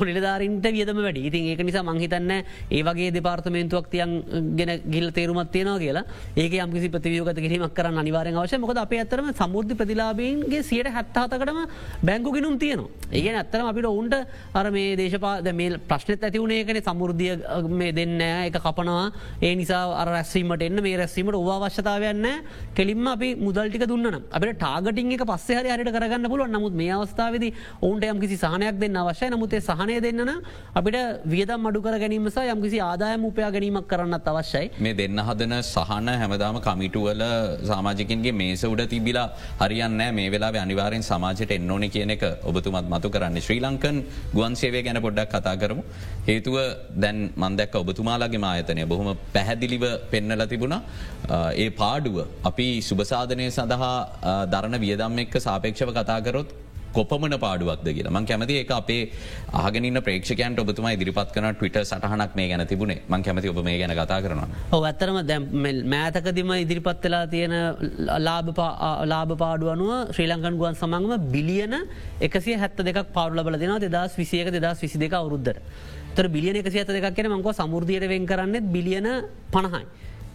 නිලධාරින්ට 0.09 0.65
වියදම 0.77 0.99
වැඩ. 0.99 1.19
ඉතින් 1.29 1.45
ඒක 1.53 1.61
නිසා 1.63 1.85
මංහිතන්න 1.87 2.33
ඒවගේ 2.79 3.13
දෙපාර්තමේන්තුවක් 3.17 3.87
තියන් 3.93 4.11
ගෙන 4.59 4.73
ගිල් 4.91 5.07
තේරුමත් 5.13 5.53
තියෙනවා 5.55 5.79
කියලා. 5.79 6.05
ඒක 6.37 6.57
යම්කිසි 6.59 6.91
ප්‍රතිවියෝගත 6.91 7.39
කිරීමක් 7.39 7.75
කරන්න 7.77 8.01
අනිවාරෙන් 8.03 8.41
අවශ්‍ය 8.43 8.59
මොකද 8.59 8.81
අප 8.83 8.95
අතරම 9.05 9.29
සමුෘද්ධ 9.33 9.77
ප්‍රතිලාබීන්ගේ 9.79 10.63
සියට 10.63 10.91
හැත්තාතකටම 10.91 11.61
බැංගු 12.03 12.35
ගෙනුම් 12.35 12.59
තියනවා. 12.59 12.91
ඒ 13.13 13.37
අත්තරම 13.43 13.71
අපිට 13.71 13.87
ඔවුන්ට 13.87 14.19
අර 14.55 14.67
මේ 14.71 14.97
දේශපාද 14.97 15.53
මේ 15.55 15.79
ප්‍රශ්නත් 15.91 16.27
ඇතිවුණේකන 16.27 16.83
සමුෘද්ධිය 16.83 17.39
මේ 17.71 17.93
දෙන්න 17.93 18.19
එක 18.49 18.59
කපනවා. 18.59 19.07
ඒ 19.41 19.55
නිසා 19.55 19.85
අර 20.03 20.11
රැස්වීමට 20.17 20.67
එන්න 20.69 20.83
මේ 20.83 20.99
රැස්වීමට 20.99 21.41
ඔවාවශ්‍යතාවයන්න 21.43 22.29
කෙලින්ම 22.75 23.07
අපි 23.15 23.33
මුදල්ටික 23.47 23.87
දුන්නන 23.87 24.19
අපට 24.19 24.59
ටාගටින් 24.59 25.12
එක 25.15 25.25
පස්සේ 25.25 25.59
හරි 25.59 25.71
හරිට 25.75 25.93
කරගන්න 25.93 26.29
පුළුව 26.29 26.49
නමුත් 26.49 26.75
මේ 26.75 26.93
අවස්ථාවද 26.93 27.45
ඔවුන්ට 27.81 28.05
යම් 28.05 28.21
කිසි 28.21 28.37
සහනයක් 28.37 28.79
දෙන්න 28.79 28.97
අවශ්‍ය 28.97 29.31
නමුතේ 29.33 29.61
සහනය 29.61 29.99
දෙන්නන 30.01 30.33
අපිට 30.75 30.99
වියදම් 31.27 31.69
අඩු 31.69 31.83
කර 31.83 31.97
ගැනීමස 32.03 32.39
යම් 32.45 32.63
කිසි 32.65 32.81
ආදායම 32.83 33.25
උපයා 33.25 33.51
ගැනීමක් 33.51 33.87
කරන්නත් 33.89 34.29
අවශ්‍යයි. 34.33 34.71
මේ 34.81 34.95
දෙන්න 34.95 35.19
හදන 35.21 35.55
සහන 35.65 36.09
හැමදාම 36.15 36.59
කමිටුවල 36.61 37.23
සාමාජිකින්ගේ 37.71 38.35
මේස 38.35 38.65
උඩ 38.65 38.85
තිබිලා 38.93 39.29
හරියන්න 39.63 40.03
මේ 40.13 40.29
වෙලා 40.31 40.53
අනිවාරෙන් 40.63 41.03
සමාජයට 41.03 41.55
එන්න 41.57 41.71
ඕන 41.71 41.87
කියන 41.91 42.15
එක 42.17 42.25
ඔබතුමත් 42.45 42.89
මතු 42.95 43.11
කරන්න. 43.11 43.41
ශ්‍රී 43.41 43.61
ලංකන් 43.61 43.97
ගුවන් 44.35 44.55
සේවය 44.55 44.83
ගැන 44.83 45.01
පොඩ්ඩක් 45.07 45.33
කතා 45.35 45.57
කරමු. 45.57 45.83
හේතුව 46.29 46.57
දැන් 46.97 47.19
මන්දැක් 47.37 47.75
ඔබතුමාලාගේ 47.83 48.43
මායතනය 48.47 48.87
බොහොම 48.87 49.11
පැහැදිලිව 49.35 49.85
පෙන්නල 50.13 50.47
තිබුණ. 50.47 50.77
ඒ 51.57 51.69
පාඩුව 51.73 52.17
අපි 52.51 52.69
සුභසාධනය 52.83 53.47
සඳහා 53.51 53.93
දරණ 54.53 54.79
වියද 54.85 55.02
වියදම් 55.03 55.19
එක්ක 55.19 55.35
සාපේක්ෂව 55.41 55.91
කතාකරොත් 55.93 56.51
කොපමන 56.97 57.35
පාඩුවක්ද 57.45 57.89
කියලා 57.97 58.13
මං 58.13 58.27
කැමති 58.27 58.57
ඒ 58.61 58.67
අපේ 58.71 59.03
ආගනින්න 59.61 60.01
ප්‍රේක්ෂකයන්ට 60.07 60.61
ඔබතුමා 60.63 60.93
ඉදිරිපත් 60.97 61.31
කන 61.35 61.47
ටවිට 61.51 61.79
සටහනක් 61.83 62.37
මේ 62.39 62.49
ගැන 62.51 62.65
තිබුණේ 62.67 63.01
මං 63.09 63.23
කැමති 63.23 63.53
ඔබ 63.53 63.61
මේ 63.69 63.79
ගැන 63.81 63.95
කතා 63.99 64.21
කරනවා 64.25 64.49
ඔ 64.71 64.83
ඇත්තරම 64.83 65.19
දැම් 65.31 65.49
මෑතකදිම 65.95 66.53
ඉදිරිපත්වෙලා 66.57 67.25
තියෙන 67.27 67.55
ලාභ 68.27 69.33
පාඩු 69.45 69.73
අනුව 69.75 70.13
ශ්‍රී 70.13 70.29
ලංකන් 70.29 70.59
ගුවන් 70.61 70.79
සමංගම 70.83 71.31
බිලියන 71.35 71.77
එකසිය 72.21 72.59
හැත්ත 72.65 72.85
දෙක් 72.91 73.01
පාඩුල 73.17 73.59
දෙෙන 73.59 73.75
දෙදස් 73.87 74.19
විසියක 74.19 74.53
දෙදස් 74.57 74.85
විසි 74.85 74.99
දෙක 74.99 75.17
අවරුද්දර 75.23 75.57
තර 76.15 76.29
බිලියන 76.29 76.61
එකසි 76.63 76.79
ඇත 76.79 76.93
දෙක් 76.99 77.09
කියෙන 77.17 77.33
මංකව 77.33 77.55
සමුෘධියට 77.55 78.09
වෙන් 78.09 78.27
කරන්නෙත් 78.27 78.69
බිලියන 78.77 79.09
පණහයි. 79.55 79.87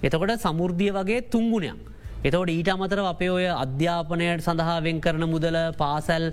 එතකොට 0.04 0.42
සමුෘද්ධිය 0.42 0.92
වගේ 0.92 1.22
තුංගුණයක්. 1.30 1.97
එතවට 2.24 2.52
ඊට 2.52 2.70
අමතර 2.74 3.02
අපේ 3.06 3.30
ඔය 3.30 3.46
අධ්‍යාපනයට 3.48 4.44
සඳහාවෙන් 4.46 5.02
කරන 5.02 5.26
මුදල 5.30 5.58
පාසැල් 5.78 6.26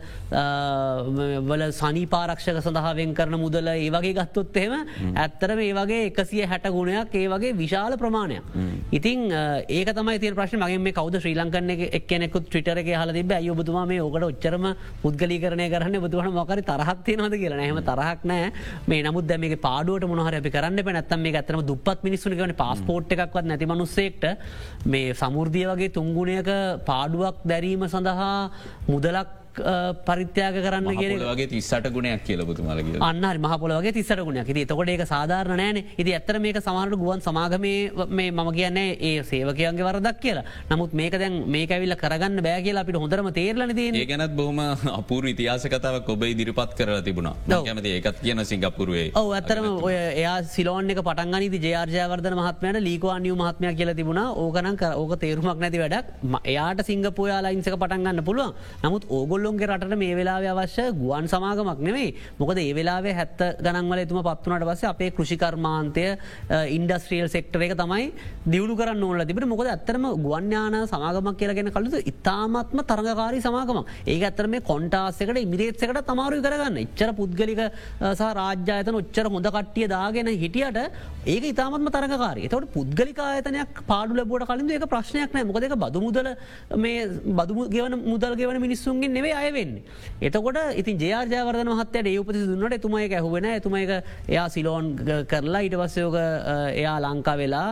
වල 1.48 1.64
සනිපාරක්ෂක 1.72 2.60
සඳහාවෙන් 2.64 3.14
කරන 3.14 3.38
මුදල 3.40 3.68
ඒ 3.74 3.90
වගේ 3.90 4.14
ගත්තොත් 4.18 4.56
එහෙම 4.56 4.74
ඇත්තරම 5.16 5.60
ඒ 5.60 5.72
වගේ 5.74 6.00
එකසිය 6.10 6.46
හැට 6.46 6.68
ගුණයක් 6.76 7.14
ඒ 7.14 7.26
වගේ 7.28 7.52
විශාල 7.54 7.96
ප්‍රමාණයක්. 7.96 8.42
ඉතින් 8.92 9.30
ඒක 9.68 9.92
තමයි 9.92 10.18
ති 10.18 10.32
ප්‍රශ්න. 10.32 10.62
මගේ 10.64 10.78
මේ 10.78 10.92
කවද 10.92 11.20
ශ්‍රී 11.20 11.36
ලංකන්න 11.40 11.70
එක්නෙකු 12.00 12.44
ට්‍රිටර 12.46 12.82
එක 12.82 12.90
හල 12.94 13.12
තිබ 13.12 13.32
අයබතුම 13.32 13.80
මේ 13.88 14.00
ඕකට 14.00 14.28
ඔච්චරම 14.30 14.66
පුද්ගලි 15.02 15.38
කරනය 15.44 15.68
කරන්න 15.70 16.00
බතුවන 16.00 16.32
මොකර 16.32 16.62
තරහක්තිය 16.62 17.16
නොද 17.16 17.36
කියලා? 17.36 17.68
හම 17.70 17.82
තරහක් 17.90 18.24
නෑ. 18.24 18.50
මේ 18.88 19.02
නමුත් 19.02 19.36
මේ 19.38 19.60
පාඩුවට 19.68 20.08
මොහර 20.08 20.40
අපි 20.40 20.50
කරන්න 20.50 20.84
පැනත්තම 20.84 21.20
මේ 21.20 21.36
ඇත්තම 21.36 21.62
දුපත් 21.66 22.02
මිනිස්සුන 22.02 22.32
කවන 22.32 22.54
පාස්පෝට් 22.56 23.12
එකක්වත් 23.12 23.44
නැති 23.44 23.66
මනුස්සෙක්ට 23.66 24.24
මේ 24.86 25.14
සමුෘදිය 25.14 25.73
වගේ 25.74 25.90
තුංගුණයක 25.90 26.50
පාඩුවක් 26.86 27.36
දැරීම 27.44 27.86
සඳහා 27.86 28.36
මුදලක් 28.88 29.43
පරිත්‍යාග 30.08 30.56
කරන්න 30.66 31.36
ගේ 31.40 31.46
තිස්සට 31.52 31.88
ගුණයක් 31.96 32.24
කියලබතුමලගේ 32.28 33.00
අන්න 33.00 33.40
මහපොලගේ 33.46 33.92
තිස්සට 33.98 34.22
ගුණයක්. 34.28 34.46
ති 34.46 34.64
තකොට 34.64 34.88
ඒක 34.88 35.04
සාධාරණ 35.14 35.56
නෑන. 35.62 35.78
ඉති 35.98 36.10
ඇත්තර 36.16 36.38
මේක 36.46 36.58
සමාරට 36.66 36.96
ගුවන් 37.02 37.20
සමාගමේ 37.26 38.06
මේ 38.08 38.30
මම 38.30 38.50
කියන්නේ 38.58 38.96
ඒ 39.08 39.22
සේවකයන්ගේ 39.30 39.86
වරදක් 39.88 40.20
කියලා. 40.24 40.44
නමුත් 40.70 40.92
මේක 41.00 41.18
දැන් 41.22 41.34
මේ 41.54 41.66
ඇවිල්ල 41.76 41.96
කරගන්න 42.02 42.42
බෑ 42.46 42.62
කියලා 42.66 42.84
අපිට 42.86 43.00
හොඳරම 43.04 43.30
තේරලන 43.38 43.74
දේ 43.78 44.06
ගැනත් 44.12 44.36
බොහම 44.40 44.60
අපූර 45.00 45.24
ඉතිහාසකතාවක් 45.32 46.08
ඔබ 46.14 46.24
ඉදිරිපත් 46.32 46.74
කරලා 46.78 47.02
තිබුණා. 47.08 47.34
කැමති 47.68 47.94
ඒකත් 47.98 48.20
කියන 48.24 48.44
සිංගපුරුවේ 48.52 49.06
ඔව 49.22 49.30
ඇත්තරම 49.38 49.68
ඔය 49.88 49.94
එයා 49.94 50.36
සිලෝන් 50.54 50.90
එක 50.94 51.02
පටන්ගනි 51.08 51.62
ජයාර්ජයවර්ධන 51.66 52.38
මහත්මයට 52.40 52.80
ලීකවානියු 52.88 53.36
මහත්මය 53.42 53.74
කියල 53.80 53.94
තිබුණා. 54.00 54.28
ඕකනන් 54.42 54.76
ඕක 55.02 55.12
තේරුමක් 55.24 55.58
නැති 55.64 55.82
වැඩක්. 55.84 56.06
එයාට 56.52 56.84
සිංගපුයාලායින්සක 56.90 57.76
පටන්ගන්න 57.82 58.24
පුළුවන්. 58.28 58.54
නමුත් 58.84 59.04
ඕගොල් 59.16 59.43
කොල්ලොන්ගේ 59.44 59.68
රට 59.68 59.96
මේ 59.96 60.14
වෙලා 60.16 60.38
අවශ්‍ය 60.52 60.84
ගුවන් 60.94 61.26
සමාගමක් 61.26 61.80
නෙවෙයි 61.80 62.10
මොකද 62.38 62.58
ඒ 62.58 62.72
වෙලාවේ 62.74 63.14
හැත්ත 63.14 63.40
ගනන්වල 63.60 64.00
එතුම 64.04 64.20
පත්වනට 64.22 64.66
පස 64.70 64.84
අපේ 64.84 65.10
කෘෂිකර්මාන්තය 65.10 66.04
ඉන්ඩස්ට්‍රියල් 66.76 67.28
සෙක්ටර 67.28 67.64
එක 67.66 67.74
තමයි 67.76 68.06
දියුණු 68.46 68.76
කරන්න 68.76 69.04
ඕල 69.04 69.24
තිබට 69.24 69.48
මොකද 69.52 69.70
ඇත්තරම 69.74 70.06
ගුවන්්‍යාන 70.26 70.76
සමාගමක් 70.86 71.38
කියලගෙන 71.40 71.72
කළුතු 71.76 72.02
ඉතාමත්ම 72.04 72.82
තරඟකාරී 72.84 73.44
සමාගම 73.46 73.80
ඒ 74.06 74.18
ඇත්තර 74.20 74.48
මේ 74.48 74.62
කොන්ටාසකට 74.62 75.42
ඉමිරේත්සකට 75.44 76.00
තමාරු 76.10 76.40
කරගන්න. 76.44 76.80
එච්චර 76.84 77.10
පුද්ගලික 77.20 77.62
සහ 78.12 78.24
රාජ්‍යායතන 78.40 79.00
ඔච්චර 79.02 79.26
හොඳ 79.28 79.48
කට්ටිය 79.48 79.88
දාගෙන 79.88 80.32
හිටියට 80.34 80.80
ඒක 81.26 81.44
ඉතාමත්ම 81.52 81.90
තරකාර 81.90 82.36
එතවට 82.38 82.72
පුද්ගලිකායතනයක් 82.76 83.84
පාඩු 83.86 84.18
ලබට 84.18 84.48
කලින් 84.50 84.70
ඒක 84.70 84.88
ප්‍රශ්නයක් 84.88 85.30
නෑ. 85.34 85.44
මොකදක 85.44 85.76
බදුමුදල 85.84 86.28
මේ 86.76 87.06
බදු 87.34 87.68
ගෙවන 87.70 87.94
මුදල් 88.04 88.34
ගෙවන 88.36 88.60
මිනිස්සුන්ගේ 88.60 89.08
නෙවේ 89.08 89.33
අයවෙන්න. 89.34 89.72
එතකොට 90.20 90.58
ඉතින් 90.80 90.98
ජයාර්ජයවර්ධන 90.98 91.70
මහත්තයට 91.72 92.06
ඒ 92.06 92.18
උපති 92.18 92.44
දුන්නට 92.50 92.76
එතුමයි 92.78 93.08
ඇහුවෙන 93.10 93.48
එතුම 93.50 93.76
එක 93.76 93.92
එයා 94.28 94.46
සිලෝන් 94.48 94.90
කරලා 95.26 95.62
ඉට 95.66 95.76
පස්සයෝක 95.80 96.16
එයා 96.74 96.96
ලංකා 97.00 97.36
වෙලා 97.36 97.68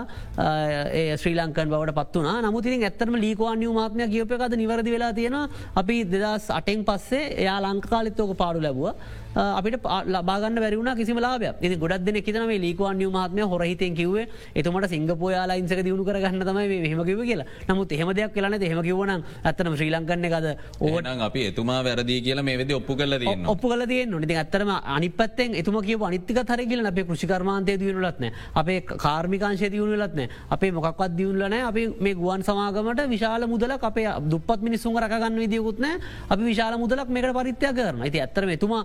ඒ 0.92 1.16
ශ්‍රී 1.16 1.36
ලංකන් 1.38 1.72
බවට 1.72 1.96
පත්වනා 1.98 2.36
නමුතින් 2.42 2.84
ඇත්තරම 2.84 3.18
ලීකවාන්ිය 3.24 3.72
මාත්මය 3.72 4.08
කියපකද 4.14 4.58
නිවරදි 4.62 4.94
වෙලා 4.96 5.12
තියෙන 5.12 5.38
අපි 5.74 5.98
දෙදස් 6.06 6.50
අටෙන් 6.50 6.84
පස්සේ 6.84 7.24
එයා 7.42 7.58
ලංකාලිත්තෝක 7.62 8.36
පාඩු 8.36 8.62
ලැබවා. 8.62 8.94
අපිට 9.34 9.80
ලබාගන්න 10.06 10.56
බැරිවුණ 10.56 10.96
කිසිම 10.96 11.18
ලාබ 11.18 11.42
ඉති 11.60 11.76
ගොඩක් 11.76 12.04
දෙන 12.04 12.22
කිතන 12.22 12.46
මේ 12.46 12.58
ලීකවන් 12.58 12.96
නිය 12.96 13.08
මහත්මය 13.08 13.42
හොරහිතෙන් 13.44 13.94
කිවේ 13.94 14.26
එතුමට 14.54 14.88
සිංගපෝයාලා 14.88 15.56
ඉන්සක 15.56 15.82
දියුණු 15.82 16.04
කරගන්න 16.04 16.42
තමයි 16.42 16.80
හෙමකිව 16.84 17.20
කියලා. 17.22 17.46
නමුත් 17.68 17.92
එහෙම 17.92 18.12
දෙයක් 18.12 18.32
කියලන 18.34 18.54
එහෙම 18.54 18.82
කිවන 18.82 19.10
ඇත්තන 19.44 19.72
ශ්‍රී 19.76 19.90
ලංකන්න 19.90 20.24
එකද 20.28 20.46
ඕන 20.80 21.22
අපි 21.22 21.46
එතුමා 21.50 21.80
වැරදි 21.82 22.20
කියලා 22.22 22.44
මේ 22.44 22.58
වෙද 22.58 22.72
ඔප්පු 22.72 22.96
කල 22.96 23.16
තියන්න 23.18 23.46
ඔප්පු 23.46 23.68
කල 23.68 23.84
තිය 23.86 24.06
නොති 24.06 24.34
ඇත්තරම 24.34 24.72
අනිපත්තෙන් 24.96 25.54
එතුම 25.54 25.80
කිය 25.80 25.96
අනිතික 26.00 26.42
තර 26.42 26.64
කියල 26.64 26.86
අපේ 26.86 27.04
කෘෂිකර්මාන්තය 27.04 27.78
දියුණුලත්න 27.78 28.28
අපේ 28.54 28.80
කාර්මිකාංශය 28.96 29.70
දියුණුලත්න 29.70 30.28
අපේ 30.50 30.72
මොකක්වත් 30.72 31.16
දියුණලන 31.16 31.56
අපි 31.62 31.86
මේ 32.00 32.14
ගුවන් 32.14 32.42
සමාගමට 32.42 33.02
විශාල 33.08 33.46
මුදලක් 33.46 33.82
අපේ 33.82 34.08
දුපත් 34.28 34.60
මිනිස්සුන් 34.60 34.98
රගන්න 34.98 35.38
විදියකුත්න 35.38 35.88
අපි 36.28 36.42
විශාල 36.42 36.78
මුදලක් 36.78 37.08
මේකට 37.08 37.34
පරිත්‍යය 37.34 37.72
කරන 37.72 38.02
ඇති 38.02 38.20
ඇත්තරම 38.20 38.54
එතුමා 38.56 38.82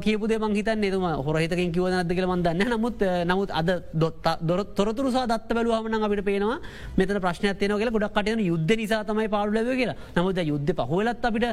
කියපුදේ 0.00 0.38
මංහිතන් 0.38 0.84
එතුම 0.84 1.04
හොරහිතකින් 1.20 1.72
කිවනද 1.72 2.10
කියල 2.10 2.26
මන්දන්න 2.26 2.72
නමුත් 2.72 3.02
නමුත් 3.24 3.50
අද 3.52 3.70
දොත් 3.94 4.74
තොරතුරසා 4.74 5.26
දත්ත 5.26 5.50
බැලුවමන 5.52 5.96
අපිට 6.00 6.24
පේනවා 6.24 6.58
මෙත 6.96 7.14
ප්‍රශ්නයක් 7.18 7.58
තියන 7.58 7.74
කියල 7.74 7.90
ගොඩක් 7.90 8.14
කටයන 8.14 8.42
යුද්ධ 8.42 8.74
නිසා 8.74 9.02
තමයි 9.04 9.28
පාඩු 9.28 9.54
ලැව 9.54 9.70
කියලා. 9.74 9.96
නමුද 10.16 10.38
යුද්ධ 10.44 10.72
පහුවලත් 10.82 11.24
අපිට 11.24 11.46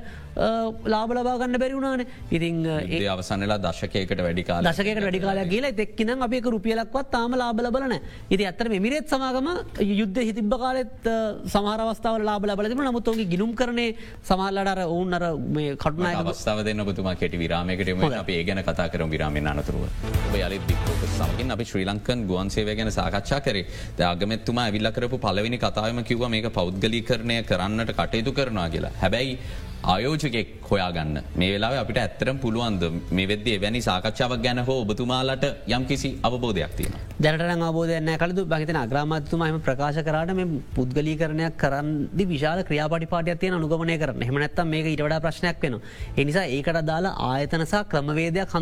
ලාබ 0.86 1.10
ලබාගන්න 1.12 1.60
බැරිවුණන 1.60 2.06
ඉතින් 2.30 2.66
ඒ 2.66 3.08
අවසනලා 3.08 3.60
දශකයකට 3.60 4.20
වැඩිකාල 4.20 4.64
දශකයට 4.66 5.02
වැඩිකාල 5.02 5.42
කියලා 5.46 5.74
එක්කින 5.80 6.12
අපේ 6.20 6.42
රුපියලක්වත් 6.50 7.12
තාම 7.12 7.34
ලාබල 7.34 7.70
බලන 7.70 7.96
ඉති 8.30 8.44
අත්තර 8.44 8.70
මිරෙත් 8.78 9.08
සමාගම 9.10 9.50
යුද්ධ 9.94 10.20
හිතිබ 10.22 10.54
කාලෙත් 10.56 11.10
සමහරවස්ථාව 11.48 12.20
ලාබ 12.22 12.44
ලබලතිම 12.46 12.84
නමුත්තුගේ 12.84 13.30
ගිනුම් 13.34 13.56
කරනේ 13.56 13.96
සමහල්ලඩර 14.24 14.84
ඔවුන්නර 14.88 15.26
කටුන 15.78 16.06
අවස්ථාව 16.14 16.64
දෙන්න 16.64 16.86
පුතුමා 16.86 17.16
කෙටි 17.16 17.38
විරාමයකටම 17.38 18.09
අප 18.14 18.30
ඒ 18.30 18.44
ගැන 18.44 18.62
කතා 18.70 18.88
කරම් 18.94 19.10
විරාමෙන් 19.14 19.48
අනතුරුව. 19.52 19.84
යලි 20.34 20.60
බික්ෝක 20.68 21.02
සමගින් 21.18 21.56
අපි 21.56 21.66
ශ්‍රී 21.72 21.86
ලංකන් 21.86 22.26
ගුවන්සේව 22.32 22.70
ගැන 22.80 22.92
සාකච්ඡා 23.00 23.42
කරේ. 23.48 23.66
දගමත්තුමා 24.00 24.66
ඇවිල්ල 24.68 24.92
කරපු 24.98 25.18
පලවෙනි 25.26 25.60
කතාවම 25.66 26.04
කිව්ව 26.10 26.30
මේක 26.36 26.50
පෞද්ගලි 26.60 27.02
කරණය 27.10 27.40
කරන්නට 27.44 27.92
කටයුතු 28.00 28.34
කරනවා 28.40 28.70
කියලා. 28.76 28.94
හැබැයි 29.02 29.40
ආයෝජකෙක් 29.84 30.48
හොයාගන්න. 30.70 31.22
මේ 31.36 31.52
වෙලා 31.54 31.80
අපිට 31.82 31.98
ඇත්තරම් 31.98 32.38
පුළුවන්ද 32.44 32.84
මේ 33.12 33.28
වෙද්දේ 33.28 33.58
වැනි 33.64 33.82
සාකච්ඡාවක් 33.82 34.42
ගැන 34.44 34.60
හෝ 34.68 34.78
ඔබතුමාලට 34.84 35.46
යම් 35.68 35.86
කිසි 35.86 36.10
අවබෝධයක් 36.24 36.74
තියෙන. 36.78 36.94
දැනට 37.20 37.64
අවබෝධයන 37.68 38.10
කලතු 38.24 38.46
භගතන 38.46 38.80
අග්‍රාමත්තුම 38.84 39.44
හම 39.48 39.60
ප්‍රකාශ 39.68 40.00
කරට 40.08 40.34
මේ 40.36 40.48
පුද්ගලී 40.76 41.16
කරණයක් 41.22 41.56
කරන්දි 41.58 42.26
විශාල 42.26 42.64
ක්‍රියාපටි 42.64 43.08
පාටයක්තිය 43.14 43.52
අනුගමනය 43.52 43.98
කරන 43.98 44.22
හමනත්තම් 44.22 44.68
මේක 44.68 44.90
ඉටවඩ 44.94 45.22
ප්‍රශ්නයක් 45.26 45.64
වෙන. 45.64 45.80
එනිසා 46.18 46.46
ඒකට 46.48 46.82
දාලා 46.92 47.16
ආයතනසා 47.30 47.84
ක්‍රමවේදයක් 47.86 48.56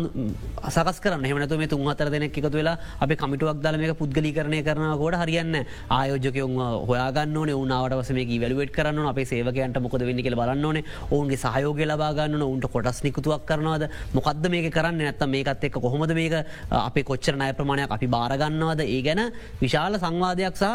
සකස් 0.68 1.00
කරන 1.00 1.28
හමනතු 1.30 1.58
මේ 1.58 1.72
තුන් 1.74 1.86
අතර 1.88 2.10
දෙනෙක් 2.10 2.38
එකතු 2.38 2.54
වෙලා 2.60 2.76
අප 3.00 3.16
කමිටුවක් 3.16 3.62
දල 3.64 3.80
මේ 3.82 3.98
පුද්ගලි 4.02 4.32
කරණය 4.38 4.62
කරනකොට 4.62 5.18
හරියන්න 5.22 5.60
ආයෝජකයුන් 5.90 6.56
හොයාගන්න 6.88 7.36
ඔවුනාවට 7.58 7.98
වසමේ 8.00 8.40
වැලුවට 8.40 8.74
කරන්න 8.76 9.12
අපේ 9.12 9.28
සේවකයන්ට 9.32 9.82
මොකද 9.82 10.08
වෙන්න 10.08 10.22
කියල 10.22 10.36
බලන්න 10.36 10.64
ඕනේ. 10.64 10.84
ඔවුන්ගේ 11.10 11.36
සහයෝග 11.36 11.80
ලබාගන්න 11.82 12.42
උන්ට 12.42 12.66
කොටස් 12.68 13.02
නිකුතුවක් 13.04 13.46
කරනවද? 13.46 13.88
මොකක්ද 14.14 14.48
මේක 14.48 14.72
කරන්න? 14.72 14.98
නැත්ත 15.00 15.22
මේකත් 15.26 15.64
එක් 15.64 15.72
කොහොමද 15.74 16.14
මේක 16.14 16.44
අපේ 16.70 17.04
කොච්චර 17.04 17.36
නය 17.36 17.52
ප්‍රමාණයක් 17.52 17.90
අපි 17.90 18.06
බාරගන්නවද 18.06 18.80
ඒ 18.82 19.02
ගැන 19.02 19.20
විශාල 19.60 19.94
සංවාධයක් 19.96 20.56
සහ 20.56 20.66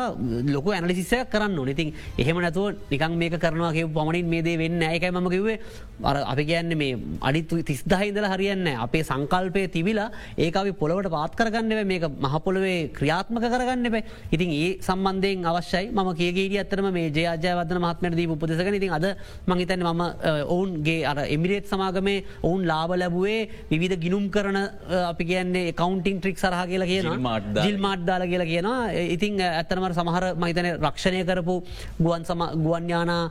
ලොක 0.53 0.67
ඇනලිසිස්සයක් 0.69 1.29
කරන්න 1.29 1.57
නිතින් 1.65 1.93
එහෙම 2.17 2.37
නැතුව 2.37 2.75
නිකන් 2.91 3.17
මේක 3.17 3.37
කරනවා 3.39 3.71
කිය 3.71 3.87
පමණින් 3.87 4.29
මේ 4.29 4.41
දේ 4.41 4.57
වෙන්න 4.57 4.81
ඇයකයි 4.81 5.11
මම 5.11 5.29
කිවේ 5.29 5.57
අර 6.03 6.15
අපි 6.23 6.45
කියන්න 6.45 6.77
මේ 6.77 6.97
අඩිතු 7.21 7.61
තිස්දාහිදල 7.63 8.27
හරියන්න 8.33 8.67
අපේ 8.85 9.03
සංකල්පය 9.03 9.67
තිබිලා 9.75 10.09
ඒක 10.37 10.55
අපි 10.55 10.71
පොළවට 10.73 11.11
පාත් 11.15 11.35
කරගන්න 11.35 11.85
මේක 11.85 12.07
මහපොළොවේ 12.25 12.79
ක්‍රියාත්මක 12.97 13.45
කරගන්න 13.45 13.91
බෑ 13.91 14.03
ඉතින් 14.31 14.49
ඒ 14.53 14.69
සම්බන්ධයෙන් 14.81 15.45
අවශ්‍යයි. 15.45 15.91
ම 15.91 16.13
කියගේ 16.13 16.59
අතරම 16.59 16.87
මේ 16.93 17.09
ජයජයවදන 17.09 17.81
මහත්මට 17.85 18.15
දී 18.15 18.27
උපදෙසක 18.27 18.73
ඉතින් 18.73 18.93
අද 18.93 19.05
මහිතන්න 19.47 19.85
මම 19.85 20.03
ඔවුන්ගේ 20.23 21.05
අර 21.05 21.17
එමිරේත් 21.27 21.65
සමාගමේ 21.65 22.23
ඔවුන් 22.41 22.65
ලාබ 22.65 22.91
ලැබුවේ 22.93 23.49
විධ 23.73 23.97
ගිනුම් 23.97 24.25
කරන 24.29 24.59
අපි 25.03 25.23
කියන්නේ 25.25 25.73
කවන්ටිං 25.73 26.19
ට්‍රික් 26.19 26.37
සරහ 26.37 26.61
කියලා 26.65 26.87
කියන 26.87 27.09
ජිල් 27.57 27.77
මාට්දාල 27.79 28.25
කියලා 28.25 28.47
කියන 28.47 28.69
ඉතින් 29.07 29.41
ඇත්තනමට 29.41 29.97
සමහර 29.97 30.25
මහිතන 30.35 30.69
රක්ෂණය 30.79 31.23
කරපු 31.23 31.55
ගුවන් 31.99 32.23
ගුවන්්‍යානා 32.63 33.23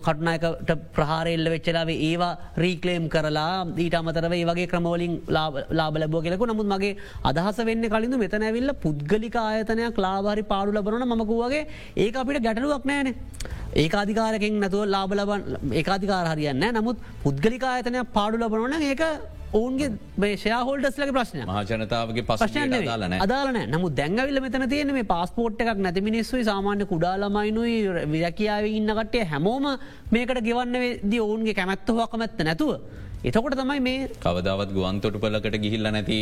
කටනායකට 0.00 0.72
ප්‍රහාරෙල්ල 0.94 1.52
වෙච්චලාවේ 1.54 1.98
ඒවා 2.02 2.32
රීකලේම් 2.58 3.08
කරලා 3.08 3.66
ඊට 3.78 3.98
අමතරව 4.00 4.32
ඒ 4.32 4.44
වගේ 4.44 4.68
ක්‍රමෝලින් 4.68 5.14
ලාබ 5.28 5.94
ලැබෝ 5.94 6.22
කියලකු 6.22 6.46
නමුත් 6.46 6.68
මගේ 6.68 6.94
අදහස 7.24 7.60
වෙන්න 7.64 7.88
කලින්ඳ 7.88 8.18
මෙතන 8.18 8.44
ඇවිල්ල 8.44 8.72
පුද්ගලික 8.84 9.36
ආයතනයක් 9.38 9.98
ලාබාරි 9.98 10.44
පාඩු 10.44 10.74
ලබන 10.74 11.08
මකුවගේ 11.14 11.62
ඒ 11.96 12.10
අපිට 12.14 12.42
ගැටලුවක් 12.42 12.84
නෑන 12.84 13.14
ඒකාධිකාරකින් 13.74 14.58
නැතුව 14.60 14.82
ලාබ 14.86 15.12
ලබන් 15.12 15.72
ඒකාධිකාර 15.74 16.26
හරියන්න 16.28 16.66
නමුත් 16.72 17.06
පුද්ගලික 17.22 17.64
ආයතනයක් 17.64 18.12
පාඩු 18.12 18.36
ලබනවන 18.38 18.84
ඒක 18.84 19.02
ඔවුන්ගේ 19.52 19.88
බේෂයාහෝල්ඩස්ලක 20.18 21.10
ප්‍රශ්න 21.10 21.42
මහජනතාවගේ 21.48 22.24
පසන 22.24 22.74
දාලන 22.82 23.14
අදාලන 23.18 23.58
නමු 23.66 23.90
දැංගවිල්ල 23.92 24.40
මෙතන 24.40 24.66
තියෙන 24.68 24.92
මේ 24.96 25.06
පස්පෝට් 25.06 25.62
එකක් 25.64 25.80
නැති 25.80 26.04
මිනිස්සුයි 26.08 26.44
සාමාන්‍ය 26.44 26.86
කුඩාලමයිනුයි 26.86 27.76
විරකියාව 28.08 28.66
ඉන්නකටේ 28.70 29.24
හැමෝම 29.26 29.68
මේකට 30.10 30.42
ගෙවන්න 30.48 30.76
ද 31.04 31.20
ඔවුන්ගේ 31.20 31.54
කැමැත්ත 31.54 31.94
හොකමැත්ත 32.00 32.42
නැතුව 32.42 32.72
එතකොට 33.28 33.54
තමයි 33.58 33.80
මේ 33.84 34.08
කවදාවත් 34.24 34.72
ගුවන්තොට 34.76 35.14
පලකට 35.22 35.54
ගිහිල්ල 35.62 35.88
නැති 35.94 36.18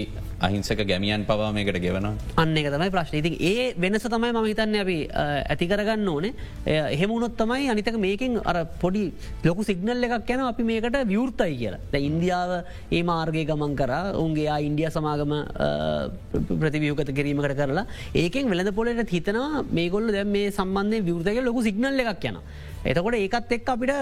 අහිංසක 0.46 0.82
ගැමියන් 0.90 1.24
පවා 1.30 1.48
මේකට 1.56 1.78
ගෙවන 1.84 2.06
අන්න 2.42 2.52
එක 2.60 2.68
තමයි 2.74 2.90
ප්‍රශ්න. 2.94 3.16
ඉතින් 3.20 3.34
ඒ 3.50 3.64
වෙනස 3.84 4.06
තමයි 4.14 4.30
ම 4.30 4.38
හිතන්න 4.50 4.76
අපි 4.82 4.98
ඇති 5.14 5.66
කරගන්න 5.72 6.12
ඕනේ. 6.14 6.32
එහෙමුණොත් 6.94 7.34
තමයි 7.42 7.66
අනිතක 7.74 7.98
මේකින් 8.06 8.38
අර 8.44 8.56
පොඩි 8.84 9.04
ලොකු 9.48 9.66
සිගනල් 9.70 10.08
එකක් 10.08 10.30
යැන 10.30 10.44
අපි 10.46 10.68
මේකට 10.70 11.00
විවෘත්තයි 11.12 11.58
කියලා. 11.62 12.02
ඉන්දියාව 12.08 12.52
ඒ 12.96 13.02
මාර්ගය 13.10 13.44
ගමන් 13.50 13.74
කර. 13.82 13.92
උන්ගේ 14.24 14.58
ඉන්දිය 14.68 14.90
සමාගම 14.96 15.34
ප්‍රතිවියෝකත 16.62 17.10
කිරීමකට 17.18 17.58
කරලා 17.62 17.86
ඒකෙන් 18.14 18.52
වෙළඳ 18.52 18.76
පොලට 18.78 19.16
හිතනවා 19.16 19.64
මේගොල්ල 19.78 20.12
දැ 20.18 20.24
මේ 20.36 20.54
සම්බන්ධය 20.58 21.02
විවෘතක 21.08 21.46
ලොකු 21.48 21.66
සිගනල් 21.68 22.04
එකක් 22.04 22.30
යන 22.30 22.38
එතකොට 22.84 23.14
ඒකත් 23.14 23.52
එක් 23.52 23.68
අපිට 23.68 23.92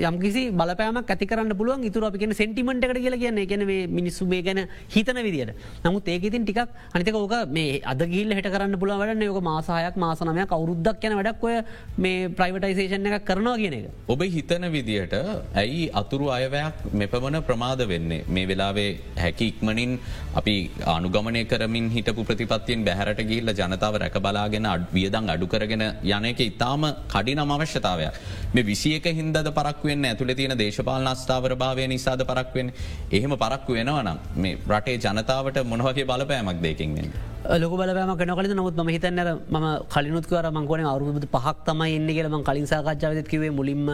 යම්කිසි 0.00 0.42
බලපෑම 0.52 0.98
ඇති 0.98 1.26
කරන්න 1.26 1.56
පුළුවන්. 1.60 1.84
ඉතුර 1.84 2.04
අපි 2.04 2.18
කියෙන 2.18 2.34
සෙන්ටිමට 2.34 2.84
එකට 2.84 3.00
කියලා 3.04 3.18
කියන්නේ. 3.18 3.46
ගැන 3.46 3.64
මිනිස්සු 3.90 4.26
මේ 4.26 4.42
ගැන 4.42 4.60
හිතන 4.94 5.18
විදිට 5.26 5.54
නමුත් 5.84 6.08
ඒකඉතින් 6.08 6.44
ටිකක් 6.44 6.68
අනිතක 6.94 7.14
ඕක 7.14 7.34
මේ 7.50 7.80
අද 7.84 8.02
ගිල් 8.12 8.34
හට 8.36 8.52
කරන්න 8.54 8.78
පුළ 8.78 8.94
වැඩ 9.00 9.24
යක 9.28 9.40
මාසායක් 9.50 9.96
මාසනමය 9.96 10.46
කවරුද්දක් 10.52 11.06
යන 11.08 11.16
වැඩක් 11.20 11.44
ඔය 11.44 11.56
මේ 11.98 12.28
ප්‍රයිවටයිසේෂන් 12.38 13.10
එකක් 13.10 13.26
කරනවා 13.30 13.56
කියන 13.62 13.76
එක. 13.78 13.90
ඔබ 14.08 14.22
හිතන 14.36 14.68
විදියට 14.76 15.16
ඇයි 15.54 15.90
අතුරු 16.02 16.30
අයවයක් 16.36 16.86
මෙපමණ 16.92 17.42
ප්‍රමාද 17.42 17.82
වෙන්නේ? 17.92 18.24
මේ 18.28 18.46
වෙලාවේ 18.46 18.88
හැකි 19.24 19.50
ඉක්මනින් 19.52 19.98
අපි 20.34 20.56
අනුගමනය 20.96 21.44
කරමින් 21.52 21.90
හිටපු 21.96 22.28
ප්‍රතිපත්තියෙන් 22.30 22.86
බැහරට 22.88 23.22
ගිල්ල 23.32 23.54
ජනතාව 23.60 24.00
රැක 24.04 24.18
බලාගෙන 24.26 24.70
අඩ 24.74 24.88
වියදං 24.96 25.34
අඩු 25.34 25.46
කරගෙන 25.54 25.84
යන 26.14 26.30
එක 26.32 26.40
ඉතාම 26.48 26.82
කඩිනම් 27.14 27.54
අවශ්‍යත 27.56 27.87
අවස්ථාවයක් 27.88 28.54
මේ 28.54 28.64
විසියක 28.64 29.06
හින්දද 29.12 29.48
පරක්වෙන්න 29.52 30.04
ඇතුළ 30.04 30.34
තියෙන 30.34 30.56
දේශපාල 30.56 31.06
අස්ථාවර 31.06 31.54
භාවය 31.54 31.88
නිසාද 31.88 32.22
පරක්වෙන් 32.24 32.72
එහෙම 33.10 33.34
පරක්කු 33.36 33.78
වෙනවනම් 33.78 34.18
මේ 34.36 34.58
රටේ 34.70 34.98
ජනතාවට 34.98 35.64
මොනවගේ 35.64 36.06
බලපෑමක් 36.06 36.62
දෙකින්ෙන්. 36.62 37.10
ලොක 37.54 37.72
බලපෑම 37.72 38.12
කනකල 38.14 38.48
නමුත් 38.52 38.76
ම 38.76 38.88
හිතන්න 38.88 39.20
ම 39.48 39.66
කලිනුත්කර 39.88 40.46
මංකවන 40.50 40.84
අවරුබද 40.84 41.26
පහක් 41.26 41.56
තමයි 41.64 41.94
එන්න 41.96 42.08
කියලම 42.08 42.36
කලින් 42.42 42.66
සාකච්ඡාවත 42.66 43.28
කිවේ 43.28 43.50
මුලින්ම 43.50 43.84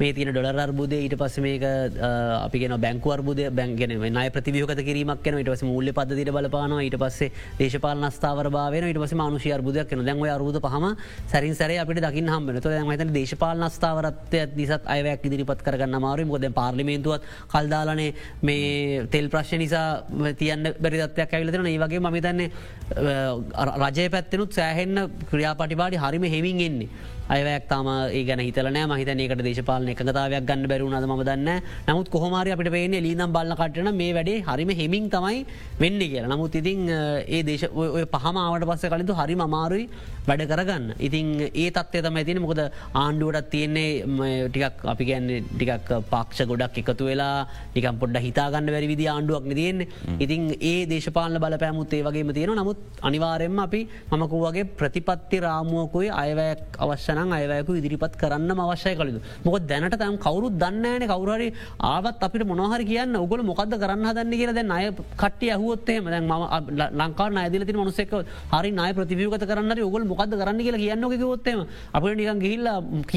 මේ 0.00 0.12
තින 0.12 0.28
ඩොලර් 0.28 0.58
අර්බුදය 0.58 0.98
ඊට 0.98 1.14
පස්ස 1.14 1.38
මේක 1.38 1.64
අපිගෙන 2.40 2.74
බැංකු 2.76 3.12
අර්බුද 3.12 3.42
බැංගෙන 3.52 3.94
නය 4.10 4.26
ප්‍රතිවියෝක 4.30 4.74
කිරීමක් 4.80 5.22
කන 5.22 5.38
ට 5.38 5.48
පස 5.48 5.62
මුල්ල 5.64 5.92
පදදිට 5.92 6.32
බලපාන 6.32 6.74
ඊට 6.78 6.96
පස්සේ 6.96 7.30
දේශපාල 7.58 8.08
ස්ථාවර 8.10 8.50
භාවන 8.50 8.88
ඊට 8.88 8.98
පස 8.98 9.14
මානුෂය 9.14 9.52
අර්බුදයක් 9.52 9.86
කන 9.86 10.02
දැන්ව 10.02 10.24
අරුද 10.30 10.58
පහම 10.58 10.88
සැරින් 11.26 11.54
සැර 11.54 11.76
අපිට 11.76 12.00
දකින්න 12.00 12.28
හම්බන 12.28 12.60
ත 12.60 12.74
මත 12.80 13.10
දේශපාල 13.44 13.68
ස්ථාවරත්ය 13.68 14.40
දිසත් 14.54 14.84
අයවැක් 14.86 15.24
ඉදිරිපත් 15.24 15.62
කරගන්න 15.62 15.96
මාරු 15.98 16.26
මොද 16.26 16.44
පාර්ලිමේන්තුවත් 16.50 17.22
කල්දාලනේ 17.48 18.14
මේ 18.42 19.06
තෙල් 19.06 19.28
ප්‍රශ්න 19.28 19.58
නිසා 19.58 20.04
තියන්න 20.34 20.74
බැරිදත්වයක් 20.76 21.30
ඇවිලතන 21.30 21.66
ඒ 21.66 21.78
වගේ 21.78 22.00
මතන්නේ 22.00 22.50
රජය 23.84 24.08
පැත්තනුත් 24.10 24.52
සෑහෙන්න 24.52 25.10
ක්‍රියාපටිපාටි 25.30 25.96
හරිම 25.98 26.24
හෙමින් 26.26 26.60
එන්නේ. 26.60 26.88
අයවැක් 27.26 27.68
තම 27.68 27.86
ඒ 28.12 28.24
ගැන 28.24 28.40
හිතලනෑ 28.40 28.86
මහිත 28.86 29.08
ඒකට 29.08 29.42
දේශපාලන 29.42 29.88
එකතාවයක් 29.88 30.44
ගන්න 30.44 30.68
බැරුණද 30.68 31.06
ම 31.06 31.22
දන්න 31.22 31.62
නමුත් 31.88 32.08
කොහොමරි 32.10 32.52
අපිට 32.52 32.70
පේන්නේ 32.70 33.00
ලීනම් 33.00 33.32
බල්ල 33.32 33.54
කටන 33.54 33.88
මේ 33.94 34.12
වැඩේ 34.12 34.42
හරිම 34.42 34.70
හෙමින් 34.70 35.08
තමයි 35.08 35.46
වෙන්න 35.80 35.98
කියලා. 36.02 36.28
නමුත් 36.28 36.54
ඉතින් 36.54 36.88
ඒ 37.26 37.42
දේශ 37.42 37.64
ඔය 37.72 38.04
පහමාවට 38.06 38.68
පස්ස 38.68 38.92
කලින්තු 38.92 39.16
හරි 39.16 39.36
අමාරුයි 39.40 39.88
වැඩ 40.28 40.44
කරගන්න. 40.46 40.84
ඉතින් 40.98 41.26
ඒ 41.54 41.70
තත්වය 41.70 42.02
තම 42.02 42.16
ඇතින 42.16 42.42
මොකද 42.44 42.60
ආණ්ඩුවටත් 43.34 43.50
තියෙන්නේ 43.50 44.48
ටිකක් 44.48 44.84
අපි 44.84 45.04
කියන්නේ 45.04 45.40
ටිකක් 45.42 45.90
පක්ෂ 46.10 46.46
ගොඩක් 46.46 46.78
එකතු 46.82 47.04
වෙලා 47.04 47.46
නිකම් 47.74 47.98
පොඩ්ඩ 48.00 48.22
හිතාගන්න 48.26 48.70
වැරි 48.74 48.88
විදි 48.88 49.06
ආණ්ඩුවක් 49.06 49.46
තියෙන්නේ. 49.50 49.88
ඉතින් 50.18 50.42
ඒ 50.62 50.86
දේශපාලන 50.86 51.38
බල 51.40 51.56
පැමුත් 51.58 51.92
ඒ 51.92 52.02
වගේම 52.02 52.32
තියෙන 52.34 52.54
නමුත් 52.54 52.78
අනිවාරෙන්ම 53.02 53.58
අපි 53.58 53.80
මමකුවගේ 54.12 54.64
ප්‍රතිපත්ති 54.78 55.40
රාමුවකුයි 55.46 56.10
අයවැයක් 56.14 56.78
අවශ්‍ය 56.78 57.06
තරන් 57.08 57.32
අයවයකු 57.32 57.78
ඉදිරිපත් 57.80 58.16
කරන්න 58.22 58.50
අවශ්‍ය 58.56 58.94
කලු 58.96 59.20
මොක 59.44 59.58
දැනට 59.70 59.98
තම් 60.02 60.16
කවරු 60.18 60.52
දන්නෑන 60.62 61.06
කවරහරි 61.12 61.48
ආවත් 61.82 62.24
අපිට 62.28 62.46
මොනහරි 62.46 62.84
කියන්න. 62.84 63.16
ඔගොල 63.16 63.42
මොකද 63.42 63.74
කරන්න 63.74 64.06
හදන්න 64.10 64.38
කියල 64.40 64.54
දැන් 64.54 64.70
අය 64.70 64.90
කට්ටිය 65.22 65.52
ඇහුවොත්තේම 65.56 66.04
දැන් 66.06 66.24
ම 66.24 66.34
ලංකා 67.00 67.30
අයදිලති 67.44 67.72
මනුසෙක් 67.74 68.14
හරි 68.54 68.70
නය 68.72 68.90
ප්‍රතිවියකත 68.94 69.46
කරන්න 69.50 69.84
ඔගොල් 69.88 70.04
මොකද 70.04 70.38
කරන්න 70.40 70.64
කියලා 70.66 70.84
කියන්න 70.84 71.10
කිවොත්තේම 71.14 71.60
අපට 71.96 72.16
නිකන් 72.20 72.40
ගිහිල්ල 72.44 72.66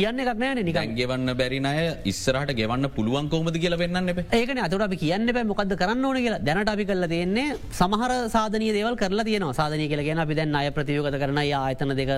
කියන්න 0.07 0.19
එකක් 0.23 0.39
නෑන 0.41 0.59
නිකන්. 0.67 0.95
ගෙවන්න 0.99 1.29
බැරිනය 1.39 1.71
ඉස්සරට 2.11 2.51
ගෙවන්න 2.59 2.87
පුළුවන් 2.97 3.29
කොමද 3.29 3.57
කියල 3.63 3.75
වෙන්න 3.81 4.11
ඒකන 4.39 4.59
අතුර 4.67 4.81
අපි 4.87 4.97
කියන්න 5.03 5.27
බෑ 5.35 5.45
මොකද 5.51 5.73
කරන්න 5.81 6.05
ඕන 6.09 6.17
කියලා. 6.25 6.41
දැනට 6.47 6.71
අපි 6.73 6.85
කල්ල 6.89 7.07
තියෙන්නේ 7.13 7.57
සමහර 7.79 8.11
සාධනය 8.35 8.69
දේවල් 8.77 8.95
කරලා 9.01 9.27
තියනවා. 9.29 9.57
සාධනය 9.59 9.87
කියලගෙන 9.91 10.21
අපි 10.25 10.37
දැන් 10.39 10.55
අය 10.55 10.69
ප්‍රතියෝගත 10.77 11.17
කරන 11.23 11.39
ආයතන 11.41 11.95
දෙක 11.99 12.11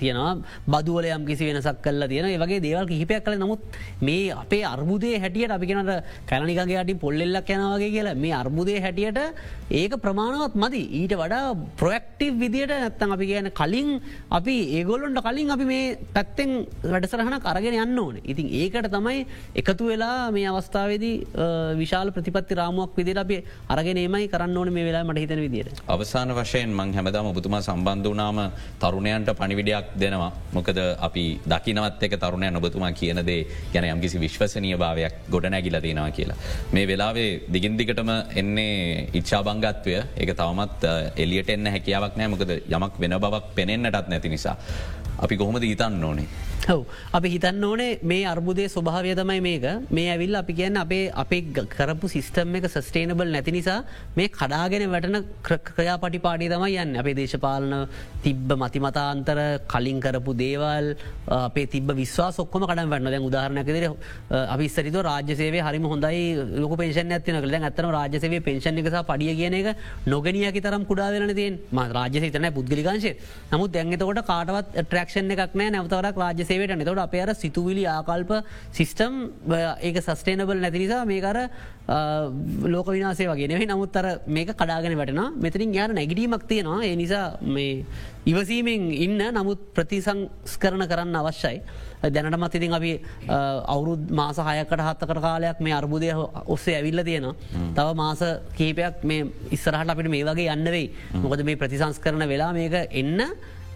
තියෙනවා. 0.00 0.34
බදුවල 0.74 1.08
යම් 1.16 1.26
කිසි 1.30 1.50
වෙනසක් 1.50 1.82
කල්ල 1.86 2.08
තියෙන 2.12 2.30
වගේ 2.44 2.60
දේවල් 2.66 2.86
කිහිපයක් 2.92 3.24
කළ 3.26 3.38
නමුත් 3.42 3.62
මේ 4.08 4.30
අපේ 4.42 4.62
අර්බුදේ 4.72 5.18
හැටියට 5.24 5.56
අපි 5.58 5.70
කනට 5.72 5.98
කැලනිකගේට 6.30 6.94
පොල්ලෙල්ලක් 7.04 7.52
යනවාගේ 7.56 7.90
කියලා. 7.96 8.14
මේ 8.24 8.34
අර්බුදය 8.42 8.78
හැටියට 8.86 9.20
ඒක 9.80 9.98
ප්‍රමාණවත් 10.06 10.54
මදි. 10.64 10.82
ඊට 11.00 11.16
වඩා 11.22 11.44
ප්‍රොක්ටිව් 11.82 12.38
විදියට 12.44 12.74
නැත්තන් 12.76 13.16
අපි 13.18 13.30
කියන 13.32 13.50
කලින් 13.60 13.90
අපි 14.38 14.56
ඒගොල්ලොන්ට 14.78 15.24
කලින් 15.26 15.54
අපි 15.56 15.64
මේ 15.72 15.84
පැත්තෙන් 16.16 16.50
වැඩසරහන 17.24 17.40
කරගෙන 17.40 17.76
යන්න 17.76 17.98
ඕන 17.98 18.16
ඉතින් 18.22 18.48
ඒකට 18.52 18.88
තමයි 18.90 19.24
එකතු 19.54 19.88
වෙලා 19.88 20.30
මේ 20.30 20.46
අවස්ථාවේදී 20.48 21.14
විශාල 21.76 22.10
ප්‍රතිපත්ති 22.10 22.54
රාමුවක් 22.54 22.96
විදිර 22.96 23.18
අපේ 23.18 23.40
අරගෙනමයි 23.68 24.28
කරන්න 24.28 24.56
ඕන 24.56 24.72
මේ 24.72 24.84
වෙලා 24.84 25.04
මට 25.04 25.24
හිතන 25.24 25.42
විදියට 25.44 25.82
අවසාන 25.88 26.34
වශයෙන් 26.34 26.70
මං 26.70 26.94
හැමදාම 26.94 27.30
ඔබතුමා 27.32 27.62
සම්බන්ධ 27.62 28.10
වනාම 28.10 28.40
තරුණයන්ට 28.80 29.30
පනිවිඩයක් 29.34 29.94
දෙනවා 29.96 30.30
මොකද 30.52 30.80
අපි 31.00 31.24
දකිනවත් 31.46 32.02
එක 32.02 32.16
තරුණය 32.16 32.50
නොබතුමා 32.50 32.92
කියනදේ 32.92 33.40
ගැන 33.72 33.88
යම්කිසි 33.90 34.18
විශ්වසනය 34.18 34.74
භාවයක් 34.76 35.14
ගොඩ 35.30 35.46
නැගිල 35.46 35.78
තියෙනවා 35.78 36.10
කියලා. 36.10 36.38
මේ 36.72 36.86
වෙලාවේ 36.86 37.30
දිගින්දිකටම 37.48 38.10
එන්නේ 38.34 39.08
ඉච්ඡාබංගත්වය 39.14 39.96
එක 40.16 40.34
තවමත් 40.34 40.92
එලියට 41.16 41.50
එන්න 41.50 41.66
හැකියාවක් 41.68 42.16
නෑ 42.16 42.28
මොකද 42.28 42.50
යමක් 42.50 43.00
වෙන 43.00 43.18
බවක් 43.18 43.54
පෙනෙන්න්නටත් 43.54 44.08
නැති 44.08 44.28
නිසා. 44.28 44.56
අපි 45.16 45.36
කොහොමද 45.36 45.62
ඊතන්න 45.62 46.04
ඕනේ. 46.04 46.28
හව 46.64 46.80
අපි 47.12 47.28
හිතන්න 47.28 47.64
ඕනේ 47.64 47.90
මේ 48.02 48.24
අර්බුදය 48.24 48.64
ස්වභාවය 48.66 49.14
තමයි 49.14 49.40
මේක. 49.40 49.64
මේ 49.90 50.08
ඇවිල් 50.08 50.34
අපි 50.34 50.52
කියන්න 50.52 50.76
අපේ 50.76 51.10
අපේ 51.14 51.42
කරපු 51.68 52.08
සිිස්ටම් 52.08 52.54
එක 52.54 52.68
සස්ටේනබල් 52.68 53.28
නැති 53.28 53.52
නිසා 53.52 53.78
මේ 54.16 54.28
කඩාගෙන 54.30 54.84
වැටන 54.88 55.18
ක්‍රයා 55.68 55.96
පටිපාඩි 55.98 56.48
තමයි 56.48 56.78
යන්න. 56.78 56.96
අපේ 56.96 57.14
දේශපාලන 57.14 57.88
තිබ්බ 58.22 58.48
මතිමතාන්තර 58.54 59.40
කලින් 59.66 60.00
කරපු 60.00 60.32
දේවල් 60.34 60.88
අපේ 61.28 61.66
තිබ 61.68 61.90
විස්වා 61.94 62.30
සොක්කම 62.32 62.64
කඩ 62.64 62.86
වන්න 62.86 63.10
දැන් 63.10 63.24
උදාහරණකදර 63.24 63.86
අපිස්තරිත 64.46 64.98
රාජ්‍යසේවේ 65.02 65.62
හරිම 65.62 65.86
හොඳයි 65.86 66.22
ලොක 66.56 66.76
පේෂන 66.76 67.12
ඇතින 67.12 67.40
කළ 67.40 67.58
ඇත්තන 67.60 67.90
රාජසවේ 67.90 68.40
පේෂන් 68.40 68.80
එකසා 68.80 69.04
පඩිය 69.04 69.34
කියන 69.34 69.54
එක 69.54 69.68
නොගනියකි 70.06 70.60
තරම් 70.60 70.84
කුඩා 70.84 71.10
වෙන 71.12 71.34
තියෙන් 71.34 71.60
ම 71.72 71.80
රාජ්‍ය 71.90 72.30
තන 72.30 72.50
පුද්ගලිකාංශය 72.52 73.12
නමුත් 73.52 73.70
දැන්ගතකොට 73.70 74.24
කාටවත් 74.24 74.74
ට්‍රක්ෂණ 74.76 75.36
එකක් 75.36 75.54
නෑ 75.54 75.70
නැවතවරක් 75.70 76.16
රාජසේවට 76.16 76.53
නතොට 76.80 76.98
අප 76.98 77.14
අර 77.14 77.34
සිතුවිලි 77.34 77.84
ආකල්ප 77.86 78.32
සිිස්ටම් 78.72 79.14
ඒක 79.82 79.96
සස්ටේනබල් 80.00 80.60
නැති 80.60 80.78
නිසා 80.78 81.04
මේකර 81.04 81.38
ලෝක 82.74 82.86
විනාසේ 82.88 83.28
වගේ 83.28 83.48
නෙවෙයි. 83.48 83.66
නමුත් 83.66 83.96
අර 83.96 84.06
මේක 84.26 84.52
කඩාගෙන 84.52 84.96
වැටන 84.96 85.40
මෙතරින් 85.40 85.74
යාර 85.74 85.90
නැගිටීමක් 85.92 86.46
තියෙනවා. 86.48 86.84
ඒ 86.84 86.96
නිසා 86.96 87.38
මේ 87.40 87.84
ඉවසීමෙන් 88.26 88.92
ඉන්න 88.92 89.20
නමුත් 89.34 89.60
ප්‍රතිසංස් 89.74 90.56
කරන 90.58 90.86
කරන්න 90.88 91.16
අවශ්‍යයි. 91.16 91.60
දැනටමත් 92.04 92.54
ඉතින් 92.54 92.74
අපි 92.74 92.92
අවුරුද් 93.28 94.10
මාස 94.10 94.36
හයකට 94.38 94.80
හත්තකට 94.80 95.20
කාලයක් 95.20 95.60
මේ 95.60 95.74
අර්බුදය 95.74 96.10
ඔස්සේ 96.46 96.76
ඇවිල්ල 96.78 97.04
තියෙන. 97.04 97.26
තව 97.74 97.88
මාස 97.94 98.22
කීපයක් 98.56 99.04
මේ 99.04 99.28
ඉස්සරහට 99.50 99.90
අපිට 99.90 100.10
මේ 100.10 100.24
වගේ 100.24 100.52
යන්නවෙයි 100.52 100.86
මොකද 101.22 101.44
මේ 101.44 101.56
ප්‍රතිසංස් 101.56 102.00
කරන 102.00 102.28
වෙලා 102.28 102.52
මේක 102.52 102.74
එන්න 102.90 103.20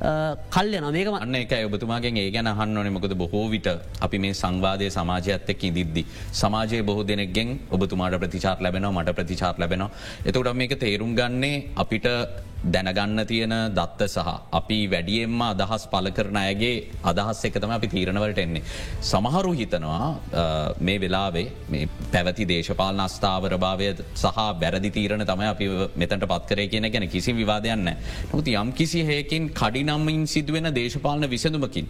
කල්ය 0.00 0.78
නොමේක 0.80 1.08
අන්න 1.10 1.34
එක 1.34 1.52
ඔබතුමාගෙන් 1.68 2.16
ඒ 2.16 2.30
ගැන 2.30 2.46
හන්න 2.46 2.92
මොකද 2.92 3.14
බොහෝ 3.14 3.50
විට 3.50 3.68
අපි 4.00 4.18
මේ 4.18 4.32
සංවාදය 4.32 4.90
සමාජයත් 4.90 5.50
එක් 5.50 5.64
ඉදිද්දි. 5.64 6.04
සමාජය 6.32 6.82
බොහෝ 6.82 7.04
දෙනෙක්ගෙන් 7.04 7.58
ඔබතුමාට 7.70 8.18
ප්‍රතිචාත් 8.22 8.60
ලැබෙන 8.60 8.86
මට 8.86 9.14
ප්‍රතිචාත් 9.14 9.58
ලැබෙන. 9.58 9.82
එතකට 10.24 10.54
මේක 10.54 10.78
තේරුම් 10.78 11.14
ගන්නේ 11.14 11.74
අපිට 11.76 12.06
දැනගන්න 12.66 13.24
තියෙන 13.24 13.54
දත්ත 13.70 14.08
සහ 14.08 14.30
අපි 14.52 14.78
වැඩියෙන්ම 14.86 15.42
අදහස් 15.42 15.86
පල 15.86 16.10
කරන 16.10 16.38
අයගේ 16.38 16.74
අදහස් 17.04 17.44
එක 17.44 17.54
තම 17.54 17.70
අපි 17.70 17.88
තීරණවලට 17.88 18.38
එන්නේ. 18.38 18.62
සමහරු 19.02 19.52
හිතනවා 19.52 20.08
මේ 20.80 20.98
වෙලාවේ 20.98 21.46
මේ 21.68 21.88
පැවති 22.12 22.46
දේශපාලන 22.46 23.00
අස්ථාවර 23.00 23.54
භාවය 23.56 23.88
සහ 24.14 24.38
බැරදි 24.56 24.90
තීරණ 24.90 25.24
තම 25.24 25.44
අපි 25.46 25.68
මෙතට 25.96 26.26
පත්කරය 26.26 26.68
කියන 26.68 26.90
ගැන 26.90 27.08
කිසි 27.08 27.32
විවාදයන්න. 27.32 27.88
නොති 28.32 28.54
යම් 28.54 28.72
කිසි 28.72 29.02
හයකින් 29.04 29.50
කඩිනම්මින් 29.52 30.26
සිදුවෙන 30.26 30.74
දේශපාලන 30.74 31.30
විසඳුමකින්. 31.30 31.88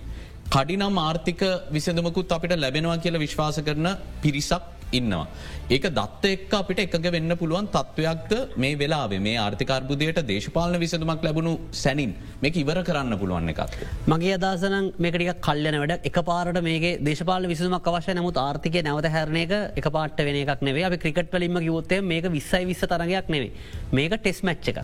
කඩිනම් 0.48 0.98
ආර්ථික 0.98 1.40
විසඳමකුත් 1.70 2.30
අපිට 2.30 2.56
ලැබෙනවා 2.56 2.98
කියලා 2.98 3.20
විශ්වාස 3.20 3.58
කරන 3.60 3.88
පිරිසක් 4.22 4.77
ඉන්නවා. 4.92 5.26
ඒක 5.70 5.84
දත්ත 5.92 6.24
එක් 6.24 6.52
අපිට 6.58 6.78
එකග 6.84 7.06
වෙන්න 7.12 7.36
පුළුවන් 7.36 7.66
තත්ත්වයක්ද 7.68 8.56
මේ 8.56 8.76
වෙලාේ 8.76 9.20
මේ 9.20 9.36
ආර්ථිකර්බුදයට 9.36 10.20
දේශපාලන 10.30 10.78
විසඳමක් 10.80 11.24
ලැබුණු 11.26 11.52
සැනින් 11.72 12.14
මේ 12.42 12.52
ඉවර 12.54 12.80
කරන්න 12.82 13.18
පුළුවන් 13.18 13.52
එකත්. 13.52 13.76
මගේ 14.06 14.38
අදසන 14.38 14.92
මේකටික 14.98 15.42
කල්යන 15.42 15.78
වැඩ 15.82 16.06
එක 16.10 16.18
පාරට 16.24 16.62
මේ 16.62 16.94
දේශපාල 17.00 17.48
විසමක් 17.52 17.90
අවශ්‍ය 17.92 18.14
නමුත් 18.14 18.38
ආර්ථික 18.38 18.80
නැවත 18.82 19.10
හැරණය 19.10 19.44
එක 19.76 19.90
පාට 19.92 20.18
වෙන 20.20 20.40
එකක් 20.42 20.62
නෙවේ 20.62 20.86
අපි 20.88 21.00
ක්‍රිකට් 21.04 21.32
වලින්ම 21.32 21.60
කිවොත්තේ 21.60 22.00
මේක 22.02 22.30
විස්සයි 22.30 22.64
විස්ස 22.64 22.86
තරගයක් 22.86 23.28
නෙවේ 23.28 23.52
මේක 23.92 24.16
ටෙස් 24.16 24.40
මච්ච 24.42 24.68
එක 24.72 24.78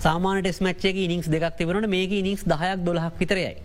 සාමාන 0.00 0.42
ටෙස් 0.42 0.60
මච්චේ 0.60 1.04
ඉනික්ස් 1.06 1.28
දෙක් 1.28 1.56
තිබරට 1.56 1.88
මේක 1.88 2.12
ඉනික්ස් 2.12 2.44
දහයක් 2.44 2.84
දොලහක් 2.84 3.18
විතරයයි. 3.18 3.56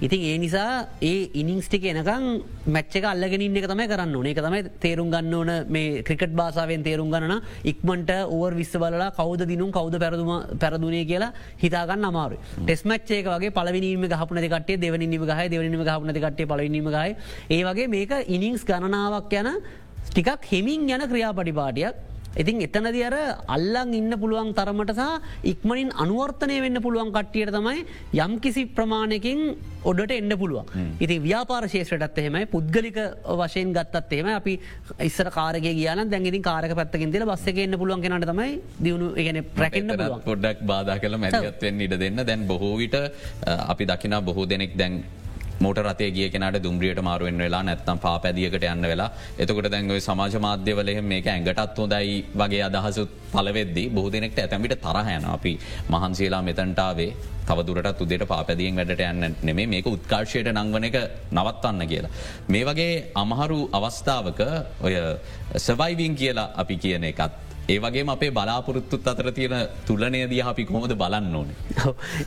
ඉතින් 0.00 0.20
ඒ 0.22 0.38
නිසා 0.38 0.86
ඒ 1.02 1.30
ඉනිංස්ටික 1.34 1.84
එනකං 1.84 2.26
මැච්චක 2.68 3.04
අල්ලගෙනින් 3.04 3.56
එක 3.56 3.66
තමයි 3.66 3.86
කරන්න 3.88 4.14
ඕනේ. 4.14 4.32
එක 4.32 4.38
තමයි 4.38 4.60
තේරුම් 4.80 5.10
ගන්න 5.10 5.34
ඕන 5.34 5.50
මේ 5.68 6.02
ක්‍රිකට් 6.02 6.34
බාසාාවෙන් 6.34 6.82
තේරුම් 6.82 7.10
ගන්න 7.10 7.42
ඉක්මට 7.64 8.12
ඕර් 8.28 8.52
විස්ස 8.54 8.74
බලලා 8.74 9.10
කවද 9.12 9.48
දිනුම් 9.48 9.72
කවද 9.72 9.98
පැරදුම 9.98 10.30
පැරදුනේ 10.58 11.04
කියලා 11.04 11.32
හිතාගන්න 11.58 12.04
අමාරු 12.04 12.38
ටෙස් 12.60 12.84
මච්චේක 12.84 13.26
වගේ 13.26 13.50
පලවිනීම 13.50 14.06
ගහපන 14.06 14.46
කටේ 14.46 14.78
දෙවනිම 14.78 15.18
ගහ 15.22 15.42
දෙවනිම 15.48 15.82
ගහපන 15.82 16.14
කටේ 16.16 16.46
පලවිනීම 16.46 16.88
ගයි 16.88 17.16
ඒ 17.50 17.62
වගේ 17.64 17.88
මේක 17.88 18.14
ඉනිංස් 18.28 18.64
ගණනාවක් 18.64 19.34
යන 19.34 19.50
ටිකක් 20.08 20.46
හෙමින් 20.50 20.88
යන 20.88 21.02
ක්‍රියාපටිපාටියක්. 21.10 21.94
ඉතින් 22.36 22.60
එතනද 22.66 22.98
අර 23.08 23.16
අල්ලං 23.56 23.94
ඉන්න 24.00 24.12
පුළුවන් 24.22 24.52
තරමට 24.58 24.92
සහ 24.98 25.48
ඉක්මනින් 25.52 25.90
අනුවර්තනය 26.04 26.60
වෙන්න 26.64 26.80
පුළුවන් 26.86 27.12
කට්ටියට 27.16 27.54
තමයි 27.56 27.84
යම් 28.24 28.38
කිසි 28.44 28.64
ප්‍රමාණයකින් 28.78 29.42
ඔඩට 29.84 30.12
එන්න 30.18 30.32
පුළුවන්. 30.40 30.66
ඉති 31.00 31.16
ව්‍යාපාර 31.26 31.64
ශේෂටත් 31.74 32.18
එහෙමයි 32.22 32.46
පුද්ගලික 32.54 32.98
වශයෙන් 33.40 33.72
ගත්තත් 33.76 34.12
එහෙම 34.18 34.30
අපි 34.34 34.54
ඉස්සර 35.08 35.30
කාරක 35.30 35.62
කියන 35.62 36.04
දැගින් 36.14 36.42
කාරක 36.42 36.74
පත්තකින් 36.80 37.12
තිල 37.14 37.26
බස්සක 37.30 37.64
එන්න 37.66 37.78
පුළුවන් 37.82 38.02
කෙනට 38.04 38.28
තමයි 38.32 38.50
දියුණු 38.84 39.14
ගෙන 39.28 39.42
ප්‍රැකෙන්න්න 39.58 40.04
පොඩ්ඩක් 40.26 40.66
බාධ 40.72 40.94
කළ 41.04 41.16
මැදගත්වෙන් 41.24 41.80
ඉට 41.86 41.96
දෙන්න. 42.02 42.26
දැන් 42.30 42.46
බොහෝවිට 42.46 42.96
අපි 43.72 43.84
දකින 43.92 44.18
බොහෝ 44.28 44.46
දෙනෙක් 44.46 44.76
දැන් 44.76 45.02
මෝට 45.60 45.78
රතේ 45.80 46.10
ගිය 46.10 46.28
කෙනට 46.30 46.58
දුම්රියට 46.62 47.00
මාරුවෙන් 47.00 47.38
වෙලා 47.38 47.62
නැත්තම් 47.62 47.98
පාපැදියකට 47.98 48.64
යන්න 48.64 48.82
වෙලා. 48.84 49.10
එතකොට 49.36 49.70
දැන්ගව 49.70 49.98
සමාජ 50.00 50.36
මාධ්‍යවලහ 50.40 51.02
මේක 51.04 51.26
ඇඟටත් 51.26 51.78
හොදයි 51.78 52.24
වගේ 52.34 52.62
අදහසුත් 52.64 53.10
පලවෙද්දි 53.32 53.84
බෝධනෙක්ට 53.90 54.38
ඇතැමිට 54.38 54.78
තරහයන 54.80 55.26
අපි 55.26 55.52
මහන්සේලා 55.88 56.42
මෙතැන්ටාවේ 56.42 57.10
තවදුරට 57.46 58.00
උදට 58.00 58.24
පාපැදියෙන් 58.26 58.76
වැඩට 58.76 59.02
යන්න 59.02 59.36
නෙමේ 59.42 59.66
මේක 59.66 59.86
උත්කාර්ශයට 59.86 60.52
නංවන 60.52 60.88
එක 60.90 60.96
නවත්වන්න 61.32 61.88
කියලා. 61.88 62.14
මේ 62.48 62.64
වගේ 62.64 62.94
අමහරු 63.16 63.60
අවස්ථාවක 63.72 64.40
ඔය 64.80 64.94
සවයිවින් 65.58 66.14
කියලා 66.14 66.48
අපි 66.54 66.76
කියන 66.76 67.04
එකත් 67.04 67.47
ඒ 67.68 67.78
වගේ 67.84 68.04
අපේ 68.08 68.30
බලාපොරොත්තුත් 68.36 69.08
අතර 69.10 69.26
තියෙන 69.36 69.68
තුලනය 69.86 70.20
දී 70.30 70.40
අපි 70.50 70.64
කොමද 70.64 70.92
බලන්න 71.00 71.34
ඕන. 71.36 71.48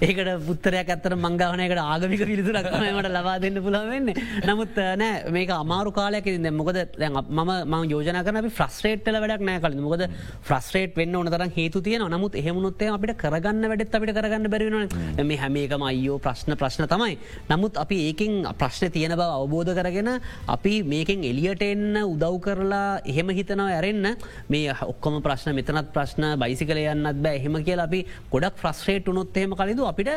ඒකට 0.06 0.30
පුත්තරයක් 0.48 0.90
ඇත්තර 0.94 1.16
මංගාවනයකට 1.18 1.80
ආගමික 1.84 2.22
පිළිතුරක්මට 2.30 3.08
ලබා 3.16 3.38
දෙන්න 3.42 3.58
පුළවෙන්න. 3.66 4.12
නමුත් 4.50 4.76
නෑ 5.02 5.32
මේක 5.36 5.50
අමාරු 5.56 5.92
කාලයක් 5.96 6.28
ද 6.46 6.52
මොකද 6.60 6.78
මම 7.00 7.52
ම 7.66 7.74
යෝජන 7.94 8.20
කන 8.28 8.50
ෆ්‍රස්ටේට්ල 8.58 9.18
වැඩක් 9.24 9.46
නෑ 9.50 9.64
කල 9.64 9.80
මොකද 9.88 10.04
ෆ්‍රස්ටේට් 10.50 10.94
වෙන්න 11.02 11.18
ඕන 11.22 11.32
තරම් 11.34 11.56
හේතු 11.58 11.82
තියන 11.82 12.06
නමුත් 12.16 12.38
එහමුණොත්තේ 12.44 12.92
අපිට 12.94 13.18
කරගන්න 13.24 13.66
වැඩත් 13.74 13.98
අපිට 13.98 14.14
කරගන්න 14.20 14.48
බැරිවන 14.54 15.26
මේ 15.32 15.40
හැමේකම 15.42 15.88
අයෝ 15.90 16.20
ප්‍රශ්න 16.20 16.54
ප්‍රශ්න 16.62 16.86
තමයි. 16.94 17.18
නමුත් 17.50 17.82
අපි 17.86 18.00
ඒකින් 18.12 18.46
ප්‍රශ්න 18.62 18.94
තියෙන 18.94 19.18
බව 19.18 19.30
අවබෝධ 19.40 19.74
කරගෙන 19.74 20.14
අපි 20.58 20.76
මේකෙන් 20.94 21.26
එලියට 21.32 21.66
එන්න 21.72 21.98
උදව් 22.06 22.40
කරලා 22.46 23.02
එහෙම 23.10 23.36
හිතනව 23.42 23.68
ඇරෙන්න්න 23.68 24.14
මේ 24.54 24.78
ඔක්කොම 24.92 25.22
ප්‍රශ්න 25.32 25.56
මෙතනත් 25.56 25.92
ප්‍රශ්න 25.96 26.30
බයිසිකල 26.38 26.78
යන්නත් 26.78 27.22
බෑ. 27.24 27.36
එහෙම 27.40 27.56
කියල 27.64 27.80
අපි 27.80 28.00
ගොඩක් 28.32 28.58
ෆ්‍රස්ට්‍රේට් 28.62 29.10
උනොත් 29.12 29.38
එහෙම 29.38 29.54
කලදු 29.56 29.88
අපිට 29.88 30.10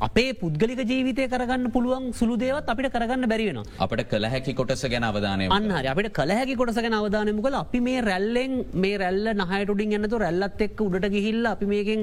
අපේ 0.00 0.32
පුද්ගලික 0.34 0.80
ජීවිතය 0.84 1.28
කරගන්න 1.28 1.70
පුළුවන් 1.74 2.10
සුළු 2.12 2.36
දේවත් 2.38 2.70
අපිට 2.72 2.92
කරගන්න 2.94 3.28
බැරිවෙන 3.28 3.62
අපට 3.78 4.04
කළ 4.10 4.28
හැකි 4.32 4.54
කොටස 4.54 4.84
ගැන 4.86 5.06
අවධානය 5.10 5.48
අන්නහරි 5.50 5.92
අපිට 5.92 6.10
කළහැකි 6.12 6.56
කොටසගෙන 6.56 6.94
අවධානයමකල 6.94 7.56
අපි 7.56 7.80
මේ 7.80 8.00
රැල්ලෙන් 8.02 8.54
මේ 8.76 8.98
රැල්ල 8.98 9.32
නහයටුඩින් 9.42 9.96
එන්නතු 9.98 10.22
රැල්ලත් 10.24 10.66
එක්ක 10.66 10.80
උඩට 10.80 11.08
ගිහිල්ල 11.14 11.46
අපි 11.46 11.66
මේකින් 11.72 12.02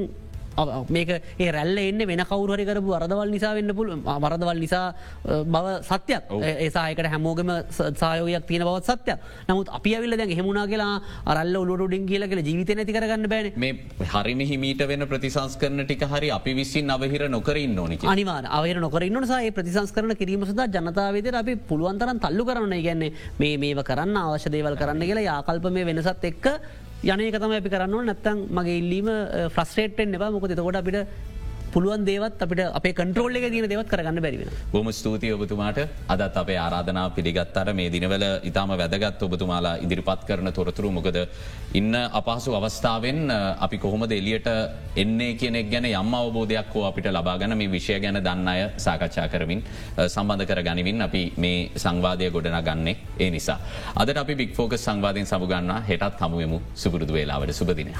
මේක 0.89 1.09
ඒ 1.39 1.51
රැල්ල 1.51 1.77
එන්න 1.79 2.05
වෙන 2.07 2.23
කවුරහරි 2.23 2.65
කරපු 2.65 2.95
වරදවල් 2.95 3.31
නිසා 3.35 3.53
වෙන්න 3.55 3.73
පුළ 3.75 3.91
වරදවල් 4.25 4.59
නිසා 4.59 4.85
බව 5.45 5.65
සත්‍යයක්. 5.83 6.23
ඒසායකට 6.57 7.09
හැමෝගම 7.13 7.51
සායෝයක් 7.71 8.47
තියෙන 8.47 8.65
බවත් 8.65 8.95
සත්‍ය 8.95 9.17
නමුත් 9.49 9.69
අපි 9.71 9.95
ඇවිල්ල 9.95 10.17
දැන් 10.17 10.35
හෙමුණනා 10.39 10.67
කියලා 10.67 10.93
අරල්ල 11.25 11.55
උලුඩින් 11.63 12.05
කියල 12.05 12.27
කියල 12.27 12.41
ජීවිත 12.41 12.75
නැති 12.75 12.93
කරගන්න 12.93 13.29
බෑන. 13.29 13.51
මේ 13.55 13.73
හරිම 14.13 14.39
හිමීට 14.41 14.83
වෙන 14.87 15.07
ප්‍රතිසංස් 15.07 15.55
කරන 15.57 15.85
ටික 15.85 16.03
හරි 16.05 16.31
අපි 16.31 16.53
විසින් 16.53 16.89
අවහිර 16.89 17.29
නොකරන්න 17.29 17.79
ඕනි 17.79 17.99
අනිවා 18.05 18.39
අවර 18.49 18.79
නොකරන්න 18.79 19.25
සහ 19.25 19.53
ප්‍රතිසංස් 19.53 19.91
කරන 19.91 20.15
කිරීම 20.15 20.45
සද 20.45 20.67
ජනතාවේද 20.69 21.33
අපි 21.33 21.55
පුළුවන්තරන් 21.69 22.19
තල්ලු 22.19 22.45
කරන්න 22.45 22.75
ගැන්නේ 22.79 23.13
මේ 23.39 23.57
මේව 23.57 23.81
කරන්න 23.83 24.17
අවශ්‍ය 24.17 24.51
දේවල් 24.51 24.77
කරන්න 24.81 25.03
කියලා 25.03 25.25
යාකල්ප 25.29 25.69
මේ 25.71 25.87
වෙනසත් 25.89 26.27
එක්ක 26.31 26.45
යනක 27.01 27.35
තම 27.35 27.51
අපි 27.53 27.69
කරන්න 27.69 28.05
නැත්තන් 28.05 28.39
මගේ 28.51 28.77
ඉල්ලීම 28.77 29.09
ෆ්‍රස්ටේටෙන් 29.49 30.15
එබ 30.15 30.23
මොක 30.29 30.47
තකොට 30.49 30.75
අපිට 30.75 31.07
පුළුවන් 31.73 32.05
දේවත් 32.05 32.41
අපිට 32.45 32.61
අපේ 32.79 32.93
කන්ට්‍රෝල් 32.93 33.35
එක 33.39 33.45
දින 33.51 33.67
දෙවත් 33.69 33.89
කරගන්න 33.91 34.21
බැරිවෙන. 34.25 34.49
බොම 34.73 34.91
ස්තුතිය 34.91 35.33
ඔබතුමාට 35.33 35.79
අදත් 36.07 36.37
අපේ 36.41 36.57
ආරාධනා 36.57 37.07
පිළිගත්තර 37.17 37.73
මේ 37.73 37.89
දිනවල 37.89 38.25
ඉතාම 38.49 38.71
වැදගත් 38.81 39.23
ඔබතුමාලා 39.27 39.75
ඉදිරිපත් 39.85 40.23
කරන 40.27 40.51
තොරතුරු 40.51 40.91
මොකද 40.91 41.17
ඉන්න 41.73 41.93
අපහසු 42.19 42.55
අවස්ථාවෙන් 42.59 43.19
අපි 43.65 43.77
කොහොමද 43.77 44.11
එලියට 44.11 44.49
එන්නේ 44.95 45.31
කියනෙක් 45.35 45.69
ගැන 45.71 45.85
යම් 45.85 46.13
අවබෝධයක් 46.13 46.73
හෝ 46.73 46.85
අපිට 46.89 47.09
ලබාගන 47.09 47.57
මේ 47.57 47.71
විෂය 47.75 47.99
ගැන 47.99 48.19
දන්න 48.19 48.47
අය 48.47 48.61
සාකච්ඡා 48.77 49.27
කරමින් 49.27 49.63
සම්බන්ධ 50.07 50.47
කර 50.49 50.61
ගනිවින් 50.61 51.01
අපි 51.01 51.23
මේ 51.37 51.69
සංවාධය 51.75 52.31
ගොඩන 52.31 52.59
ගන්නේ 52.61 52.97
ඒ 53.19 53.29
නිසා. 53.29 53.59
අද 53.95 54.09
අපි 54.15 54.35
බික්‍ෆෝක 54.35 54.73
සංවාධයෙන් 54.77 55.25
සමුගන්න 55.25 55.71
හෙටත් 55.89 56.21
හමුවමු 56.21 56.59
සුපුරුදු 56.75 57.13
වෙලාවට 57.13 57.53
සුපදිනය. 57.53 57.93